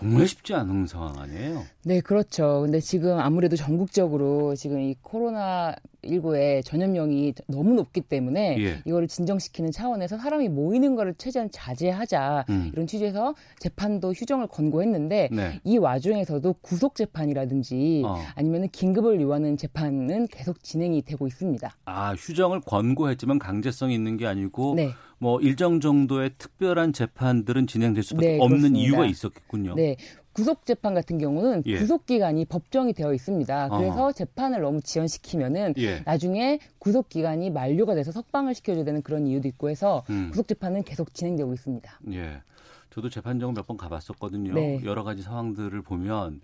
정말 0.00 0.26
쉽지 0.26 0.54
않은 0.54 0.86
상황 0.86 1.18
아니에요? 1.18 1.62
네, 1.84 2.00
그렇죠. 2.00 2.62
근데 2.62 2.80
지금 2.80 3.18
아무래도 3.18 3.54
전국적으로 3.54 4.54
지금 4.54 4.80
이 4.80 4.96
코로나 5.02 5.74
19의 6.04 6.64
전염력이 6.64 7.34
너무 7.46 7.74
높기 7.74 8.00
때문에 8.00 8.56
예. 8.58 8.82
이거를 8.86 9.06
진정시키는 9.08 9.70
차원에서 9.70 10.16
사람이 10.16 10.48
모이는 10.48 10.96
거를 10.96 11.14
최대한 11.18 11.50
자제하자 11.52 12.46
음. 12.48 12.70
이런 12.72 12.86
취지에서 12.86 13.34
재판도 13.58 14.12
휴정을 14.12 14.46
권고했는데 14.46 15.28
네. 15.30 15.60
이 15.64 15.76
와중에서도 15.76 16.54
구속 16.62 16.94
재판이라든지 16.94 18.02
어. 18.06 18.18
아니면 18.34 18.68
긴급을 18.70 19.20
요하는 19.20 19.58
재판은 19.58 20.28
계속 20.28 20.62
진행이 20.62 21.02
되고 21.02 21.26
있습니다. 21.26 21.70
아, 21.84 22.14
휴정을 22.14 22.60
권고했지만 22.62 23.38
강제성이 23.38 23.94
있는 23.94 24.16
게 24.16 24.26
아니고 24.26 24.74
네. 24.76 24.92
뭐 25.22 25.38
일정 25.40 25.80
정도의 25.80 26.30
특별한 26.38 26.94
재판들은 26.94 27.66
진행될 27.66 28.02
수밖에 28.02 28.26
네, 28.26 28.38
없는 28.40 28.58
그렇습니다. 28.58 28.82
이유가 28.84 29.06
있었겠군요. 29.06 29.74
네. 29.74 29.96
구속 30.32 30.64
재판 30.64 30.94
같은 30.94 31.18
경우는 31.18 31.64
예. 31.66 31.78
구속 31.78 32.06
기간이 32.06 32.46
법정이 32.46 32.94
되어 32.94 33.12
있습니다. 33.12 33.68
그래서 33.68 34.04
어허. 34.04 34.12
재판을 34.12 34.62
너무 34.62 34.80
지연시키면은 34.80 35.74
예. 35.76 36.00
나중에 36.06 36.58
구속 36.78 37.10
기간이 37.10 37.50
만료가 37.50 37.94
돼서 37.94 38.12
석방을 38.12 38.54
시켜줘야 38.54 38.84
되는 38.84 39.02
그런 39.02 39.26
이유도 39.26 39.46
있고 39.48 39.68
해서 39.68 40.04
음. 40.08 40.30
구속 40.30 40.48
재판은 40.48 40.84
계속 40.84 41.12
진행되고 41.12 41.52
있습니다. 41.52 42.00
예. 42.12 42.42
저도 42.90 43.10
재판정을 43.10 43.54
몇 43.54 43.66
번 43.66 43.76
가봤었거든요. 43.76 44.54
네. 44.54 44.80
여러 44.84 45.04
가지 45.04 45.22
상황들을 45.22 45.82
보면 45.82 46.40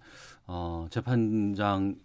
어, 0.46 0.86
재판장 0.90 1.96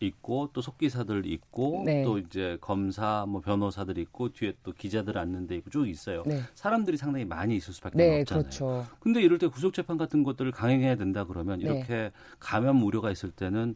있고 0.00 0.50
또 0.52 0.60
속기사들 0.60 1.26
있고 1.26 1.82
네. 1.84 2.04
또 2.04 2.18
이제 2.18 2.56
검사 2.60 3.26
뭐 3.28 3.40
변호사들 3.40 3.98
있고 3.98 4.32
뒤에 4.32 4.54
또 4.62 4.72
기자들 4.72 5.18
앉는 5.18 5.46
데 5.46 5.56
있고 5.56 5.70
쭉 5.70 5.88
있어요. 5.88 6.22
네. 6.26 6.42
사람들이 6.54 6.96
상당히 6.96 7.24
많이 7.24 7.56
있을 7.56 7.74
수밖에 7.74 7.96
네, 7.96 8.20
없잖아요. 8.20 8.42
그렇죠. 8.42 8.86
근데 9.00 9.20
이럴 9.20 9.38
때 9.38 9.48
구속 9.48 9.74
재판 9.74 9.98
같은 9.98 10.22
것들을 10.22 10.52
강행해야 10.52 10.96
된다 10.96 11.24
그러면 11.24 11.58
네. 11.58 11.66
이렇게 11.66 12.12
감염 12.38 12.82
우려가 12.82 13.10
있을 13.10 13.30
때는 13.30 13.74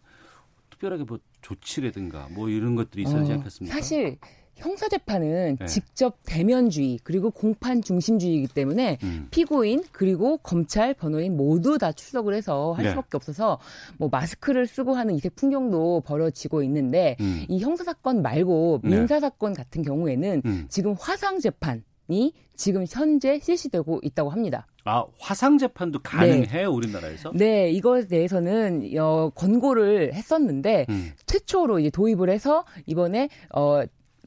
특별하게 0.70 1.04
뭐 1.04 1.18
조치라든가 1.42 2.28
뭐 2.30 2.48
이런 2.48 2.74
것들이 2.76 3.02
있어야 3.02 3.20
되지 3.20 3.32
어, 3.32 3.34
않겠습니까? 3.36 3.74
사실 3.74 4.18
형사 4.56 4.88
재판은 4.88 5.56
네. 5.58 5.66
직접 5.66 6.18
대면주의 6.24 6.98
그리고 7.02 7.30
공판 7.30 7.82
중심주의이기 7.82 8.48
때문에 8.54 8.98
음. 9.02 9.28
피고인 9.30 9.82
그리고 9.92 10.36
검찰 10.38 10.94
변호인 10.94 11.36
모두 11.36 11.78
다 11.78 11.92
출석을 11.92 12.34
해서 12.34 12.72
할 12.72 12.84
네. 12.84 12.90
수밖에 12.90 13.16
없어서 13.16 13.58
뭐 13.98 14.08
마스크를 14.10 14.66
쓰고 14.66 14.94
하는 14.94 15.14
이색 15.14 15.34
풍경도 15.36 16.02
벌어지고 16.06 16.62
있는데 16.62 17.16
음. 17.20 17.44
이 17.48 17.60
형사 17.60 17.82
사건 17.82 18.22
말고 18.22 18.80
네. 18.84 18.90
민사 18.90 19.20
사건 19.20 19.54
같은 19.54 19.82
경우에는 19.82 20.42
음. 20.44 20.66
지금 20.68 20.94
화상 20.98 21.40
재판 21.40 21.82
이 22.08 22.32
지금 22.54 22.84
현재 22.88 23.38
실시되고 23.38 24.00
있다고 24.02 24.30
합니다. 24.30 24.66
아 24.84 25.04
화상 25.18 25.58
재판도 25.58 26.00
가능해요 26.00 26.70
우리나라에서? 26.70 27.32
네, 27.34 27.70
이거에 27.70 28.06
대해서는 28.06 28.90
어, 28.98 29.30
권고를 29.34 30.12
했었는데 30.12 30.86
음. 30.88 31.12
최초로 31.26 31.78
이제 31.78 31.90
도입을 31.90 32.30
해서 32.30 32.64
이번에 32.86 33.28
어 33.54 33.82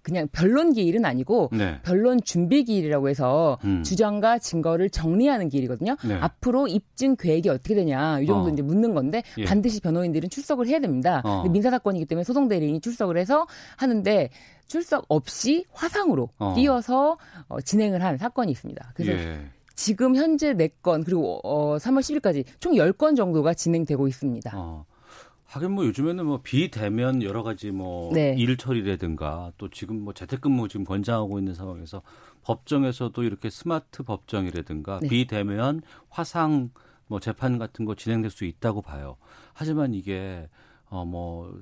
그냥 0.05 0.27
변론 0.31 0.71
기일은 0.71 1.03
아니고 1.03 1.49
네. 1.51 1.79
변론 1.81 2.21
준비 2.21 2.63
기일이라고 2.63 3.09
해서 3.09 3.57
음. 3.63 3.81
주장과 3.81 4.37
증거를 4.37 4.91
정리하는 4.91 5.49
기일이거든요. 5.49 5.97
네. 6.07 6.13
앞으로 6.13 6.67
입증 6.67 7.15
계획이 7.15 7.49
어떻게 7.49 7.73
되냐 7.73 8.19
이 8.19 8.27
정도 8.27 8.49
어. 8.49 8.53
이제 8.53 8.61
묻는 8.61 8.93
건데 8.93 9.23
예. 9.39 9.45
반드시 9.45 9.81
변호인들은 9.81 10.29
출석을 10.29 10.67
해야 10.67 10.77
됩니다. 10.79 11.23
어. 11.25 11.43
민사 11.49 11.71
사건이기 11.71 12.05
때문에 12.05 12.23
소송 12.23 12.47
대리인이 12.47 12.81
출석을 12.81 13.17
해서 13.17 13.47
하는데 13.77 14.29
출석 14.67 15.05
없이 15.07 15.65
화상으로 15.71 16.29
어. 16.37 16.53
띄어서 16.55 17.17
어, 17.47 17.61
진행을 17.61 18.03
한 18.03 18.19
사건이 18.19 18.51
있습니다. 18.51 18.93
그래서 18.93 19.19
예. 19.19 19.39
지금 19.73 20.15
현재 20.15 20.53
4건 20.53 21.03
그리고 21.03 21.39
어, 21.43 21.77
3월 21.77 22.01
10일까지 22.01 22.45
총 22.59 22.73
10건 22.73 23.17
정도가 23.17 23.55
진행되고 23.55 24.07
있습니다. 24.07 24.85
어. 25.55 25.59
하긴 25.59 25.71
뭐 25.71 25.85
요즘에는 25.85 26.25
뭐 26.25 26.41
비대면 26.43 27.23
여러 27.23 27.41
가지 27.41 27.71
뭐 27.71 28.13
네. 28.13 28.35
일 28.37 28.57
처리라든가 28.57 29.53
또 29.57 29.69
지금 29.69 30.01
뭐 30.01 30.13
재택근무 30.13 30.67
지금 30.67 30.85
권장하고 30.85 31.39
있는 31.39 31.53
상황에서 31.53 32.01
법정에서도 32.43 33.23
이렇게 33.23 33.49
스마트 33.49 34.03
법정이라든가 34.03 34.99
네. 35.01 35.07
비대면 35.07 35.81
화상 36.09 36.71
뭐 37.07 37.19
재판 37.19 37.57
같은 37.57 37.85
거 37.85 37.95
진행될 37.95 38.31
수 38.31 38.45
있다고 38.45 38.81
봐요. 38.81 39.17
하지만 39.53 39.93
이게 39.93 40.49
어뭐 40.89 41.59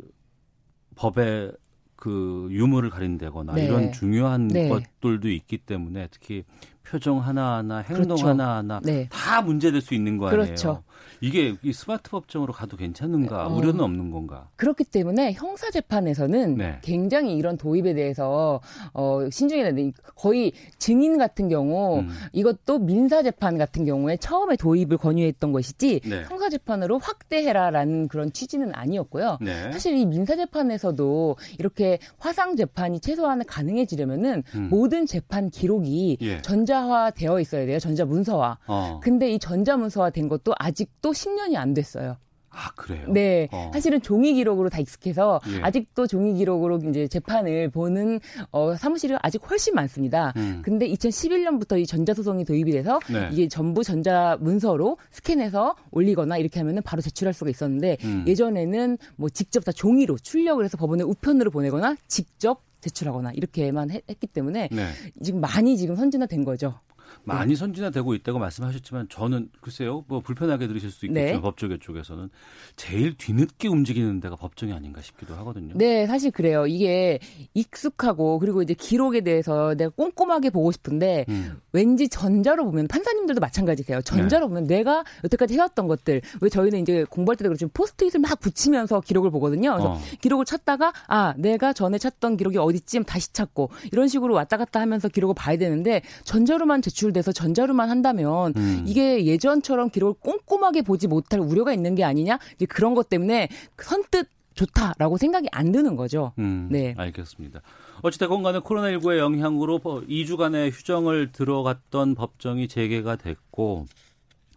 법에 0.95 1.51
그 1.95 2.47
유무를 2.51 2.89
가린다거나 2.89 3.53
네. 3.53 3.65
이런 3.65 3.91
중요한 3.91 4.47
네. 4.47 4.67
것들도 4.67 5.29
있기 5.29 5.59
때문에 5.59 6.09
특히 6.11 6.43
표정 6.85 7.19
하나하나 7.19 7.77
행동 7.77 8.03
그렇죠. 8.03 8.27
하나하나 8.27 8.81
네. 8.83 9.07
다 9.09 9.41
문제될 9.41 9.79
수 9.81 9.93
있는 9.93 10.17
거 10.17 10.27
아니에요. 10.27 10.45
그렇죠. 10.45 10.83
이게 11.21 11.55
이 11.63 11.73
스마트 11.73 12.09
법정으로 12.09 12.53
가도 12.53 12.77
괜찮은가? 12.77 13.47
어. 13.47 13.55
우려는 13.55 13.81
없는 13.81 14.11
건가? 14.11 14.49
그렇기 14.55 14.83
때문에 14.83 15.33
형사 15.33 15.71
재판에서는 15.71 16.57
네. 16.57 16.79
굉장히 16.81 17.35
이런 17.35 17.57
도입에 17.57 17.93
대해서 17.93 18.61
어 18.93 19.29
신중해야 19.31 19.65
되는데 19.65 19.97
거의 20.15 20.51
증인 20.77 21.17
같은 21.17 21.49
경우 21.49 21.99
음. 21.99 22.09
이것도 22.33 22.79
민사 22.79 23.23
재판 23.23 23.57
같은 23.57 23.85
경우에 23.85 24.17
처음에 24.17 24.55
도입을 24.55 24.97
권유했던 24.97 25.51
것이지 25.51 26.01
네. 26.05 26.23
형사 26.27 26.49
재판으로 26.49 26.99
확대해라라는 26.99 28.07
그런 28.07 28.33
취지는 28.33 28.73
아니었고요. 28.73 29.37
네. 29.41 29.71
사실 29.71 29.95
이 29.97 30.05
민사 30.05 30.35
재판에서도 30.35 31.37
이렇게 31.59 31.99
화상 32.17 32.55
재판이 32.55 32.99
최소한 32.99 33.43
가능해지려면은 33.45 34.43
음. 34.55 34.69
모든 34.69 35.05
재판 35.05 35.49
기록이 35.49 36.17
예. 36.21 36.41
전자 36.41 36.73
전자화 36.73 37.11
되어 37.11 37.39
있어야 37.39 37.65
돼요. 37.65 37.79
전자 37.79 38.05
문서화. 38.05 38.57
어. 38.67 38.99
근데 39.01 39.31
이 39.31 39.39
전자 39.39 39.77
문서화 39.77 40.09
된 40.09 40.27
것도 40.27 40.53
아직 40.57 40.91
도 41.01 41.11
10년이 41.11 41.55
안 41.55 41.73
됐어요. 41.73 42.17
아 42.53 42.71
그래요? 42.75 43.07
네. 43.11 43.49
어. 43.51 43.71
사실은 43.73 43.99
종이 44.01 44.33
기록으로 44.35 44.69
다 44.69 44.79
익숙해서 44.79 45.41
예. 45.49 45.61
아직도 45.61 46.05
종이 46.07 46.35
기록으로 46.35 46.79
이제 46.89 47.07
재판을 47.07 47.69
보는 47.69 48.19
어, 48.51 48.75
사무실이 48.75 49.15
아직 49.21 49.41
훨씬 49.49 49.73
많습니다. 49.73 50.33
음. 50.37 50.61
근데 50.63 50.87
2011년부터 50.87 51.79
이 51.79 51.87
전자소송이 51.87 52.45
도입이 52.45 52.71
돼서 52.71 52.99
네. 53.11 53.29
이게 53.31 53.47
전부 53.47 53.83
전자 53.83 54.37
문서로 54.39 54.97
스캔해서 55.11 55.75
올리거나 55.91 56.37
이렇게 56.37 56.59
하면은 56.59 56.83
바로 56.83 57.01
제출할 57.01 57.33
수가 57.33 57.49
있었는데 57.49 57.97
음. 58.03 58.23
예전에는 58.27 58.97
뭐 59.15 59.29
직접 59.29 59.65
다 59.65 59.71
종이로 59.71 60.17
출력을 60.19 60.63
해서 60.63 60.77
법원에 60.77 61.03
우편으로 61.03 61.49
보내거나 61.49 61.95
직접 62.07 62.61
제출하거나 62.81 63.31
이렇게만 63.31 63.89
했, 63.91 64.03
기 64.19 64.27
때문에 64.27 64.69
네. 64.71 64.87
지금 65.23 65.41
많이 65.41 65.77
지금 65.77 65.95
선진화된 65.95 66.43
거죠. 66.43 66.75
많이 67.23 67.55
선진화되고 67.55 68.13
있다고 68.15 68.39
말씀하셨지만 68.39 69.07
저는 69.09 69.49
글쎄요 69.61 70.03
뭐 70.07 70.19
불편하게 70.19 70.67
들으실 70.67 70.91
수 70.91 71.05
있겠지만 71.05 71.33
네. 71.35 71.41
법조계 71.41 71.79
쪽에서는 71.79 72.29
제일 72.75 73.15
뒤늦게 73.17 73.67
움직이는 73.67 74.19
데가 74.19 74.35
법정이 74.35 74.73
아닌가 74.73 75.01
싶기도 75.01 75.35
하거든요. 75.35 75.73
네, 75.75 76.07
사실 76.07 76.31
그래요. 76.31 76.65
이게 76.67 77.19
익숙하고 77.53 78.39
그리고 78.39 78.61
이제 78.61 78.73
기록에 78.73 79.21
대해서 79.21 79.75
내가 79.75 79.89
꼼꼼하게 79.91 80.49
보고 80.49 80.71
싶은데 80.71 81.25
음. 81.29 81.59
왠지 81.71 82.07
전자로 82.07 82.65
보면 82.65 82.87
판사님들도 82.87 83.41
마찬가지세요. 83.41 84.01
전자로 84.01 84.47
보면 84.47 84.67
내가 84.67 85.03
여태까지 85.23 85.55
해왔던 85.55 85.87
것들 85.87 86.21
왜 86.41 86.49
저희는 86.49 86.81
이제 86.81 87.05
공부할 87.09 87.37
때도 87.37 87.49
그렇지만 87.49 87.71
포스트잇을 87.73 88.19
막 88.21 88.39
붙이면서 88.39 89.01
기록을 89.01 89.31
보거든요. 89.31 89.71
그래서 89.71 89.91
어. 89.93 90.01
기록을 90.21 90.45
찾다가 90.45 90.93
아 91.07 91.33
내가 91.37 91.73
전에 91.73 91.97
찾던 91.97 92.37
기록이 92.37 92.57
어디쯤 92.57 93.03
다시 93.03 93.33
찾고 93.33 93.69
이런 93.91 94.07
식으로 94.07 94.33
왔다 94.33 94.57
갔다 94.57 94.79
하면서 94.79 95.07
기록을 95.09 95.35
봐야 95.35 95.57
되는데 95.57 96.01
전자로만 96.23 96.81
제출 96.81 97.02
돼서 97.11 97.31
전자로만 97.31 97.89
한다면 97.89 98.53
음. 98.55 98.83
이게 98.87 99.25
예전처럼 99.25 99.89
기록을 99.89 100.19
꼼꼼하게 100.21 100.83
보지 100.83 101.07
못할 101.07 101.39
우려가 101.39 101.73
있는 101.73 101.95
게 101.95 102.03
아니냐 102.03 102.39
이제 102.55 102.65
그런 102.65 102.93
것 102.95 103.09
때문에 103.09 103.49
선뜻 103.77 104.27
좋다라고 104.53 105.17
생각이 105.17 105.47
안 105.51 105.71
드는 105.71 105.95
거죠. 105.95 106.31
음, 106.37 106.67
네. 106.71 106.93
알겠습니다. 106.97 107.61
어찌됐건 108.03 108.43
간에 108.43 108.59
코로나19의 108.59 109.17
영향으로 109.17 109.79
2주간의 109.79 110.71
휴정을 110.71 111.31
들어갔던 111.31 112.15
법정이 112.15 112.67
재개가 112.67 113.15
됐고 113.15 113.87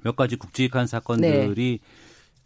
몇 0.02 0.16
가지 0.16 0.36
굵직한 0.36 0.86
사건들이 0.86 1.80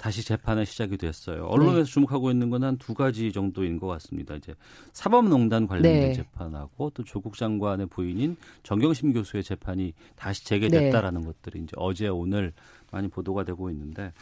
다시 0.00 0.24
재판에 0.24 0.64
시작이 0.64 0.96
됐어요. 0.96 1.44
언론에서 1.44 1.84
네. 1.84 1.84
주목하고 1.84 2.30
있는 2.30 2.48
건 2.48 2.64
한 2.64 2.78
두 2.78 2.94
가지 2.94 3.30
정도인 3.32 3.78
것 3.78 3.86
같습니다. 3.86 4.34
이제 4.34 4.54
사법농단 4.94 5.66
관련된 5.66 5.92
네. 5.92 6.12
재판하고 6.14 6.88
또 6.94 7.04
조국 7.04 7.36
장관의 7.36 7.86
부인인 7.88 8.36
정경심 8.62 9.12
교수의 9.12 9.44
재판이 9.44 9.92
다시 10.16 10.46
재개됐다라는 10.46 11.26
것들이 11.26 11.60
이제 11.60 11.72
어제 11.76 12.08
오늘 12.08 12.54
많이 12.90 13.08
보도가 13.08 13.44
되고 13.44 13.68
있는데 13.68 14.14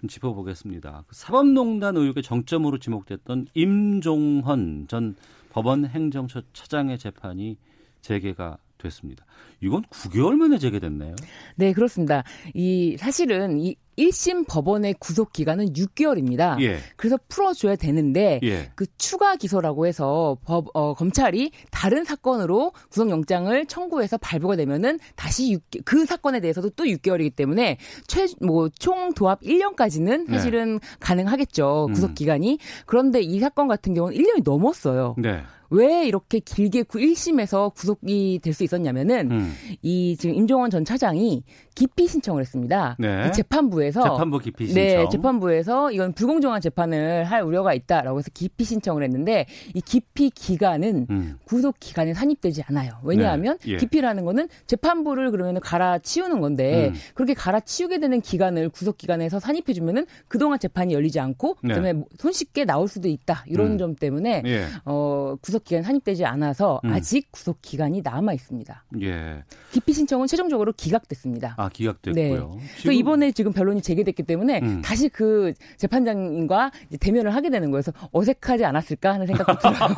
좀 0.00 0.08
짚어보겠습니다. 0.08 1.02
그 1.08 1.14
사법농단 1.16 1.96
의혹의 1.96 2.22
정점으로 2.22 2.78
지목됐던 2.78 3.48
임종헌 3.54 4.86
전 4.86 5.16
법원 5.50 5.84
행정처장의 5.84 6.96
재판이 6.98 7.56
재개가 8.02 8.58
됐습니다. 8.78 9.24
이건 9.60 9.82
9개월 9.84 10.34
만에 10.34 10.58
재개됐네요. 10.58 11.14
네, 11.56 11.72
그렇습니다. 11.72 12.24
이 12.54 12.96
사실은 12.98 13.58
이 13.60 13.76
1심 13.96 14.48
법원의 14.48 14.96
구속 14.98 15.32
기간은 15.32 15.72
6개월입니다. 15.72 16.60
예. 16.62 16.78
그래서 16.96 17.16
풀어줘야 17.28 17.76
되는데 17.76 18.40
예. 18.42 18.72
그 18.74 18.86
추가 18.98 19.36
기소라고 19.36 19.86
해서 19.86 20.36
법 20.44 20.66
어, 20.74 20.94
검찰이 20.94 21.52
다른 21.70 22.02
사건으로 22.02 22.72
구속영장을 22.90 23.66
청구해서 23.66 24.18
발부가 24.18 24.56
되면은 24.56 24.98
다시 25.14 25.52
6, 25.52 25.62
그 25.84 26.06
사건에 26.06 26.40
대해서도 26.40 26.70
또 26.70 26.82
6개월이기 26.84 27.36
때문에 27.36 27.78
최 28.08 28.26
뭐 28.42 28.68
총 28.80 29.14
도합 29.14 29.40
1년까지는 29.42 30.26
네. 30.28 30.36
사실은 30.38 30.80
가능하겠죠 30.98 31.86
음. 31.88 31.92
구속 31.92 32.14
기간이. 32.16 32.58
그런데 32.86 33.20
이 33.20 33.38
사건 33.38 33.68
같은 33.68 33.94
경우는 33.94 34.16
1년이 34.18 34.42
넘었어요. 34.44 35.14
네. 35.18 35.42
왜 35.70 36.06
이렇게 36.06 36.38
길게 36.40 36.82
구 36.84 36.98
1심에서 36.98 37.74
구속이 37.74 38.40
될 38.42 38.54
수 38.54 38.62
있었냐면은 38.64 39.30
음. 39.30 39.43
이 39.82 40.16
지금 40.18 40.34
임종원 40.34 40.70
전 40.70 40.84
차장이 40.84 41.42
기피 41.74 42.06
신청을 42.06 42.42
했습니다. 42.42 42.96
네. 42.98 43.28
이 43.28 43.32
재판부에서 43.32 44.02
재판부 44.02 44.38
기피 44.38 44.66
신청. 44.66 44.82
네, 44.82 45.08
재판부에서 45.10 45.90
이건 45.90 46.12
불공정한 46.12 46.60
재판을 46.60 47.24
할 47.24 47.42
우려가 47.42 47.74
있다라고 47.74 48.18
해서 48.18 48.30
기피 48.32 48.64
신청을 48.64 49.02
했는데 49.02 49.46
이 49.74 49.80
기피 49.80 50.30
기간은 50.30 51.06
음. 51.10 51.38
구속 51.44 51.76
기간에 51.80 52.14
산입되지 52.14 52.62
않아요. 52.68 52.92
왜냐하면 53.02 53.58
네, 53.58 53.72
예. 53.72 53.76
기피라는 53.76 54.24
거는 54.24 54.48
재판부를 54.66 55.30
그러면 55.30 55.60
갈아치우는 55.60 56.40
건데 56.40 56.88
음. 56.88 56.94
그렇게 57.14 57.34
갈아치우게 57.34 57.98
되는 57.98 58.20
기간을 58.20 58.68
구속 58.68 58.96
기간에서 58.96 59.40
산입해 59.40 59.72
주면은 59.72 60.06
그동안 60.28 60.58
재판이 60.58 60.92
열리지 60.94 61.18
않고 61.20 61.56
네. 61.62 61.68
그다음에 61.68 61.92
뭐 61.92 62.06
손쉽게 62.18 62.64
나올 62.64 62.88
수도 62.88 63.08
있다. 63.08 63.44
이런 63.46 63.72
음. 63.72 63.78
점 63.78 63.96
때문에 63.96 64.42
예. 64.46 64.66
어, 64.84 65.36
구속 65.40 65.64
기간 65.64 65.82
산입되지 65.82 66.24
않아서 66.24 66.80
음. 66.84 66.92
아직 66.92 67.30
구속 67.32 67.58
기간이 67.62 68.02
남아 68.02 68.32
있습니다. 68.32 68.84
예. 69.02 69.33
기피 69.72 69.92
신청은 69.92 70.26
최종적으로 70.26 70.72
기각됐습니다. 70.76 71.54
아, 71.56 71.68
기각됐고요. 71.68 72.54
네. 72.58 72.64
그 72.82 72.92
이번에 72.92 73.32
지금 73.32 73.52
변론이 73.52 73.82
재개됐기 73.82 74.22
때문에 74.22 74.60
음. 74.62 74.82
다시 74.82 75.08
그 75.08 75.52
재판장님과 75.76 76.70
대면을 77.00 77.34
하게 77.34 77.50
되는. 77.50 77.70
그래서 77.70 77.92
어색하지 78.12 78.64
않았을까 78.64 79.14
하는 79.14 79.26
생각도 79.26 79.54
들어요. 79.58 79.94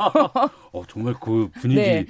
어, 0.71 0.83
정말 0.87 1.13
그 1.21 1.49
분위기 1.59 1.81
네. 1.81 2.05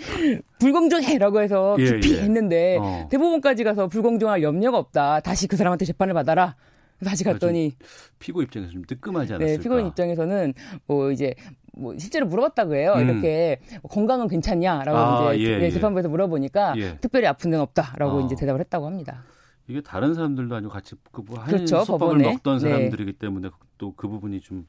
불공정해라고 0.60 1.42
해서 1.42 1.76
예, 1.80 2.00
기피 2.00 2.16
예. 2.16 2.22
했는데 2.22 2.78
어. 2.80 3.08
대법원까지 3.10 3.64
가서 3.64 3.88
불공정할 3.88 4.42
염려가 4.42 4.78
없다. 4.78 5.20
다시 5.22 5.48
그 5.48 5.58
사람한테 5.58 5.86
재판을 5.86 6.14
받아라. 6.14 6.56
다시 7.04 7.24
갔더니 7.24 7.74
피고 8.18 8.42
입장에서 8.42 8.72
좀 8.72 8.84
뜨끔하지 8.84 9.34
않았을까? 9.34 9.58
네, 9.58 9.62
피고인 9.62 9.88
입장에서는 9.88 10.54
뭐 10.88 11.12
이제 11.12 11.36
뭐 11.78 11.98
실제로 11.98 12.26
물어봤다고 12.28 12.76
해요. 12.76 12.94
음. 12.98 13.10
이렇게 13.10 13.60
건강은 13.90 14.28
괜찮냐라고 14.28 14.98
아, 14.98 15.34
이제 15.34 15.44
예, 15.44 15.58
네, 15.58 15.66
예. 15.66 15.72
재판부에서 15.72 16.10
물어보니까 16.10 16.74
예. 16.78 16.98
특별히 17.00 17.28
아픈 17.28 17.52
데는 17.52 17.62
없다라고 17.64 18.18
어. 18.18 18.22
이제 18.26 18.36
대답을 18.36 18.60
했다고 18.62 18.86
합니다. 18.86 19.24
이게 19.68 19.82
다른 19.82 20.14
사람들도 20.14 20.56
아니고 20.56 20.72
같이 20.72 20.96
그한 21.12 21.46
그렇죠, 21.48 21.82
수법을 21.84 22.18
법원에. 22.18 22.24
먹던 22.34 22.60
네. 22.60 22.70
사람들이기 22.70 23.14
때문에 23.14 23.50
또 23.78 23.94
그 23.96 24.08
부분이 24.08 24.42
좀 24.42 24.66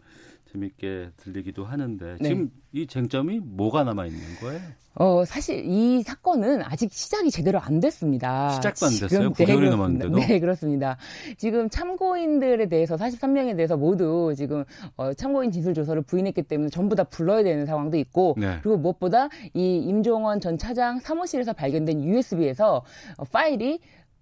재밌게 0.52 1.10
들리기도 1.16 1.64
하는데 1.64 2.16
네. 2.20 2.28
지금 2.28 2.50
이 2.72 2.86
쟁점이 2.86 3.40
뭐가 3.40 3.84
남아 3.84 4.06
있는 4.06 4.20
거예요? 4.40 4.60
어, 4.94 5.24
사실 5.24 5.64
이 5.64 6.02
사건은 6.02 6.62
아직 6.64 6.92
시작이 6.92 7.30
제대로 7.30 7.60
안 7.60 7.78
됐습니다. 7.78 8.50
시작도 8.50 8.86
안 8.86 8.92
됐어요? 8.92 9.08
지금, 9.08 9.32
9개월이 9.32 9.36
그렇습니다. 9.36 9.70
넘었는데도? 9.70 10.18
네, 10.18 10.40
그렇습니다. 10.40 10.96
지금 11.36 11.70
참고인들에 11.70 12.66
대해서 12.66 12.96
43명에 12.96 13.54
대해서 13.56 13.76
모두 13.76 14.34
지금 14.36 14.64
어, 14.96 15.14
참고인 15.14 15.52
진술 15.52 15.74
조서를 15.74 16.02
부인했기 16.02 16.42
때문에 16.42 16.70
전부 16.70 16.96
다 16.96 17.04
불러야 17.04 17.44
되는 17.44 17.64
상황도 17.64 17.96
있고 17.98 18.34
네. 18.38 18.58
그리고 18.62 18.76
무엇보다 18.78 19.28
이 19.54 19.76
임종원 19.76 20.40
전 20.40 20.58
차장 20.58 20.98
사무실에서 20.98 21.52
발견된 21.52 22.02
USB에서 22.02 22.84
어, 23.18 23.24
파일이 23.30 23.78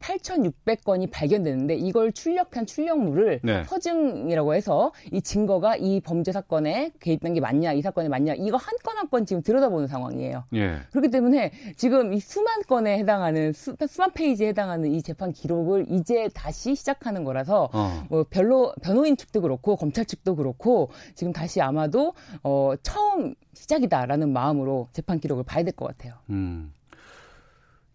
8,600건이 0.06 1.10
발견되는데 1.10 1.74
이걸 1.76 2.12
출력한 2.12 2.66
출력물을 2.66 3.40
네. 3.42 3.64
서증이라고 3.64 4.54
해서 4.54 4.92
이 5.12 5.20
증거가 5.20 5.76
이 5.76 6.00
범죄 6.00 6.32
사건에 6.32 6.92
개입된 7.00 7.34
게 7.34 7.40
맞냐, 7.40 7.72
이 7.72 7.82
사건에 7.82 8.08
맞냐, 8.08 8.34
이거 8.34 8.56
한 8.56 8.76
건 8.84 8.96
한 8.98 9.06
건 9.10 9.26
지금 9.26 9.42
들여다보는 9.42 9.86
상황이에요. 9.88 10.44
예. 10.54 10.78
그렇기 10.90 11.10
때문에 11.10 11.52
지금 11.76 12.12
이 12.12 12.20
수만 12.20 12.62
건에 12.62 12.98
해당하는 12.98 13.52
수, 13.52 13.76
수만 13.88 14.10
페이지에 14.12 14.48
해당하는 14.48 14.90
이 14.92 15.02
재판 15.02 15.32
기록을 15.32 15.86
이제 15.90 16.28
다시 16.34 16.74
시작하는 16.74 17.24
거라서 17.24 17.68
어. 17.72 18.04
뭐 18.08 18.24
별로 18.28 18.72
변호인 18.82 19.16
측도 19.16 19.40
그렇고 19.42 19.76
검찰 19.76 20.04
측도 20.04 20.34
그렇고 20.36 20.90
지금 21.14 21.32
다시 21.32 21.60
아마도 21.60 22.14
어 22.42 22.72
처음 22.82 23.34
시작이다라는 23.54 24.32
마음으로 24.32 24.88
재판 24.92 25.18
기록을 25.20 25.44
봐야 25.44 25.62
될 25.64 25.72
것 25.76 25.86
같아요. 25.86 26.14
음. 26.30 26.72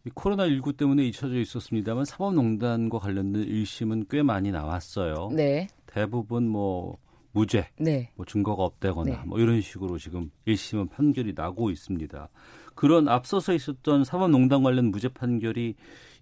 이 0.06 0.10
코로나19 0.10 0.78
때문에 0.78 1.06
잊혀져 1.06 1.36
있었습니다만 1.36 2.06
사법농단과 2.06 3.00
관련된 3.00 3.46
1심은 3.46 4.08
꽤 4.10 4.24
많이 4.24 4.52
나왔어요. 4.52 5.30
네. 5.34 5.68
대부분 5.86 6.48
뭐 6.48 6.98
무죄, 7.34 7.68
네. 7.80 8.10
뭐 8.16 8.26
증거가 8.26 8.64
없다거나 8.64 9.12
네. 9.12 9.22
뭐 9.26 9.40
이런 9.40 9.62
식으로 9.62 9.98
지금 9.98 10.32
1심은 10.48 10.90
판결이 10.90 11.34
나고 11.36 11.70
있습니다. 11.70 12.30
그런 12.74 13.08
앞서서 13.08 13.54
있었던 13.54 14.04
사법농단 14.04 14.64
관련 14.64 14.86
무죄 14.86 15.08
판결이 15.08 15.76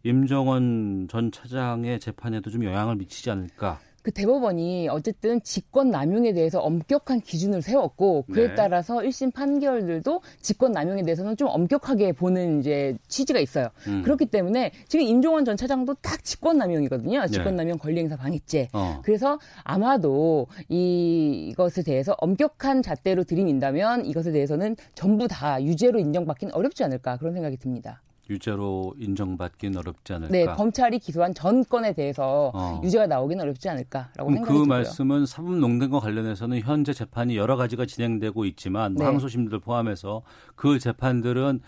임정원 0.03 1.07
전 1.09 1.31
차장의 1.31 1.99
재판에도 1.99 2.49
좀 2.49 2.63
영향을 2.63 2.95
미치지 2.95 3.31
않을까? 3.31 3.79
그 4.01 4.11
대법원이 4.11 4.87
어쨌든 4.89 5.41
직권 5.43 5.91
남용에 5.91 6.33
대해서 6.33 6.59
엄격한 6.59 7.21
기준을 7.21 7.61
세웠고 7.61 8.25
그에 8.31 8.49
네. 8.49 8.55
따라서 8.55 8.97
1심 8.97 9.33
판결들도 9.33 10.21
직권 10.41 10.71
남용에 10.71 11.03
대해서는 11.03 11.37
좀 11.37 11.47
엄격하게 11.49 12.13
보는 12.13 12.59
이제 12.59 12.97
취지가 13.07 13.39
있어요. 13.39 13.69
음. 13.87 14.01
그렇기 14.03 14.27
때문에 14.27 14.71
지금 14.87 15.05
임종원 15.05 15.45
전 15.45 15.57
차장도 15.57 15.95
딱 15.95 16.23
직권 16.23 16.57
남용이거든요. 16.57 17.27
직권 17.27 17.55
네. 17.55 17.63
남용 17.63 17.77
권리행사 17.77 18.15
방해죄. 18.15 18.69
어. 18.73 19.01
그래서 19.03 19.39
아마도 19.63 20.47
이, 20.69 21.49
이것에 21.51 21.83
대해서 21.83 22.15
엄격한 22.19 22.81
잣대로 22.81 23.23
들이민다면 23.23 24.05
이것에 24.05 24.31
대해서는 24.31 24.75
전부 24.95 25.27
다 25.27 25.61
유죄로 25.63 25.99
인정받기는 25.99 26.53
어렵지 26.53 26.83
않을까 26.83 27.17
그런 27.17 27.33
생각이 27.33 27.57
듭니다. 27.57 28.01
유죄로 28.29 28.93
인정받기는 28.97 29.77
어렵지 29.77 30.13
않을까. 30.13 30.31
네, 30.31 30.45
검찰이 30.45 30.99
기소한 30.99 31.33
전 31.33 31.63
건에 31.63 31.93
대해서 31.93 32.51
어. 32.53 32.81
유죄가 32.83 33.07
나오기는 33.07 33.43
어렵지 33.43 33.67
않을까라고 33.69 34.31
생각이 34.31 34.41
그 34.41 34.47
들고요. 34.47 34.65
말씀은 34.65 35.25
사법 35.25 35.55
농단과 35.55 35.99
관련해서는 35.99 36.59
현재 36.61 36.93
재판이 36.93 37.35
여러 37.37 37.55
가지가 37.57 37.85
진행되고 37.85 38.45
있지만 38.45 38.93
뭐 38.93 39.03
네. 39.03 39.05
항소심들 39.11 39.59
포함해서 39.59 40.21
그 40.55 40.79
재판들은 40.79 41.61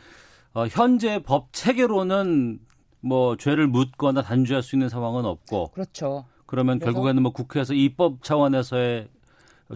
어, 0.53 0.67
현재 0.67 1.23
법 1.23 1.51
체계로는 1.53 2.59
뭐 2.99 3.35
죄를 3.37 3.67
묻거나 3.67 4.21
단죄할 4.21 4.61
수 4.61 4.75
있는 4.75 4.89
상황은 4.89 5.25
없고 5.25 5.69
그렇죠. 5.69 6.25
그러면 6.45 6.79
결국에는 6.79 7.23
뭐 7.23 7.31
국회에서 7.31 7.73
입법 7.73 8.23
차원에서의 8.23 9.07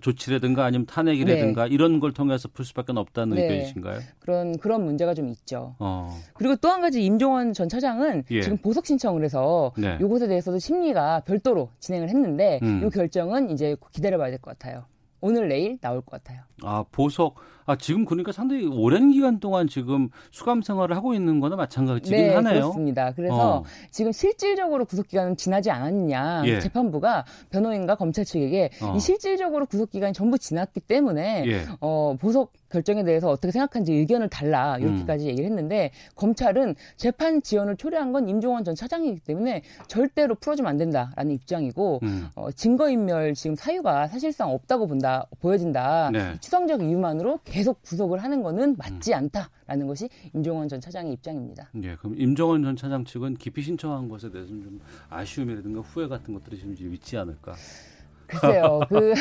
조치라든가 0.01 0.65
아니면 0.65 0.85
탄핵이라든가 0.85 1.67
이런 1.67 1.99
걸 1.99 2.11
통해서 2.13 2.47
풀 2.53 2.65
수밖에 2.65 2.93
없다는 2.95 3.35
네. 3.35 3.43
의견이신가요? 3.43 3.99
그런 4.19 4.57
그런 4.57 4.83
문제가 4.85 5.13
좀 5.13 5.29
있죠. 5.29 5.75
어. 5.79 6.15
그리고 6.33 6.55
또 6.57 6.69
한 6.69 6.81
가지 6.81 7.03
임종원 7.05 7.53
전 7.53 7.69
차장은 7.69 8.23
예. 8.31 8.41
지금 8.41 8.57
보석 8.57 8.85
신청을 8.85 9.23
해서 9.23 9.71
네. 9.77 9.97
이것에 10.01 10.27
대해서도 10.27 10.59
심리가 10.59 11.21
별도로 11.21 11.69
진행을 11.79 12.09
했는데 12.09 12.59
음. 12.63 12.83
이 12.85 12.89
결정은 12.89 13.49
이제 13.49 13.75
기다려봐야 13.93 14.29
될 14.29 14.39
것 14.39 14.57
같아요. 14.57 14.85
오늘 15.21 15.47
내일 15.47 15.77
나올 15.79 16.01
것 16.01 16.21
같아요. 16.23 16.41
아, 16.63 16.83
보석. 16.91 17.35
아, 17.65 17.75
지금 17.77 18.05
그러니까 18.05 18.31
상당히 18.31 18.67
오랜 18.67 19.11
기간 19.11 19.39
동안 19.39 19.67
지금 19.67 20.09
수감 20.31 20.61
생활을 20.61 20.95
하고 20.95 21.13
있는 21.13 21.39
거나 21.39 21.55
마찬가지긴 21.55 22.17
네, 22.17 22.33
하네요. 22.35 22.53
그렇습니다. 22.53 23.11
그래서 23.13 23.57
어. 23.57 23.63
지금 23.91 24.11
실질적으로 24.11 24.85
구속 24.85 25.07
기간은 25.07 25.35
지나지 25.35 25.71
않았느냐 25.71 26.43
예. 26.45 26.59
재판부가 26.59 27.25
변호인과 27.49 27.95
검찰 27.95 28.23
측에게 28.25 28.69
어. 28.81 28.93
이 28.95 28.99
실질적으로 28.99 29.65
구속 29.65 29.89
기간이 29.89 30.13
전부 30.13 30.37
지났기 30.37 30.81
때문에 30.81 31.43
예. 31.47 31.65
어, 31.81 32.15
보석 32.19 32.53
결정에 32.69 33.03
대해서 33.03 33.29
어떻게 33.29 33.51
생각하는지 33.51 33.93
의견을 33.93 34.29
달라 34.29 34.77
이렇게까지 34.77 35.27
얘기를 35.27 35.45
했는데 35.45 35.91
검찰은 36.15 36.75
재판 36.97 37.41
지연을 37.41 37.77
초래한 37.77 38.11
건 38.11 38.27
임종원 38.27 38.63
전 38.63 38.75
차장이기 38.75 39.21
때문에 39.21 39.61
절대로 39.87 40.35
풀어주면 40.35 40.69
안 40.69 40.77
된다라는 40.77 41.31
입장이고 41.31 41.99
음. 42.03 42.27
어, 42.35 42.51
증거인멸 42.51 43.33
지금 43.35 43.55
사유가 43.55 44.07
사실상 44.07 44.51
없다고 44.51 44.87
본다 44.87 45.25
보여진다 45.39 46.09
네. 46.11 46.33
추상적 46.41 46.81
이유만으로 46.81 47.39
계속 47.55 47.81
구속을 47.83 48.21
하는 48.21 48.43
거는 48.43 48.75
맞지 48.77 49.13
않다라는 49.13 49.87
것이 49.87 50.09
임종원 50.33 50.67
전 50.67 50.81
차장의 50.81 51.13
입장입니다. 51.13 51.69
예, 51.83 51.95
그럼 51.95 52.19
임정원 52.19 52.63
전 52.63 52.75
차장 52.75 53.05
측은 53.05 53.35
기피 53.35 53.61
신청한 53.61 54.09
것에 54.09 54.29
대해서는 54.29 54.61
좀 54.61 54.81
아쉬움이라든가 55.09 55.79
후회 55.79 56.09
같은 56.09 56.33
것들이 56.33 56.59
좀 56.59 56.75
있지 56.93 57.17
않을까? 57.17 57.55
글쎄요, 58.27 58.81
그 58.89 59.13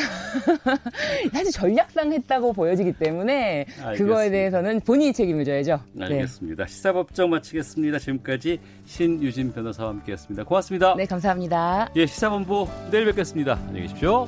사실 1.31 1.51
전략상 1.53 2.11
했다고 2.11 2.51
보여지기 2.51 2.91
때문에 2.93 3.67
알겠습니다. 3.81 3.93
그거에 3.93 4.29
대해서는 4.29 4.81
본인이 4.81 5.13
책임을 5.13 5.45
져야죠. 5.45 5.79
네. 5.93 6.05
알겠습니다. 6.05 6.67
시사법정 6.67 7.29
마치겠습니다. 7.29 7.99
지금까지 7.99 8.59
신유진 8.83 9.53
변호사와 9.53 9.91
함께 9.91 10.11
했습니다. 10.11 10.43
고맙습니다. 10.43 10.95
네, 10.95 11.05
감사합니다. 11.05 11.89
예, 11.95 12.05
시사본부 12.05 12.67
내일 12.91 13.05
뵙겠습니다. 13.05 13.53
안녕히 13.53 13.83
계십시오. 13.83 14.27